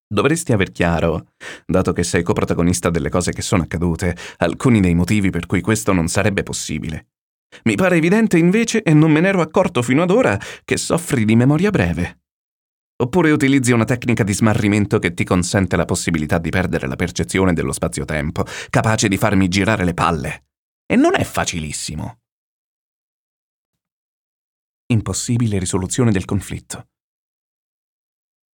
Dovresti 0.07 0.53
aver 0.53 0.71
chiaro, 0.71 1.33
dato 1.65 1.93
che 1.93 2.03
sei 2.03 2.23
coprotagonista 2.23 2.91
delle 2.91 3.09
cose 3.09 3.33
che 3.33 3.41
sono 3.41 3.63
accadute, 3.63 4.15
alcuni 4.39 4.81
dei 4.81 4.95
motivi 4.95 5.31
per 5.31 5.47
cui 5.47 5.63
questo 5.63 5.93
non 5.93 6.09
sarebbe 6.09 6.43
possibile. 6.43 7.09
Mi 7.65 7.75
pare 7.75 7.97
evidente 7.97 8.37
invece, 8.37 8.83
e 8.83 8.93
non 8.93 9.11
me 9.11 9.21
ne 9.21 9.29
ero 9.29 9.41
accorto 9.41 9.81
fino 9.81 10.03
ad 10.03 10.11
ora, 10.11 10.39
che 10.65 10.77
soffri 10.77 11.25
di 11.25 11.37
memoria 11.37 11.71
breve. 11.71 12.22
Oppure 12.97 13.31
utilizzi 13.31 13.73
una 13.73 13.85
tecnica 13.85 14.23
di 14.23 14.33
smarrimento 14.33 14.99
che 14.99 15.15
ti 15.15 15.25
consente 15.25 15.77
la 15.77 15.85
possibilità 15.85 16.39
di 16.39 16.51
perdere 16.51 16.87
la 16.87 16.97
percezione 16.97 17.53
dello 17.53 17.73
spazio-tempo, 17.73 18.45
capace 18.71 19.09
di 19.09 19.17
farmi 19.17 19.49
girare 19.49 19.85
le 19.85 19.95
palle. 19.95 20.45
E 20.87 20.97
non 20.97 21.15
è 21.15 21.25
facilissimo. 21.25 22.19
Impossibile 24.87 25.59
risoluzione 25.59 26.13
del 26.13 26.25
conflitto. 26.25 26.89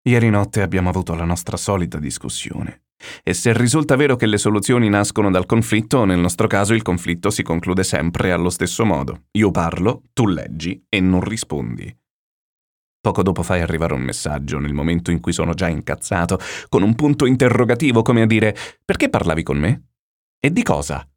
Ieri 0.08 0.30
notte 0.30 0.62
abbiamo 0.62 0.88
avuto 0.88 1.14
la 1.14 1.24
nostra 1.24 1.56
solita 1.56 1.98
discussione. 1.98 2.84
E 3.22 3.34
se 3.34 3.52
risulta 3.52 3.96
vero 3.96 4.16
che 4.16 4.26
le 4.26 4.38
soluzioni 4.38 4.88
nascono 4.88 5.30
dal 5.30 5.46
conflitto, 5.46 6.04
nel 6.04 6.18
nostro 6.18 6.46
caso 6.46 6.74
il 6.74 6.82
conflitto 6.82 7.30
si 7.30 7.42
conclude 7.42 7.84
sempre 7.84 8.32
allo 8.32 8.50
stesso 8.50 8.84
modo. 8.84 9.24
Io 9.32 9.50
parlo, 9.50 10.02
tu 10.12 10.26
leggi 10.26 10.84
e 10.88 11.00
non 11.00 11.20
rispondi. 11.20 11.94
Poco 13.08 13.22
dopo 13.22 13.42
fai 13.42 13.62
arrivare 13.62 13.94
un 13.94 14.02
messaggio, 14.02 14.58
nel 14.58 14.74
momento 14.74 15.10
in 15.10 15.20
cui 15.20 15.32
sono 15.32 15.54
già 15.54 15.66
incazzato, 15.66 16.38
con 16.68 16.82
un 16.82 16.94
punto 16.94 17.24
interrogativo 17.24 18.02
come 18.02 18.20
a 18.20 18.26
dire 18.26 18.54
perché 18.84 19.08
parlavi 19.08 19.42
con 19.42 19.56
me? 19.56 19.92
E 20.38 20.52
di 20.52 20.62
cosa? 20.62 21.08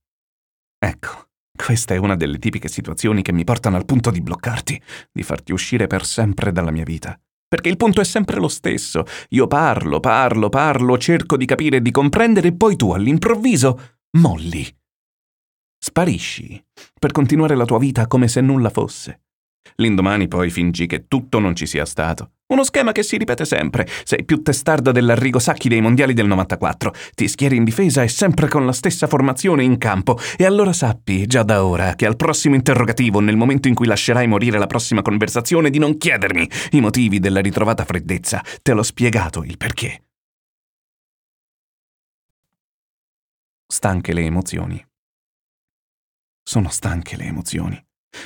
Ecco, 0.79 1.27
questa 1.53 1.93
è 1.93 1.97
una 1.97 2.15
delle 2.15 2.37
tipiche 2.37 2.69
situazioni 2.69 3.21
che 3.21 3.33
mi 3.33 3.43
portano 3.43 3.75
al 3.75 3.83
punto 3.83 4.09
di 4.09 4.21
bloccarti, 4.21 4.81
di 5.11 5.21
farti 5.21 5.51
uscire 5.51 5.87
per 5.87 6.05
sempre 6.05 6.53
dalla 6.53 6.71
mia 6.71 6.85
vita. 6.85 7.19
Perché 7.45 7.67
il 7.67 7.75
punto 7.75 7.99
è 7.99 8.05
sempre 8.05 8.39
lo 8.39 8.47
stesso. 8.47 9.03
Io 9.31 9.47
parlo, 9.47 9.99
parlo, 9.99 10.47
parlo, 10.47 10.97
cerco 10.97 11.35
di 11.35 11.43
capire 11.45 11.75
e 11.77 11.81
di 11.81 11.91
comprendere 11.91 12.47
e 12.47 12.55
poi 12.55 12.77
tu 12.77 12.93
all'improvviso 12.93 13.97
molli. 14.11 14.65
Sparisci 15.77 16.63
per 16.97 17.11
continuare 17.11 17.55
la 17.55 17.65
tua 17.65 17.79
vita 17.79 18.07
come 18.07 18.29
se 18.29 18.39
nulla 18.39 18.69
fosse. 18.69 19.23
L'indomani 19.75 20.27
poi 20.27 20.49
fingi 20.49 20.85
che 20.87 21.07
tutto 21.07 21.39
non 21.39 21.55
ci 21.55 21.65
sia 21.65 21.85
stato. 21.85 22.31
Uno 22.51 22.65
schema 22.65 22.91
che 22.91 23.01
si 23.01 23.17
ripete 23.17 23.45
sempre. 23.45 23.87
Sei 24.03 24.25
più 24.25 24.41
testarda 24.41 24.91
dell'Arrigo 24.91 25.39
Sacchi 25.39 25.69
dei 25.69 25.79
mondiali 25.79 26.13
del 26.13 26.27
94. 26.27 26.93
Ti 27.15 27.27
schieri 27.27 27.55
in 27.55 27.63
difesa 27.63 28.03
e 28.03 28.09
sempre 28.09 28.49
con 28.49 28.65
la 28.65 28.73
stessa 28.73 29.07
formazione 29.07 29.63
in 29.63 29.77
campo. 29.77 30.19
E 30.35 30.45
allora 30.45 30.73
sappi, 30.73 31.25
già 31.27 31.43
da 31.43 31.63
ora, 31.63 31.95
che 31.95 32.05
al 32.05 32.17
prossimo 32.17 32.55
interrogativo, 32.55 33.21
nel 33.21 33.37
momento 33.37 33.69
in 33.69 33.73
cui 33.73 33.87
lascerai 33.87 34.27
morire 34.27 34.59
la 34.59 34.67
prossima 34.67 35.01
conversazione, 35.01 35.69
di 35.69 35.79
non 35.79 35.97
chiedermi 35.97 36.49
i 36.71 36.81
motivi 36.81 37.19
della 37.19 37.39
ritrovata 37.39 37.85
freddezza. 37.85 38.43
Te 38.61 38.73
l'ho 38.73 38.83
spiegato 38.83 39.43
il 39.43 39.55
perché. 39.55 40.03
Stanche 43.65 44.13
le 44.13 44.23
emozioni. 44.23 44.85
Sono 46.43 46.67
stanche 46.67 47.15
le 47.15 47.23
emozioni. 47.23 47.81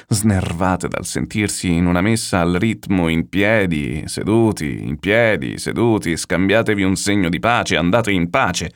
Snervate 0.08 0.88
dal 0.88 1.06
sentirsi 1.06 1.72
in 1.72 1.86
una 1.86 2.02
messa 2.02 2.42
al 2.42 2.54
ritmo 2.54 3.08
in 3.08 3.30
piedi, 3.30 4.04
seduti, 4.08 4.86
in 4.86 4.98
piedi, 5.00 5.58
seduti, 5.58 6.18
scambiatevi 6.18 6.84
un 6.84 6.96
segno 6.96 7.30
di 7.30 7.40
pace, 7.40 7.78
andate 7.78 8.12
in 8.12 8.30
pace. 8.30 8.72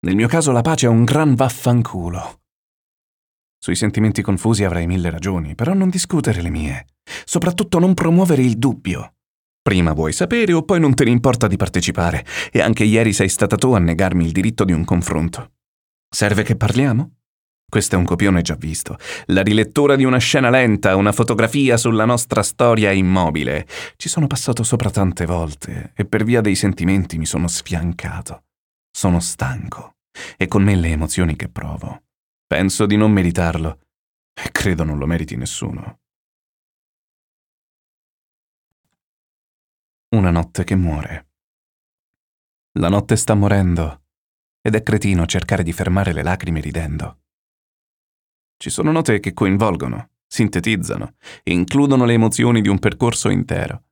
Nel 0.00 0.16
mio 0.16 0.28
caso 0.28 0.52
la 0.52 0.62
pace 0.62 0.86
è 0.86 0.90
un 0.90 1.04
gran 1.04 1.34
vaffanculo. 1.34 2.40
Sui 3.58 3.76
sentimenti 3.76 4.22
confusi 4.22 4.64
avrei 4.64 4.86
mille 4.88 5.10
ragioni, 5.10 5.54
però 5.54 5.72
non 5.72 5.88
discutere 5.88 6.42
le 6.42 6.50
mie. 6.50 6.86
Soprattutto 7.24 7.78
non 7.78 7.94
promuovere 7.94 8.42
il 8.42 8.58
dubbio. 8.58 9.14
Prima 9.62 9.92
vuoi 9.92 10.12
sapere 10.12 10.52
o 10.52 10.64
poi 10.64 10.80
non 10.80 10.94
te 10.94 11.04
ne 11.04 11.10
importa 11.10 11.46
di 11.46 11.56
partecipare, 11.56 12.26
e 12.50 12.60
anche 12.60 12.82
ieri 12.82 13.12
sei 13.12 13.28
stata 13.28 13.54
tu 13.54 13.72
a 13.72 13.78
negarmi 13.78 14.24
il 14.24 14.32
diritto 14.32 14.64
di 14.64 14.72
un 14.72 14.84
confronto. 14.84 15.52
Serve 16.08 16.42
che 16.42 16.56
parliamo? 16.56 17.18
Questo 17.72 17.94
è 17.94 17.98
un 17.98 18.04
copione 18.04 18.42
già 18.42 18.54
visto. 18.54 18.98
La 19.28 19.40
rilettura 19.40 19.96
di 19.96 20.04
una 20.04 20.18
scena 20.18 20.50
lenta, 20.50 20.94
una 20.94 21.10
fotografia 21.10 21.78
sulla 21.78 22.04
nostra 22.04 22.42
storia 22.42 22.92
immobile. 22.92 23.66
Ci 23.96 24.10
sono 24.10 24.26
passato 24.26 24.62
sopra 24.62 24.90
tante 24.90 25.24
volte 25.24 25.92
e 25.96 26.04
per 26.04 26.22
via 26.22 26.42
dei 26.42 26.54
sentimenti 26.54 27.16
mi 27.16 27.24
sono 27.24 27.48
sfiancato. 27.48 28.44
Sono 28.90 29.20
stanco 29.20 29.94
e 30.36 30.48
con 30.48 30.62
me 30.62 30.76
le 30.76 30.88
emozioni 30.88 31.34
che 31.34 31.48
provo. 31.48 32.02
Penso 32.46 32.84
di 32.84 32.96
non 32.96 33.10
meritarlo 33.10 33.78
e 34.34 34.50
credo 34.52 34.84
non 34.84 34.98
lo 34.98 35.06
meriti 35.06 35.36
nessuno. 35.36 36.00
Una 40.14 40.30
notte 40.30 40.64
che 40.64 40.74
muore. 40.76 41.30
La 42.78 42.90
notte 42.90 43.16
sta 43.16 43.32
morendo 43.32 44.02
ed 44.60 44.74
è 44.74 44.82
cretino 44.82 45.24
cercare 45.24 45.62
di 45.62 45.72
fermare 45.72 46.12
le 46.12 46.22
lacrime 46.22 46.60
ridendo. 46.60 47.21
Ci 48.62 48.70
sono 48.70 48.92
note 48.92 49.18
che 49.18 49.32
coinvolgono, 49.32 50.10
sintetizzano 50.24 51.14
e 51.42 51.52
includono 51.52 52.04
le 52.04 52.12
emozioni 52.12 52.60
di 52.60 52.68
un 52.68 52.78
percorso 52.78 53.28
intero. 53.28 53.86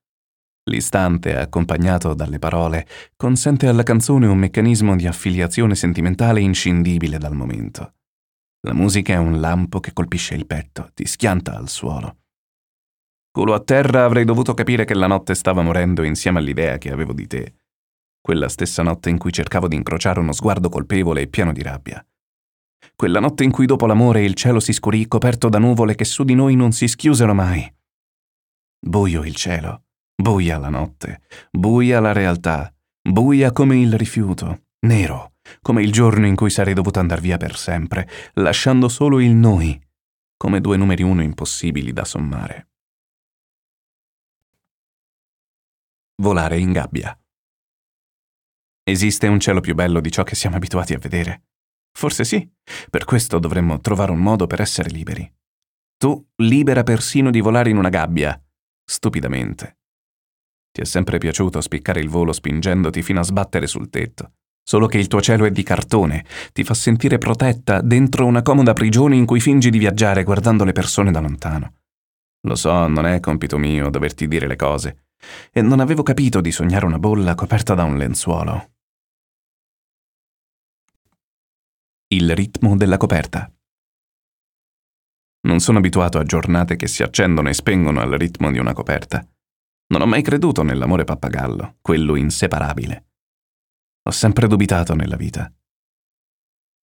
L'istante, 0.70 1.36
accompagnato 1.36 2.14
dalle 2.14 2.38
parole, 2.38 2.86
consente 3.16 3.66
alla 3.66 3.82
canzone 3.82 4.28
un 4.28 4.38
meccanismo 4.38 4.94
di 4.94 5.08
affiliazione 5.08 5.74
sentimentale 5.74 6.40
inscindibile 6.40 7.18
dal 7.18 7.34
momento. 7.34 7.94
La 8.60 8.72
musica 8.72 9.14
è 9.14 9.16
un 9.16 9.40
lampo 9.40 9.80
che 9.80 9.92
colpisce 9.92 10.36
il 10.36 10.46
petto, 10.46 10.92
ti 10.94 11.04
schianta 11.04 11.56
al 11.56 11.68
suolo. 11.68 12.18
Culo 13.32 13.54
a 13.54 13.60
terra 13.60 14.04
avrei 14.04 14.24
dovuto 14.24 14.54
capire 14.54 14.84
che 14.84 14.94
la 14.94 15.08
notte 15.08 15.34
stava 15.34 15.62
morendo 15.62 16.04
insieme 16.04 16.38
all'idea 16.38 16.78
che 16.78 16.92
avevo 16.92 17.12
di 17.12 17.26
te. 17.26 17.54
Quella 18.20 18.48
stessa 18.48 18.84
notte 18.84 19.10
in 19.10 19.18
cui 19.18 19.32
cercavo 19.32 19.66
di 19.66 19.74
incrociare 19.74 20.20
uno 20.20 20.30
sguardo 20.30 20.68
colpevole 20.68 21.22
e 21.22 21.26
pieno 21.26 21.52
di 21.52 21.62
rabbia. 21.62 22.04
Quella 23.00 23.18
notte 23.18 23.44
in 23.44 23.50
cui 23.50 23.64
dopo 23.64 23.86
l'amore 23.86 24.22
il 24.22 24.34
cielo 24.34 24.60
si 24.60 24.74
scurì 24.74 25.08
coperto 25.08 25.48
da 25.48 25.56
nuvole 25.56 25.94
che 25.94 26.04
su 26.04 26.22
di 26.22 26.34
noi 26.34 26.54
non 26.54 26.72
si 26.72 26.86
schiusero 26.86 27.32
mai. 27.32 27.66
Buio 28.78 29.24
il 29.24 29.34
cielo, 29.34 29.84
buia 30.14 30.58
la 30.58 30.68
notte, 30.68 31.22
buia 31.50 31.98
la 31.98 32.12
realtà, 32.12 32.70
buia 33.00 33.52
come 33.52 33.78
il 33.78 33.94
rifiuto, 33.94 34.64
nero, 34.80 35.36
come 35.62 35.82
il 35.82 35.90
giorno 35.90 36.26
in 36.26 36.36
cui 36.36 36.50
sarei 36.50 36.74
dovuto 36.74 36.98
andar 36.98 37.22
via 37.22 37.38
per 37.38 37.56
sempre, 37.56 38.06
lasciando 38.34 38.86
solo 38.90 39.18
il 39.18 39.34
noi, 39.34 39.82
come 40.36 40.60
due 40.60 40.76
numeri 40.76 41.02
uno 41.02 41.22
impossibili 41.22 41.94
da 41.94 42.04
sommare. 42.04 42.68
volare 46.20 46.58
in 46.58 46.72
gabbia. 46.72 47.18
Esiste 48.82 49.26
un 49.26 49.40
cielo 49.40 49.60
più 49.60 49.74
bello 49.74 50.00
di 50.00 50.10
ciò 50.10 50.22
che 50.22 50.34
siamo 50.34 50.56
abituati 50.56 50.92
a 50.92 50.98
vedere? 50.98 51.44
Forse 51.92 52.24
sì, 52.24 52.48
per 52.88 53.04
questo 53.04 53.38
dovremmo 53.38 53.80
trovare 53.80 54.12
un 54.12 54.20
modo 54.20 54.46
per 54.46 54.60
essere 54.60 54.90
liberi. 54.90 55.30
Tu 55.96 56.26
libera 56.36 56.82
persino 56.82 57.30
di 57.30 57.40
volare 57.40 57.70
in 57.70 57.76
una 57.76 57.90
gabbia, 57.90 58.40
stupidamente. 58.84 59.78
Ti 60.72 60.80
è 60.80 60.84
sempre 60.84 61.18
piaciuto 61.18 61.60
spiccare 61.60 62.00
il 62.00 62.08
volo 62.08 62.32
spingendoti 62.32 63.02
fino 63.02 63.20
a 63.20 63.24
sbattere 63.24 63.66
sul 63.66 63.90
tetto, 63.90 64.32
solo 64.62 64.86
che 64.86 64.98
il 64.98 65.08
tuo 65.08 65.20
cielo 65.20 65.44
è 65.44 65.50
di 65.50 65.62
cartone, 65.62 66.24
ti 66.52 66.64
fa 66.64 66.74
sentire 66.74 67.18
protetta 67.18 67.80
dentro 67.80 68.24
una 68.24 68.42
comoda 68.42 68.72
prigione 68.72 69.16
in 69.16 69.26
cui 69.26 69.40
fingi 69.40 69.68
di 69.68 69.78
viaggiare 69.78 70.22
guardando 70.22 70.64
le 70.64 70.72
persone 70.72 71.10
da 71.10 71.20
lontano. 71.20 71.74
Lo 72.46 72.54
so, 72.54 72.86
non 72.86 73.04
è 73.04 73.20
compito 73.20 73.58
mio 73.58 73.90
doverti 73.90 74.26
dire 74.26 74.46
le 74.46 74.56
cose, 74.56 75.06
e 75.52 75.60
non 75.60 75.80
avevo 75.80 76.02
capito 76.02 76.40
di 76.40 76.52
sognare 76.52 76.86
una 76.86 76.98
bolla 76.98 77.34
coperta 77.34 77.74
da 77.74 77.84
un 77.84 77.98
lenzuolo. 77.98 78.70
Il 82.12 82.34
ritmo 82.34 82.76
della 82.76 82.96
coperta. 82.96 83.48
Non 85.46 85.60
sono 85.60 85.78
abituato 85.78 86.18
a 86.18 86.24
giornate 86.24 86.74
che 86.74 86.88
si 86.88 87.04
accendono 87.04 87.48
e 87.48 87.54
spengono 87.54 88.00
al 88.00 88.10
ritmo 88.10 88.50
di 88.50 88.58
una 88.58 88.72
coperta. 88.72 89.24
Non 89.92 90.02
ho 90.02 90.06
mai 90.06 90.20
creduto 90.20 90.64
nell'amore 90.64 91.04
pappagallo, 91.04 91.76
quello 91.80 92.16
inseparabile. 92.16 93.10
Ho 94.08 94.10
sempre 94.10 94.48
dubitato 94.48 94.96
nella 94.96 95.14
vita. 95.14 95.54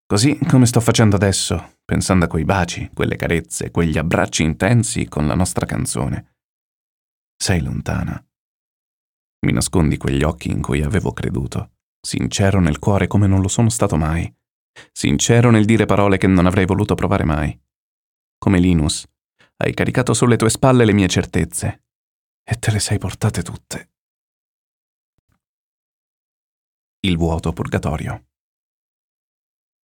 Così 0.05 0.39
come 0.47 0.65
sto 0.65 0.79
facendo 0.79 1.17
adesso, 1.17 1.79
pensando 1.83 2.23
a 2.23 2.29
quei 2.29 2.45
baci, 2.45 2.89
quelle 2.93 3.17
carezze, 3.17 3.69
quegli 3.69 3.97
abbracci 3.97 4.43
intensi 4.43 5.09
con 5.09 5.27
la 5.27 5.35
nostra 5.35 5.65
canzone. 5.65 6.37
Sei 7.35 7.61
lontana. 7.61 8.25
Mi 9.45 9.51
nascondi 9.51 9.97
quegli 9.97 10.23
occhi 10.23 10.51
in 10.51 10.61
cui 10.61 10.81
avevo 10.83 11.11
creduto, 11.11 11.71
sincero 11.99 12.61
nel 12.61 12.79
cuore 12.79 13.07
come 13.07 13.27
non 13.27 13.41
lo 13.41 13.49
sono 13.49 13.67
stato 13.67 13.97
mai, 13.97 14.33
sincero 14.91 15.51
nel 15.51 15.65
dire 15.65 15.85
parole 15.85 16.17
che 16.17 16.27
non 16.27 16.45
avrei 16.45 16.65
voluto 16.65 16.95
provare 16.95 17.23
mai. 17.23 17.59
Come 18.37 18.59
Linus, 18.59 19.05
hai 19.57 19.73
caricato 19.73 20.13
sulle 20.13 20.35
tue 20.35 20.49
spalle 20.49 20.85
le 20.85 20.93
mie 20.93 21.07
certezze 21.07 21.83
e 22.43 22.55
te 22.55 22.71
le 22.71 22.79
sei 22.79 22.97
portate 22.97 23.41
tutte. 23.41 23.89
Il 26.99 27.17
vuoto 27.17 27.53
purgatorio. 27.53 28.25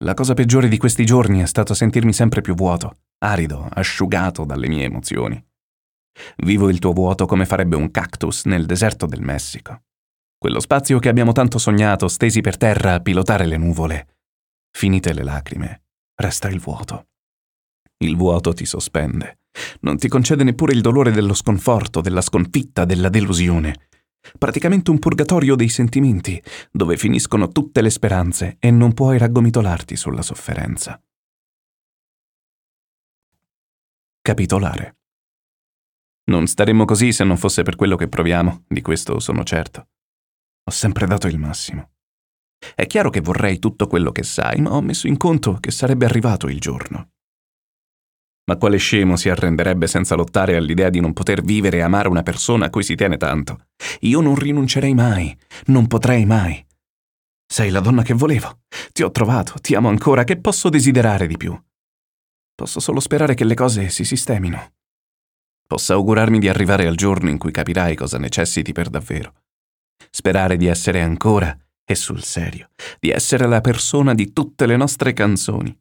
La 0.03 0.13
cosa 0.13 0.33
peggiore 0.33 0.67
di 0.67 0.77
questi 0.77 1.05
giorni 1.05 1.39
è 1.39 1.45
stato 1.45 1.73
sentirmi 1.73 2.13
sempre 2.13 2.41
più 2.41 2.55
vuoto, 2.55 3.03
arido, 3.19 3.67
asciugato 3.71 4.43
dalle 4.43 4.67
mie 4.67 4.83
emozioni. 4.83 5.43
Vivo 6.37 6.69
il 6.69 6.79
tuo 6.79 6.91
vuoto 6.91 7.25
come 7.25 7.45
farebbe 7.45 7.75
un 7.75 7.89
cactus 7.89 8.45
nel 8.45 8.65
deserto 8.65 9.05
del 9.05 9.21
Messico. 9.21 9.83
Quello 10.37 10.59
spazio 10.59 10.99
che 10.99 11.09
abbiamo 11.09 11.31
tanto 11.31 11.57
sognato, 11.57 12.07
stesi 12.07 12.41
per 12.41 12.57
terra 12.57 12.95
a 12.95 12.99
pilotare 12.99 13.45
le 13.45 13.57
nuvole. 13.57 14.12
Finite 14.75 15.13
le 15.13 15.23
lacrime, 15.23 15.83
resta 16.15 16.49
il 16.49 16.59
vuoto. 16.59 17.07
Il 17.97 18.17
vuoto 18.17 18.53
ti 18.53 18.65
sospende. 18.65 19.39
Non 19.81 19.97
ti 19.97 20.07
concede 20.07 20.43
neppure 20.43 20.73
il 20.73 20.81
dolore 20.81 21.11
dello 21.11 21.35
sconforto, 21.35 22.01
della 22.01 22.21
sconfitta, 22.21 22.83
della 22.83 23.09
delusione. 23.09 23.87
Praticamente 24.37 24.89
un 24.89 24.99
purgatorio 24.99 25.55
dei 25.55 25.69
sentimenti, 25.69 26.41
dove 26.71 26.97
finiscono 26.97 27.49
tutte 27.49 27.81
le 27.81 27.91
speranze 27.91 28.57
e 28.59 28.71
non 28.71 28.93
puoi 28.93 29.17
raggomitolarti 29.19 29.95
sulla 29.95 30.21
sofferenza. 30.21 30.99
Capitolare. 34.21 34.97
Non 36.25 36.47
staremmo 36.47 36.85
così 36.85 37.11
se 37.11 37.23
non 37.23 37.37
fosse 37.37 37.61
per 37.61 37.75
quello 37.75 37.95
che 37.95 38.07
proviamo, 38.07 38.63
di 38.67 38.81
questo 38.81 39.19
sono 39.19 39.43
certo. 39.43 39.87
Ho 40.63 40.71
sempre 40.71 41.05
dato 41.05 41.27
il 41.27 41.37
massimo. 41.37 41.92
È 42.75 42.85
chiaro 42.87 43.09
che 43.09 43.21
vorrei 43.21 43.59
tutto 43.59 43.87
quello 43.87 44.11
che 44.11 44.23
sai, 44.23 44.61
ma 44.61 44.73
ho 44.73 44.81
messo 44.81 45.07
in 45.07 45.17
conto 45.17 45.57
che 45.59 45.71
sarebbe 45.71 46.05
arrivato 46.05 46.47
il 46.47 46.59
giorno. 46.59 47.09
Ma 48.45 48.57
quale 48.57 48.77
scemo 48.77 49.15
si 49.15 49.29
arrenderebbe 49.29 49.87
senza 49.87 50.15
lottare 50.15 50.55
all'idea 50.55 50.89
di 50.89 50.99
non 50.99 51.13
poter 51.13 51.41
vivere 51.41 51.77
e 51.77 51.81
amare 51.81 52.09
una 52.09 52.23
persona 52.23 52.65
a 52.65 52.69
cui 52.69 52.83
si 52.83 52.95
tiene 52.95 53.17
tanto? 53.17 53.67
Io 54.01 54.19
non 54.19 54.35
rinuncerei 54.35 54.93
mai, 54.93 55.35
non 55.67 55.87
potrei 55.87 56.25
mai. 56.25 56.65
Sei 57.45 57.69
la 57.69 57.79
donna 57.79 58.03
che 58.03 58.13
volevo. 58.13 58.59
Ti 58.91 59.03
ho 59.03 59.11
trovato, 59.11 59.53
ti 59.61 59.75
amo 59.75 59.89
ancora, 59.89 60.23
che 60.23 60.37
posso 60.37 60.69
desiderare 60.69 61.27
di 61.27 61.37
più? 61.37 61.57
Posso 62.55 62.79
solo 62.79 62.99
sperare 62.99 63.33
che 63.33 63.45
le 63.45 63.55
cose 63.55 63.89
si 63.89 64.03
sistemino 64.03 64.73
possa 65.73 65.95
augurarmi 65.95 66.37
di 66.37 66.47
arrivare 66.47 66.85
al 66.85 66.95
giorno 66.95 67.31
in 67.31 67.39
cui 67.39 67.49
capirai 67.49 67.95
cosa 67.95 68.19
necessiti 68.19 68.73
per 68.73 68.89
davvero. 68.89 69.33
Sperare 70.11 70.55
di 70.55 70.67
essere 70.67 71.01
ancora, 71.01 71.57
e 71.85 71.95
sul 71.95 72.23
serio, 72.23 72.69
di 72.99 73.09
essere 73.09 73.47
la 73.47 73.61
persona 73.61 74.13
di 74.13 74.31
tutte 74.33 74.65
le 74.65 74.77
nostre 74.77 75.13
canzoni. 75.13 75.77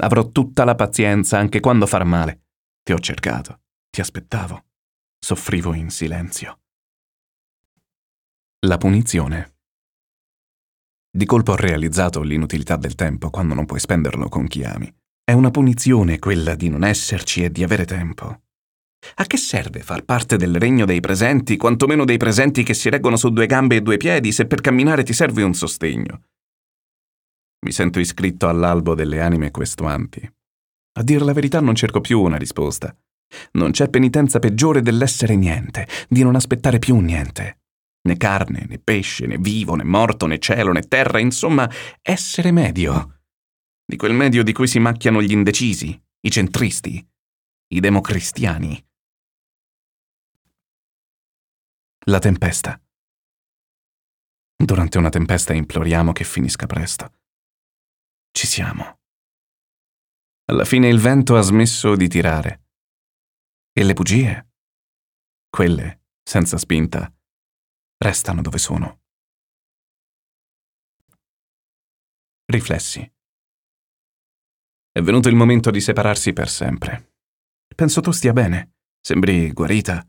Avrò 0.00 0.30
tutta 0.30 0.64
la 0.64 0.74
pazienza 0.74 1.38
anche 1.38 1.60
quando 1.60 1.86
far 1.86 2.04
male. 2.04 2.46
Ti 2.82 2.92
ho 2.92 2.98
cercato, 2.98 3.60
ti 3.90 4.00
aspettavo, 4.00 4.64
soffrivo 5.18 5.74
in 5.74 5.90
silenzio. 5.90 6.60
La 8.66 8.78
punizione. 8.78 9.56
Di 11.10 11.24
colpo 11.24 11.52
ho 11.52 11.56
realizzato 11.56 12.22
l'inutilità 12.22 12.76
del 12.76 12.94
tempo 12.94 13.30
quando 13.30 13.54
non 13.54 13.66
puoi 13.66 13.80
spenderlo 13.80 14.28
con 14.28 14.46
chi 14.46 14.62
ami. 14.62 14.92
È 15.24 15.32
una 15.32 15.50
punizione 15.50 16.18
quella 16.18 16.54
di 16.54 16.68
non 16.68 16.84
esserci 16.84 17.44
e 17.44 17.50
di 17.50 17.62
avere 17.62 17.84
tempo. 17.84 18.42
A 19.14 19.24
che 19.24 19.36
serve 19.36 19.80
far 19.80 20.04
parte 20.04 20.36
del 20.36 20.56
regno 20.56 20.84
dei 20.84 21.00
presenti, 21.00 21.56
quantomeno 21.56 22.04
dei 22.04 22.16
presenti 22.16 22.62
che 22.62 22.74
si 22.74 22.88
reggono 22.88 23.16
su 23.16 23.30
due 23.30 23.46
gambe 23.46 23.76
e 23.76 23.80
due 23.80 23.96
piedi, 23.96 24.32
se 24.32 24.46
per 24.46 24.60
camminare 24.60 25.02
ti 25.02 25.12
serve 25.12 25.42
un 25.42 25.54
sostegno? 25.54 26.22
Mi 27.64 27.72
sento 27.72 27.98
iscritto 27.98 28.48
all'albo 28.48 28.94
delle 28.94 29.20
anime 29.20 29.50
questuanti. 29.50 30.28
A 30.98 31.02
dir 31.02 31.22
la 31.22 31.32
verità 31.32 31.60
non 31.60 31.74
cerco 31.74 32.00
più 32.00 32.20
una 32.20 32.36
risposta. 32.36 32.96
Non 33.52 33.72
c'è 33.72 33.88
penitenza 33.88 34.38
peggiore 34.38 34.80
dell'essere 34.80 35.36
niente, 35.36 35.86
di 36.08 36.22
non 36.22 36.34
aspettare 36.34 36.78
più 36.78 36.98
niente. 36.98 37.60
Né 38.02 38.16
carne, 38.16 38.66
né 38.68 38.78
pesce, 38.78 39.26
né 39.26 39.36
vivo, 39.38 39.74
né 39.74 39.84
morto, 39.84 40.26
né 40.26 40.38
cielo, 40.38 40.72
né 40.72 40.82
terra, 40.82 41.18
insomma, 41.18 41.68
essere 42.00 42.52
medio. 42.52 43.20
Di 43.84 43.96
quel 43.96 44.14
medio 44.14 44.42
di 44.42 44.52
cui 44.52 44.66
si 44.66 44.78
macchiano 44.78 45.20
gli 45.20 45.32
indecisi, 45.32 46.00
i 46.20 46.30
centristi, 46.30 47.06
i 47.74 47.80
democristiani. 47.80 48.87
La 52.08 52.20
tempesta. 52.20 52.82
Durante 54.56 54.96
una 54.96 55.10
tempesta 55.10 55.52
imploriamo 55.52 56.12
che 56.12 56.24
finisca 56.24 56.64
presto. 56.64 57.12
Ci 58.30 58.46
siamo. 58.46 59.00
Alla 60.46 60.64
fine 60.64 60.88
il 60.88 61.00
vento 61.00 61.36
ha 61.36 61.42
smesso 61.42 61.96
di 61.96 62.08
tirare. 62.08 62.64
E 63.72 63.84
le 63.84 63.92
bugie? 63.92 64.52
Quelle, 65.50 66.04
senza 66.22 66.56
spinta, 66.56 67.14
restano 67.98 68.40
dove 68.40 68.56
sono. 68.56 69.02
Riflessi. 72.46 73.00
È 74.90 75.02
venuto 75.02 75.28
il 75.28 75.36
momento 75.36 75.70
di 75.70 75.82
separarsi 75.82 76.32
per 76.32 76.48
sempre. 76.48 77.16
Penso 77.66 78.00
tu 78.00 78.12
stia 78.12 78.32
bene, 78.32 78.76
sembri 78.98 79.52
guarita, 79.52 80.02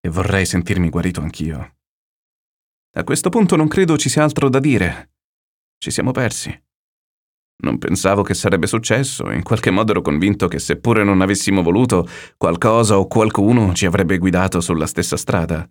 e 0.00 0.08
vorrei 0.08 0.46
sentirmi 0.46 0.88
guarito 0.88 1.20
anch'io. 1.20 1.76
A 2.96 3.04
questo 3.04 3.28
punto 3.28 3.56
non 3.56 3.68
credo 3.68 3.96
ci 3.96 4.08
sia 4.08 4.22
altro 4.22 4.48
da 4.48 4.58
dire. 4.58 5.12
Ci 5.78 5.90
siamo 5.90 6.10
persi. 6.10 6.50
Non 7.60 7.78
pensavo 7.78 8.22
che 8.22 8.34
sarebbe 8.34 8.66
successo 8.66 9.30
e 9.30 9.34
in 9.34 9.42
qualche 9.42 9.70
modo 9.70 9.90
ero 9.90 10.00
convinto 10.00 10.46
che 10.46 10.58
seppure 10.58 11.02
non 11.02 11.20
avessimo 11.20 11.62
voluto, 11.62 12.08
qualcosa 12.36 12.98
o 12.98 13.06
qualcuno 13.06 13.74
ci 13.74 13.84
avrebbe 13.84 14.18
guidato 14.18 14.60
sulla 14.60 14.86
stessa 14.86 15.16
strada. 15.16 15.68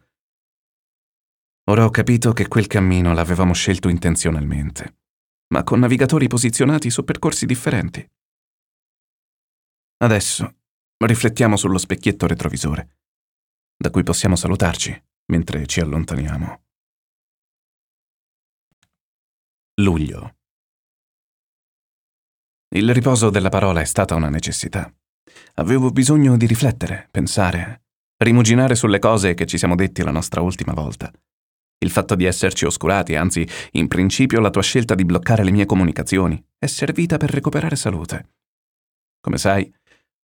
Ora 1.69 1.85
ho 1.85 1.89
capito 1.89 2.33
che 2.33 2.47
quel 2.47 2.67
cammino 2.67 3.13
l'avevamo 3.13 3.53
scelto 3.53 3.89
intenzionalmente, 3.89 4.97
ma 5.53 5.63
con 5.63 5.79
navigatori 5.79 6.27
posizionati 6.27 6.89
su 6.89 7.03
percorsi 7.03 7.45
differenti. 7.45 8.05
Adesso 9.97 10.55
riflettiamo 10.97 11.55
sullo 11.55 11.77
specchietto 11.77 12.27
retrovisore, 12.27 12.97
da 13.77 13.89
cui 13.89 14.03
possiamo 14.03 14.35
salutarci 14.35 15.03
mentre 15.27 15.65
ci 15.67 15.79
allontaniamo. 15.79 16.61
Luglio. 19.81 20.35
Il 22.69 22.93
riposo 22.93 23.29
della 23.29 23.49
parola 23.49 23.79
è 23.79 23.85
stata 23.85 24.15
una 24.15 24.29
necessità. 24.29 24.91
Avevo 25.55 25.91
bisogno 25.91 26.35
di 26.35 26.47
riflettere, 26.47 27.07
pensare, 27.11 27.83
rimuginare 28.17 28.75
sulle 28.75 28.99
cose 28.99 29.35
che 29.35 29.45
ci 29.45 29.57
siamo 29.57 29.75
detti 29.75 30.01
la 30.01 30.11
nostra 30.11 30.41
ultima 30.41 30.73
volta. 30.73 31.11
Il 31.79 31.91
fatto 31.91 32.15
di 32.15 32.25
esserci 32.25 32.65
oscurati, 32.65 33.15
anzi, 33.15 33.47
in 33.73 33.87
principio 33.87 34.39
la 34.39 34.49
tua 34.49 34.63
scelta 34.63 34.95
di 34.95 35.05
bloccare 35.05 35.43
le 35.43 35.51
mie 35.51 35.67
comunicazioni, 35.67 36.43
è 36.57 36.65
servita 36.65 37.17
per 37.17 37.29
recuperare 37.29 37.75
salute. 37.75 38.33
Come 39.21 39.37
sai, 39.37 39.71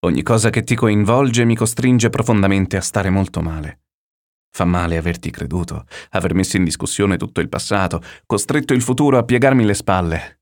ogni 0.04 0.22
cosa 0.22 0.50
che 0.50 0.62
ti 0.62 0.74
coinvolge 0.74 1.44
mi 1.44 1.56
costringe 1.56 2.10
profondamente 2.10 2.76
a 2.76 2.80
stare 2.80 3.10
molto 3.10 3.40
male. 3.40 3.80
Fa 4.50 4.64
male 4.64 4.96
averti 4.96 5.30
creduto, 5.30 5.86
aver 6.10 6.34
messo 6.34 6.56
in 6.56 6.64
discussione 6.64 7.16
tutto 7.16 7.40
il 7.40 7.48
passato, 7.48 8.00
costretto 8.24 8.72
il 8.72 8.82
futuro 8.82 9.18
a 9.18 9.24
piegarmi 9.24 9.64
le 9.64 9.74
spalle. 9.74 10.40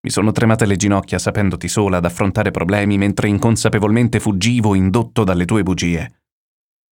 Mi 0.00 0.10
sono 0.10 0.30
tremate 0.30 0.66
le 0.66 0.76
ginocchia 0.76 1.18
sapendoti 1.18 1.68
sola 1.68 1.98
ad 1.98 2.04
affrontare 2.04 2.50
problemi 2.50 2.96
mentre 2.96 3.28
inconsapevolmente 3.28 4.20
fuggivo 4.20 4.74
indotto 4.74 5.24
dalle 5.24 5.44
tue 5.44 5.62
bugie. 5.62 6.22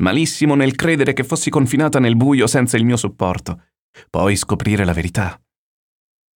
Malissimo 0.03 0.57
nel 0.57 0.75
credere 0.75 1.13
che 1.13 1.23
fossi 1.23 1.49
confinata 1.49 2.01
nel 2.01 2.17
buio 2.17 2.49
senza 2.49 2.77
il 2.77 2.85
mio 2.85 2.97
supporto, 2.97 3.69
poi 4.11 4.35
scoprire 4.35 4.85
la 4.85 4.93
verità. 4.93 5.41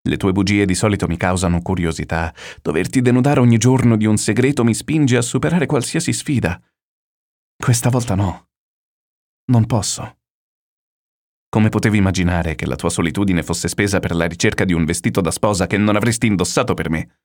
Le 0.09 0.17
tue 0.17 0.33
bugie 0.33 0.65
di 0.65 0.75
solito 0.75 1.07
mi 1.07 1.19
causano 1.19 1.61
curiosità. 1.61 2.35
Doverti 2.63 3.03
denudare 3.03 3.41
ogni 3.41 3.59
giorno 3.59 3.95
di 3.95 4.07
un 4.07 4.17
segreto 4.17 4.65
mi 4.65 4.73
spinge 4.73 5.19
a 5.19 5.23
superare 5.23 5.67
qualsiasi 5.67 6.15
sfida. 6.15 6.59
Questa 7.55 7.91
volta 7.91 8.15
no. 8.15 8.49
Non 9.51 9.67
posso. 9.67 10.17
Come 11.51 11.69
potevi 11.69 11.99
immaginare 11.99 12.55
che 12.55 12.65
la 12.65 12.77
tua 12.77 12.89
solitudine 12.89 13.43
fosse 13.43 13.69
spesa 13.69 14.01
per 14.01 14.15
la 14.15 14.25
ricerca 14.25 14.65
di 14.65 14.73
un 14.73 14.87
vestito 14.87 15.21
da 15.21 15.31
sposa 15.31 15.67
che 15.67 15.77
non 15.77 15.95
avresti 15.95 16.27
indossato 16.27 16.73
per 16.73 16.89
me? 16.89 17.21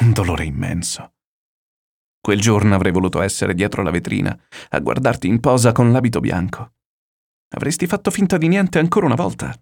Un 0.00 0.12
dolore 0.12 0.44
immenso. 0.44 1.14
Quel 2.20 2.40
giorno 2.40 2.76
avrei 2.76 2.92
voluto 2.92 3.20
essere 3.20 3.54
dietro 3.54 3.82
la 3.82 3.90
vetrina, 3.90 4.38
a 4.68 4.78
guardarti 4.78 5.26
in 5.26 5.40
posa 5.40 5.72
con 5.72 5.90
l'abito 5.90 6.20
bianco. 6.20 6.74
Avresti 7.56 7.88
fatto 7.88 8.12
finta 8.12 8.38
di 8.38 8.46
niente 8.46 8.78
ancora 8.78 9.06
una 9.06 9.16
volta. 9.16 9.52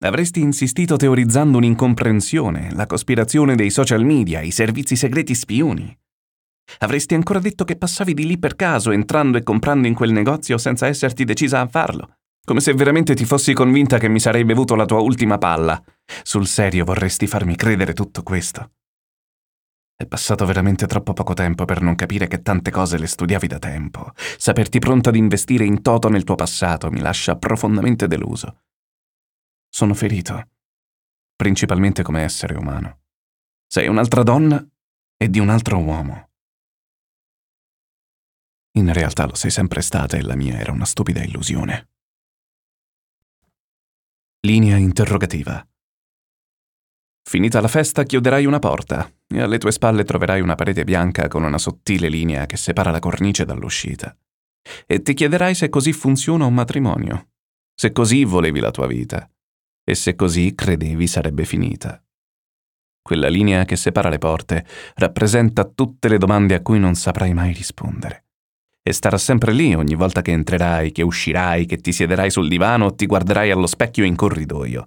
Avresti 0.00 0.40
insistito 0.40 0.94
teorizzando 0.94 1.56
un'incomprensione, 1.56 2.72
la 2.72 2.86
cospirazione 2.86 3.56
dei 3.56 3.70
social 3.70 4.04
media, 4.04 4.40
i 4.42 4.52
servizi 4.52 4.94
segreti 4.94 5.34
spioni. 5.34 5.92
Avresti 6.78 7.14
ancora 7.14 7.40
detto 7.40 7.64
che 7.64 7.76
passavi 7.76 8.14
di 8.14 8.24
lì 8.24 8.38
per 8.38 8.54
caso, 8.54 8.92
entrando 8.92 9.38
e 9.38 9.42
comprando 9.42 9.88
in 9.88 9.94
quel 9.94 10.12
negozio 10.12 10.56
senza 10.56 10.86
esserti 10.86 11.24
decisa 11.24 11.60
a 11.60 11.66
farlo. 11.66 12.18
Come 12.44 12.60
se 12.60 12.74
veramente 12.74 13.16
ti 13.16 13.24
fossi 13.24 13.52
convinta 13.54 13.98
che 13.98 14.06
mi 14.06 14.20
sarei 14.20 14.44
bevuto 14.44 14.76
la 14.76 14.84
tua 14.84 15.00
ultima 15.00 15.36
palla. 15.36 15.82
Sul 16.22 16.46
serio 16.46 16.84
vorresti 16.84 17.26
farmi 17.26 17.56
credere 17.56 17.92
tutto 17.92 18.22
questo. 18.22 18.70
È 19.96 20.06
passato 20.06 20.46
veramente 20.46 20.86
troppo 20.86 21.12
poco 21.12 21.34
tempo 21.34 21.64
per 21.64 21.82
non 21.82 21.96
capire 21.96 22.28
che 22.28 22.40
tante 22.40 22.70
cose 22.70 22.98
le 22.98 23.08
studiavi 23.08 23.48
da 23.48 23.58
tempo. 23.58 24.12
Saperti 24.14 24.78
pronta 24.78 25.08
ad 25.08 25.16
investire 25.16 25.64
in 25.64 25.82
toto 25.82 26.08
nel 26.08 26.22
tuo 26.22 26.36
passato 26.36 26.88
mi 26.88 27.00
lascia 27.00 27.34
profondamente 27.34 28.06
deluso. 28.06 28.60
Sono 29.70 29.94
ferito, 29.94 30.48
principalmente 31.38 32.02
come 32.02 32.22
essere 32.22 32.56
umano. 32.56 33.02
Sei 33.66 33.86
un'altra 33.86 34.24
donna 34.24 34.66
e 35.16 35.28
di 35.28 35.38
un 35.38 35.50
altro 35.50 35.78
uomo. 35.78 36.30
In 38.72 38.92
realtà 38.92 39.26
lo 39.26 39.34
sei 39.34 39.50
sempre 39.50 39.80
stata 39.80 40.16
e 40.16 40.22
la 40.22 40.34
mia 40.34 40.58
era 40.58 40.72
una 40.72 40.84
stupida 40.84 41.22
illusione. 41.22 41.90
Linea 44.40 44.76
interrogativa. 44.76 45.64
Finita 47.22 47.60
la 47.60 47.68
festa 47.68 48.04
chiuderai 48.04 48.46
una 48.46 48.58
porta 48.58 49.12
e 49.26 49.40
alle 49.40 49.58
tue 49.58 49.70
spalle 49.70 50.04
troverai 50.04 50.40
una 50.40 50.54
parete 50.54 50.82
bianca 50.84 51.28
con 51.28 51.44
una 51.44 51.58
sottile 51.58 52.08
linea 52.08 52.46
che 52.46 52.56
separa 52.56 52.90
la 52.90 53.00
cornice 53.00 53.44
dall'uscita. 53.44 54.16
E 54.86 55.02
ti 55.02 55.14
chiederai 55.14 55.54
se 55.54 55.68
così 55.68 55.92
funziona 55.92 56.46
un 56.46 56.54
matrimonio, 56.54 57.30
se 57.74 57.92
così 57.92 58.24
volevi 58.24 58.60
la 58.60 58.70
tua 58.70 58.86
vita 58.86 59.30
e 59.88 59.94
se 59.94 60.14
così 60.14 60.54
credevi 60.54 61.06
sarebbe 61.06 61.46
finita. 61.46 62.02
Quella 63.00 63.28
linea 63.28 63.64
che 63.64 63.76
separa 63.76 64.10
le 64.10 64.18
porte 64.18 64.66
rappresenta 64.96 65.64
tutte 65.64 66.08
le 66.08 66.18
domande 66.18 66.54
a 66.54 66.60
cui 66.60 66.78
non 66.78 66.94
saprai 66.94 67.32
mai 67.32 67.54
rispondere 67.54 68.24
e 68.88 68.92
starà 68.92 69.18
sempre 69.18 69.52
lì 69.52 69.74
ogni 69.74 69.94
volta 69.94 70.22
che 70.22 70.32
entrerai, 70.32 70.92
che 70.92 71.02
uscirai, 71.02 71.66
che 71.66 71.76
ti 71.76 71.92
siederai 71.92 72.30
sul 72.30 72.48
divano 72.48 72.86
o 72.86 72.94
ti 72.94 73.04
guarderai 73.04 73.50
allo 73.50 73.66
specchio 73.66 74.04
in 74.04 74.16
corridoio. 74.16 74.86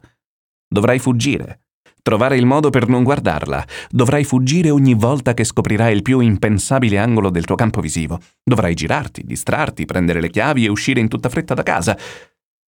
Dovrai 0.67 0.97
fuggire, 0.97 1.65
trovare 2.01 2.35
il 2.35 2.47
modo 2.47 2.71
per 2.71 2.87
non 2.87 3.03
guardarla. 3.03 3.63
Dovrai 3.89 4.23
fuggire 4.23 4.71
ogni 4.71 4.95
volta 4.95 5.35
che 5.35 5.43
scoprirai 5.43 5.93
il 5.93 6.01
più 6.01 6.19
impensabile 6.19 6.97
angolo 6.97 7.29
del 7.29 7.45
tuo 7.45 7.55
campo 7.55 7.79
visivo. 7.79 8.19
Dovrai 8.43 8.73
girarti, 8.73 9.23
distrarti, 9.23 9.85
prendere 9.85 10.19
le 10.19 10.31
chiavi 10.31 10.65
e 10.65 10.69
uscire 10.69 10.99
in 10.99 11.07
tutta 11.07 11.29
fretta 11.29 11.53
da 11.53 11.63
casa. 11.63 11.95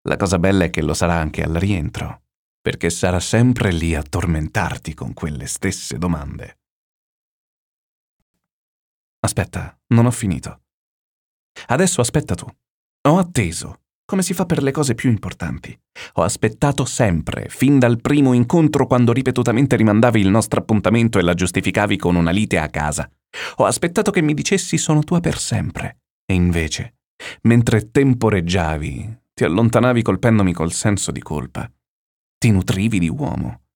La 0.02 0.16
cosa 0.16 0.38
bella 0.38 0.64
è 0.64 0.70
che 0.70 0.82
lo 0.82 0.94
sarà 0.94 1.14
anche 1.14 1.42
al 1.42 1.54
rientro, 1.54 2.21
perché 2.62 2.90
sarà 2.90 3.18
sempre 3.18 3.72
lì 3.72 3.94
a 3.94 4.02
tormentarti 4.02 4.94
con 4.94 5.12
quelle 5.12 5.46
stesse 5.46 5.98
domande. 5.98 6.58
Aspetta, 9.24 9.76
non 9.88 10.06
ho 10.06 10.10
finito. 10.10 10.62
Adesso 11.66 12.00
aspetta 12.00 12.34
tu. 12.34 12.46
Ho 13.08 13.18
atteso, 13.18 13.80
come 14.04 14.22
si 14.22 14.32
fa 14.32 14.46
per 14.46 14.62
le 14.62 14.70
cose 14.70 14.94
più 14.94 15.10
importanti. 15.10 15.76
Ho 16.14 16.22
aspettato 16.22 16.84
sempre, 16.84 17.48
fin 17.48 17.78
dal 17.78 18.00
primo 18.00 18.32
incontro 18.32 18.86
quando 18.86 19.12
ripetutamente 19.12 19.74
rimandavi 19.74 20.20
il 20.20 20.28
nostro 20.28 20.60
appuntamento 20.60 21.18
e 21.18 21.22
la 21.22 21.34
giustificavi 21.34 21.96
con 21.96 22.14
una 22.14 22.30
lite 22.30 22.58
a 22.58 22.68
casa. 22.68 23.10
Ho 23.56 23.64
aspettato 23.64 24.10
che 24.12 24.22
mi 24.22 24.34
dicessi 24.34 24.78
sono 24.78 25.02
tua 25.02 25.20
per 25.20 25.38
sempre. 25.38 25.98
E 26.24 26.34
invece, 26.34 26.94
mentre 27.42 27.90
temporeggiavi, 27.90 29.20
ti 29.34 29.44
allontanavi 29.44 30.02
colpendomi 30.02 30.52
col 30.52 30.72
senso 30.72 31.10
di 31.10 31.20
colpa. 31.20 31.70
Ti 32.42 32.50
nutrivi 32.50 32.98
di 32.98 33.08
uomo. 33.08 33.66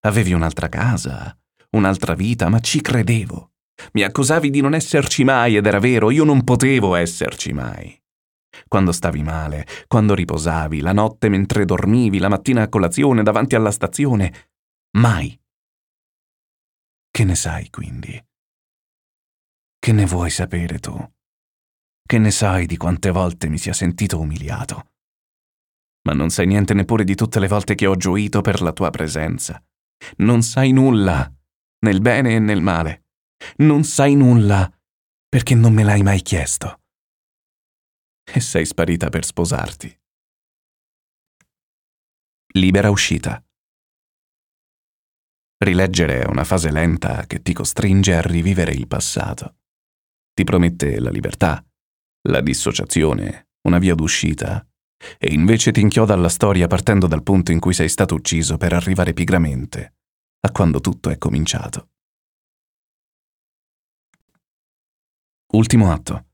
Avevi 0.00 0.34
un'altra 0.34 0.68
casa, 0.68 1.34
un'altra 1.70 2.12
vita, 2.12 2.50
ma 2.50 2.60
ci 2.60 2.82
credevo. 2.82 3.52
Mi 3.94 4.02
accusavi 4.02 4.50
di 4.50 4.60
non 4.60 4.74
esserci 4.74 5.24
mai 5.24 5.56
ed 5.56 5.64
era 5.64 5.78
vero, 5.78 6.10
io 6.10 6.22
non 6.22 6.44
potevo 6.44 6.94
esserci 6.94 7.54
mai. 7.54 7.98
Quando 8.68 8.92
stavi 8.92 9.22
male, 9.22 9.66
quando 9.86 10.14
riposavi, 10.14 10.82
la 10.82 10.92
notte 10.92 11.30
mentre 11.30 11.64
dormivi, 11.64 12.18
la 12.18 12.28
mattina 12.28 12.60
a 12.60 12.68
colazione 12.68 13.22
davanti 13.22 13.54
alla 13.54 13.70
stazione, 13.70 14.50
mai. 14.98 15.34
Che 17.10 17.24
ne 17.24 17.34
sai 17.34 17.70
quindi? 17.70 18.22
Che 19.78 19.92
ne 19.92 20.04
vuoi 20.04 20.28
sapere 20.28 20.80
tu? 20.80 20.94
Che 22.06 22.18
ne 22.18 22.30
sai 22.30 22.66
di 22.66 22.76
quante 22.76 23.10
volte 23.10 23.48
mi 23.48 23.56
sia 23.56 23.72
sentito 23.72 24.20
umiliato? 24.20 24.95
Ma 26.06 26.12
non 26.12 26.30
sai 26.30 26.46
niente 26.46 26.72
neppure 26.72 27.02
di 27.02 27.16
tutte 27.16 27.40
le 27.40 27.48
volte 27.48 27.74
che 27.74 27.86
ho 27.86 27.96
gioito 27.96 28.40
per 28.40 28.62
la 28.62 28.72
tua 28.72 28.90
presenza. 28.90 29.60
Non 30.18 30.42
sai 30.42 30.70
nulla, 30.70 31.28
nel 31.80 32.00
bene 32.00 32.36
e 32.36 32.38
nel 32.38 32.62
male. 32.62 33.06
Non 33.56 33.82
sai 33.82 34.14
nulla, 34.14 34.72
perché 35.28 35.56
non 35.56 35.74
me 35.74 35.82
l'hai 35.82 36.04
mai 36.04 36.22
chiesto. 36.22 36.82
E 38.22 38.38
sei 38.38 38.64
sparita 38.64 39.08
per 39.08 39.24
sposarti. 39.24 40.00
Libera 42.52 42.90
uscita. 42.90 43.44
Rileggere 45.58 46.22
è 46.22 46.26
una 46.26 46.44
fase 46.44 46.70
lenta 46.70 47.26
che 47.26 47.42
ti 47.42 47.52
costringe 47.52 48.14
a 48.14 48.20
rivivere 48.20 48.72
il 48.72 48.86
passato. 48.86 49.56
Ti 50.32 50.44
promette 50.44 51.00
la 51.00 51.10
libertà, 51.10 51.64
la 52.28 52.40
dissociazione, 52.40 53.48
una 53.62 53.78
via 53.78 53.94
d'uscita, 53.94 54.64
e 55.18 55.32
invece 55.32 55.72
ti 55.72 55.80
inchioda 55.80 56.14
alla 56.14 56.28
storia 56.28 56.66
partendo 56.66 57.06
dal 57.06 57.22
punto 57.22 57.52
in 57.52 57.60
cui 57.60 57.74
sei 57.74 57.88
stato 57.88 58.14
ucciso 58.14 58.56
per 58.56 58.72
arrivare 58.72 59.12
pigramente 59.12 59.94
a 60.40 60.50
quando 60.50 60.80
tutto 60.80 61.10
è 61.10 61.18
cominciato. 61.18 61.88
Ultimo 65.52 65.92
atto. 65.92 66.24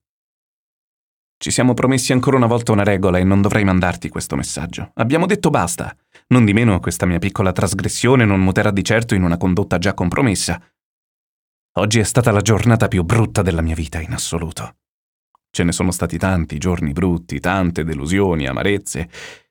Ci 1.36 1.51
siamo 1.51 1.74
promessi 1.74 2.12
ancora 2.12 2.36
una 2.36 2.47
volta 2.47 2.72
una 2.72 2.84
regola 2.84 3.18
e 3.18 3.24
non 3.24 3.43
dovrei 3.43 3.64
mandarti 3.64 4.09
questo 4.09 4.36
messaggio. 4.36 4.93
Abbiamo 4.94 5.26
detto 5.26 5.51
basta. 5.51 5.94
Non 6.28 6.44
di 6.44 6.52
meno 6.52 6.78
questa 6.78 7.05
mia 7.05 7.18
piccola 7.18 7.52
trasgressione 7.52 8.24
non 8.24 8.40
muterà 8.40 8.70
di 8.70 8.84
certo 8.84 9.14
in 9.14 9.22
una 9.22 9.36
condotta 9.36 9.78
già 9.78 9.93
compromessa. 9.93 10.62
Oggi 11.76 11.98
è 11.98 12.05
stata 12.05 12.30
la 12.30 12.43
giornata 12.43 12.86
più 12.86 13.02
brutta 13.02 13.43
della 13.43 13.62
mia 13.62 13.74
vita 13.74 14.01
in 14.01 14.12
assoluto. 14.12 14.76
Ce 15.54 15.64
ne 15.64 15.72
sono 15.72 15.90
stati 15.90 16.16
tanti 16.16 16.56
giorni 16.56 16.92
brutti, 16.92 17.38
tante 17.38 17.84
delusioni, 17.84 18.46
amarezze, 18.46 19.10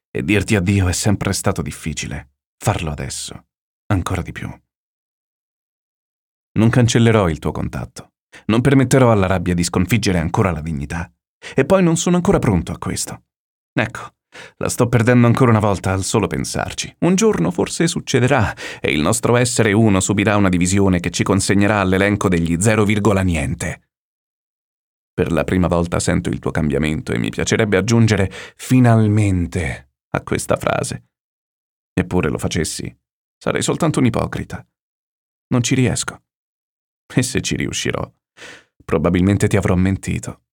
e 0.09 0.23
dirti 0.23 0.55
addio 0.55 0.87
è 0.87 0.93
sempre 0.93 1.31
stato 1.31 1.61
difficile. 1.61 2.31
Farlo 2.57 2.89
adesso, 2.89 3.45
ancora 3.85 4.23
di 4.23 4.31
più. 4.31 4.49
Non 6.53 6.69
cancellerò 6.71 7.29
il 7.29 7.37
tuo 7.37 7.51
contatto. 7.51 8.13
Non 8.47 8.61
permetterò 8.61 9.11
alla 9.11 9.27
rabbia 9.27 9.53
di 9.53 9.63
sconfiggere 9.63 10.17
ancora 10.17 10.49
la 10.49 10.61
dignità. 10.61 11.11
E 11.55 11.65
poi 11.65 11.83
non 11.83 11.95
sono 11.97 12.15
ancora 12.15 12.39
pronto 12.39 12.71
a 12.71 12.79
questo. 12.79 13.25
Ecco, 13.71 14.15
la 14.57 14.69
sto 14.69 14.87
perdendo 14.89 15.27
ancora 15.27 15.51
una 15.51 15.59
volta 15.59 15.91
al 15.93 16.03
solo 16.03 16.25
pensarci. 16.25 16.95
Un 17.01 17.13
giorno 17.13 17.51
forse 17.51 17.87
succederà 17.87 18.55
e 18.79 18.91
il 18.91 19.01
nostro 19.01 19.35
essere 19.35 19.71
uno 19.71 19.99
subirà 19.99 20.35
una 20.35 20.49
divisione 20.49 20.99
che 20.99 21.11
ci 21.11 21.21
consegnerà 21.21 21.79
all'elenco 21.79 22.27
degli 22.27 22.59
zero 22.59 22.85
virgola 22.85 23.21
niente. 23.21 23.90
Per 25.21 25.31
la 25.31 25.43
prima 25.43 25.67
volta 25.67 25.99
sento 25.99 26.29
il 26.29 26.39
tuo 26.39 26.49
cambiamento 26.49 27.11
e 27.11 27.19
mi 27.19 27.29
piacerebbe 27.29 27.77
aggiungere 27.77 28.27
finalmente 28.31 29.91
a 30.09 30.23
questa 30.23 30.57
frase. 30.57 31.09
Eppure 31.93 32.27
lo 32.27 32.39
facessi, 32.39 32.91
sarei 33.37 33.61
soltanto 33.61 33.99
un 33.99 34.07
ipocrita. 34.07 34.67
Non 35.49 35.61
ci 35.61 35.75
riesco. 35.75 36.23
E 37.13 37.21
se 37.21 37.39
ci 37.41 37.55
riuscirò, 37.55 38.11
probabilmente 38.83 39.47
ti 39.47 39.57
avrò 39.57 39.75
mentito 39.75 40.45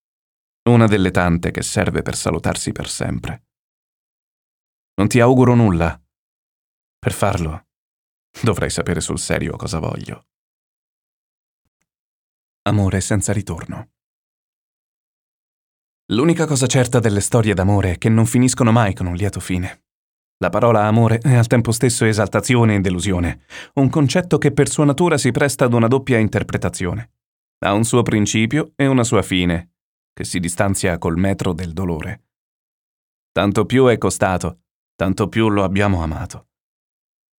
una 0.68 0.86
delle 0.86 1.12
tante 1.12 1.50
che 1.50 1.62
serve 1.62 2.02
per 2.02 2.14
salutarsi 2.14 2.70
per 2.70 2.90
sempre. 2.90 3.46
Non 4.96 5.08
ti 5.08 5.18
auguro 5.18 5.54
nulla. 5.54 5.98
Per 6.98 7.12
farlo, 7.14 7.68
dovrai 8.42 8.68
sapere 8.68 9.00
sul 9.00 9.18
serio 9.18 9.56
cosa 9.56 9.78
voglio. 9.78 10.26
Amore 12.64 13.00
senza 13.00 13.32
ritorno. 13.32 13.92
L'unica 16.12 16.46
cosa 16.46 16.66
certa 16.66 17.00
delle 17.00 17.20
storie 17.20 17.52
d'amore 17.52 17.92
è 17.92 17.98
che 17.98 18.08
non 18.08 18.24
finiscono 18.24 18.72
mai 18.72 18.94
con 18.94 19.04
un 19.04 19.14
lieto 19.14 19.40
fine. 19.40 19.82
La 20.38 20.48
parola 20.48 20.86
amore 20.86 21.18
è 21.18 21.34
al 21.34 21.46
tempo 21.46 21.70
stesso 21.70 22.06
esaltazione 22.06 22.76
e 22.76 22.80
delusione, 22.80 23.42
un 23.74 23.90
concetto 23.90 24.38
che 24.38 24.52
per 24.52 24.70
sua 24.70 24.86
natura 24.86 25.18
si 25.18 25.32
presta 25.32 25.66
ad 25.66 25.74
una 25.74 25.86
doppia 25.86 26.16
interpretazione. 26.16 27.10
Ha 27.58 27.74
un 27.74 27.84
suo 27.84 28.00
principio 28.00 28.72
e 28.74 28.86
una 28.86 29.04
sua 29.04 29.20
fine, 29.20 29.72
che 30.14 30.24
si 30.24 30.40
distanzia 30.40 30.96
col 30.96 31.18
metro 31.18 31.52
del 31.52 31.74
dolore. 31.74 32.22
Tanto 33.30 33.66
più 33.66 33.84
è 33.88 33.98
costato, 33.98 34.60
tanto 34.94 35.28
più 35.28 35.50
lo 35.50 35.62
abbiamo 35.62 36.02
amato. 36.02 36.46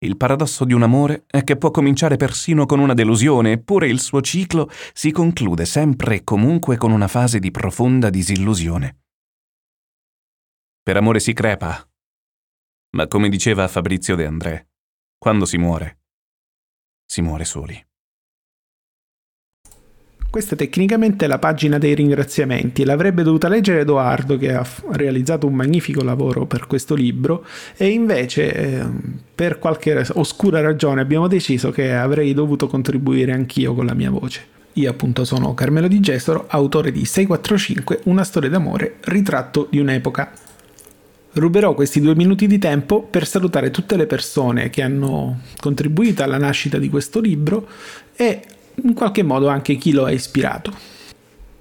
Il 0.02 0.16
paradosso 0.16 0.64
di 0.64 0.72
un 0.72 0.84
amore 0.84 1.26
è 1.28 1.44
che 1.44 1.58
può 1.58 1.72
cominciare 1.72 2.16
persino 2.16 2.66
con 2.66 2.80
una 2.80 2.94
delusione, 2.94 3.52
eppure 3.52 3.90
il 3.90 4.00
suo 4.00 4.22
ciclo 4.22 4.70
si 4.94 5.12
conclude 5.12 5.66
sempre 5.66 6.16
e 6.16 6.24
comunque 6.24 6.78
con 6.78 6.92
una 6.92 7.10
fase 7.10 7.40
di 7.40 7.52
profonda 7.52 8.10
disillusione. 8.10 9.02
Per 10.82 10.96
amore 10.96 11.20
si 11.20 11.34
crepa, 11.34 11.86
ma 12.92 13.08
come 13.08 13.28
diceva 13.28 13.68
Fabrizio 13.68 14.16
De 14.16 14.26
André, 14.26 14.70
quando 15.18 15.44
si 15.44 15.58
muore, 15.58 16.00
si 17.06 17.22
muore 17.22 17.44
soli. 17.44 17.89
Questa 20.31 20.53
è 20.53 20.57
tecnicamente 20.57 21.26
la 21.26 21.39
pagina 21.39 21.80
dei 21.80 21.95
ringraziamenti, 21.95 22.85
l'avrebbe 22.85 23.23
dovuta 23.23 23.47
leggere 23.47 23.80
Edoardo 23.80 24.38
che 24.38 24.53
ha 24.53 24.64
realizzato 24.91 25.47
un 25.47 25.56
magnifico 25.56 26.03
lavoro 26.03 26.45
per 26.45 26.68
questo 26.68 26.93
libro 26.93 27.43
e 27.76 27.88
invece 27.88 28.53
eh, 28.53 28.85
per 29.34 29.57
qualche 29.57 30.06
oscura 30.14 30.61
ragione 30.61 31.01
abbiamo 31.01 31.27
deciso 31.27 31.72
che 31.72 31.95
avrei 31.95 32.35
dovuto 32.35 32.68
contribuire 32.68 33.31
anch'io 33.31 33.73
con 33.73 33.88
la 33.88 33.95
mia 33.95 34.11
voce. 34.11 34.41
Io 34.73 34.91
appunto 34.91 35.26
sono 35.26 35.56
Carmelo 35.56 35.88
Di 35.88 35.99
Gesoro, 35.99 36.45
autore 36.47 36.91
di 36.91 37.06
645, 37.06 38.01
una 38.03 38.23
storia 38.23 38.49
d'amore, 38.51 38.97
ritratto 39.06 39.65
di 39.68 39.80
un'epoca. 39.80 40.31
Ruberò 41.34 41.73
questi 41.73 41.99
due 42.01 42.14
minuti 42.14 42.45
di 42.45 42.60
tempo 42.60 43.01
per 43.01 43.26
salutare 43.26 43.72
tutte 43.72 43.97
le 43.97 44.06
persone 44.06 44.69
che 44.69 44.84
hanno 44.84 45.39
contribuito 45.60 46.22
alla 46.22 46.38
nascita 46.38 46.77
di 46.77 46.88
questo 46.88 47.19
libro 47.19 47.68
e 48.15 48.41
in 48.84 48.93
qualche 48.93 49.23
modo 49.23 49.47
anche 49.47 49.76
chi 49.76 49.91
lo 49.91 50.06
ha 50.06 50.11
ispirato. 50.11 50.97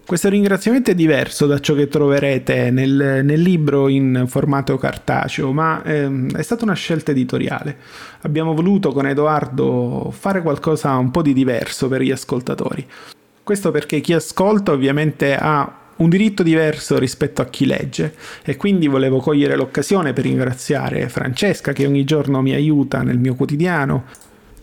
Questo 0.08 0.30
ringraziamento 0.30 0.90
è 0.90 0.94
diverso 0.94 1.46
da 1.46 1.60
ciò 1.60 1.74
che 1.74 1.86
troverete 1.86 2.70
nel, 2.70 3.20
nel 3.22 3.40
libro 3.42 3.88
in 3.88 4.24
formato 4.26 4.78
cartaceo, 4.78 5.52
ma 5.52 5.82
ehm, 5.84 6.34
è 6.34 6.40
stata 6.40 6.64
una 6.64 6.72
scelta 6.72 7.10
editoriale. 7.10 7.76
Abbiamo 8.22 8.54
voluto 8.54 8.90
con 8.92 9.06
Edoardo 9.06 10.10
fare 10.16 10.40
qualcosa 10.40 10.96
un 10.96 11.10
po' 11.10 11.20
di 11.20 11.34
diverso 11.34 11.88
per 11.88 12.00
gli 12.00 12.10
ascoltatori. 12.10 12.86
Questo 13.42 13.70
perché 13.70 14.00
chi 14.00 14.14
ascolta 14.14 14.72
ovviamente 14.72 15.36
ha 15.36 15.70
un 15.96 16.08
diritto 16.08 16.42
diverso 16.42 16.98
rispetto 16.98 17.42
a 17.42 17.46
chi 17.46 17.66
legge 17.66 18.14
e 18.42 18.56
quindi 18.56 18.86
volevo 18.86 19.18
cogliere 19.18 19.56
l'occasione 19.56 20.14
per 20.14 20.24
ringraziare 20.24 21.10
Francesca 21.10 21.72
che 21.72 21.86
ogni 21.86 22.04
giorno 22.04 22.40
mi 22.40 22.54
aiuta 22.54 23.02
nel 23.02 23.18
mio 23.18 23.34
quotidiano, 23.34 24.04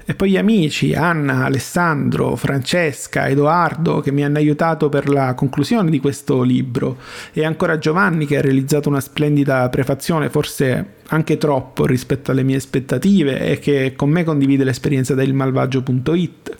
e 0.08 0.14
poi 0.14 0.30
gli 0.30 0.38
amici, 0.38 0.94
Anna, 0.94 1.46
Alessandro, 1.46 2.36
Francesca, 2.36 3.28
Edoardo, 3.28 4.02
che 4.02 4.12
mi 4.12 4.24
hanno 4.24 4.38
aiutato 4.38 4.88
per 4.88 5.10
la 5.10 5.34
conclusione 5.34 5.90
di 5.90 6.00
questo 6.00 6.44
libro, 6.44 6.98
e 7.34 7.44
ancora 7.44 7.80
Giovanni 7.80 8.28
che 8.28 8.38
ha 8.38 8.42
realizzato 8.42 8.88
una 8.88 9.00
splendida 9.00 9.68
prefazione, 9.70 10.30
forse 10.30 10.94
anche 11.08 11.38
troppo 11.40 11.88
rispetto 11.88 12.30
alle 12.30 12.44
mie 12.44 12.58
aspettative, 12.58 13.40
e 13.40 13.58
che 13.58 13.94
con 13.96 14.12
me 14.12 14.24
condivide 14.24 14.64
l'esperienza 14.64 15.16
del 15.16 15.34
malvagio.it. 15.34 16.58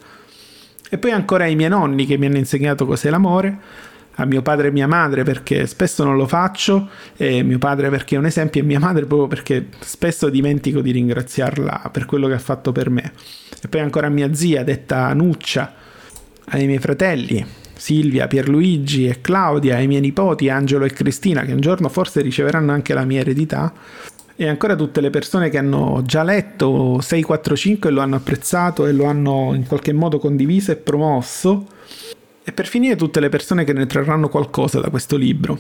E 0.90 0.98
poi 0.98 1.12
ancora 1.12 1.46
i 1.46 1.56
miei 1.56 1.70
nonni 1.70 2.08
che 2.08 2.18
mi 2.18 2.26
hanno 2.26 2.38
insegnato 2.38 2.88
cos'è 2.88 3.12
l'amore, 3.12 3.60
a 4.16 4.26
mio 4.26 4.42
padre 4.42 4.68
e 4.68 4.72
mia 4.72 4.88
madre 4.88 5.24
perché 5.24 5.68
spesso 5.68 6.04
non 6.04 6.16
lo 6.16 6.28
faccio, 6.28 6.90
e 7.18 7.44
mio 7.44 7.58
padre 7.58 7.90
perché 7.90 8.16
è 8.16 8.18
un 8.18 8.26
esempio 8.26 8.62
e 8.62 8.64
mia 8.64 8.80
madre 8.80 9.06
proprio 9.06 9.28
perché 9.28 9.68
spesso 9.80 10.30
dimentico 10.30 10.82
di 10.82 10.92
ringraziarla 10.92 11.90
per 11.92 12.06
quello 12.06 12.28
che 12.28 12.34
ha 12.34 12.40
fatto 12.40 12.72
per 12.72 12.90
me. 12.90 13.12
E 13.62 13.68
poi 13.68 13.82
ancora 13.82 14.08
a 14.08 14.10
mia 14.10 14.34
zia, 14.34 14.64
detta 14.64 15.14
Nuccia, 15.14 15.74
ai 16.50 16.66
miei 16.66 16.80
fratelli, 16.80 17.46
Silvia, 17.76 18.28
Pierluigi 18.28 19.08
e 19.08 19.20
Claudia, 19.22 19.76
ai 19.76 19.88
miei 19.88 20.02
nipoti 20.02 20.50
Angelo 20.50 20.86
e 20.86 20.92
Cristina, 20.92 21.42
che 21.42 21.52
un 21.52 21.60
giorno 21.60 21.90
forse 21.90 22.22
riceveranno 22.22 22.72
anche 22.72 22.94
la 22.94 23.04
mia 23.04 23.20
eredità, 23.20 23.74
e 24.38 24.48
ancora 24.48 24.76
tutte 24.76 25.00
le 25.00 25.10
persone 25.10 25.50
che 25.50 25.58
hanno 25.58 26.02
già 26.04 26.22
letto 26.22 27.00
645 27.00 27.90
e 27.90 27.94
lo 27.94 28.02
hanno 28.02 28.18
apprezzato 28.18 28.86
e 28.86 28.92
lo 28.92 29.06
hanno 29.06 29.54
in 29.54 29.66
qualche 29.66 29.94
modo 29.94 30.20
condiviso 30.20 30.72
e 30.72 30.76
promosso 30.76 31.68
e 32.48 32.52
per 32.52 32.68
finire 32.68 32.96
tutte 32.96 33.20
le 33.20 33.30
persone 33.30 33.64
che 33.64 33.74
ne 33.74 33.88
trarranno 33.88 34.30
qualcosa 34.30 34.80
da 34.80 34.90
questo 34.90 35.18
libro. 35.18 35.60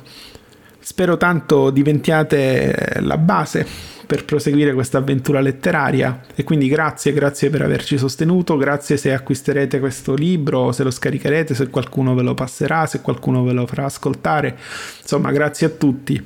Spero 0.79 1.17
tanto 1.17 1.71
diventiate 1.71 2.99
la 2.99 3.17
base 3.17 3.65
per 4.05 4.23
proseguire 4.23 4.71
questa 4.75 4.99
avventura 4.99 5.41
letteraria 5.41 6.21
e 6.35 6.43
quindi 6.43 6.67
grazie, 6.67 7.11
grazie 7.11 7.49
per 7.49 7.63
averci 7.63 7.97
sostenuto, 7.97 8.55
grazie 8.55 8.95
se 8.95 9.11
acquisterete 9.11 9.79
questo 9.79 10.13
libro, 10.13 10.71
se 10.71 10.83
lo 10.83 10.91
scaricherete, 10.91 11.55
se 11.55 11.69
qualcuno 11.69 12.13
ve 12.13 12.21
lo 12.21 12.35
passerà, 12.35 12.85
se 12.85 13.01
qualcuno 13.01 13.43
ve 13.43 13.53
lo 13.53 13.65
farà 13.65 13.85
ascoltare, 13.85 14.55
insomma 15.01 15.31
grazie 15.31 15.65
a 15.65 15.71
tutti. 15.71 16.23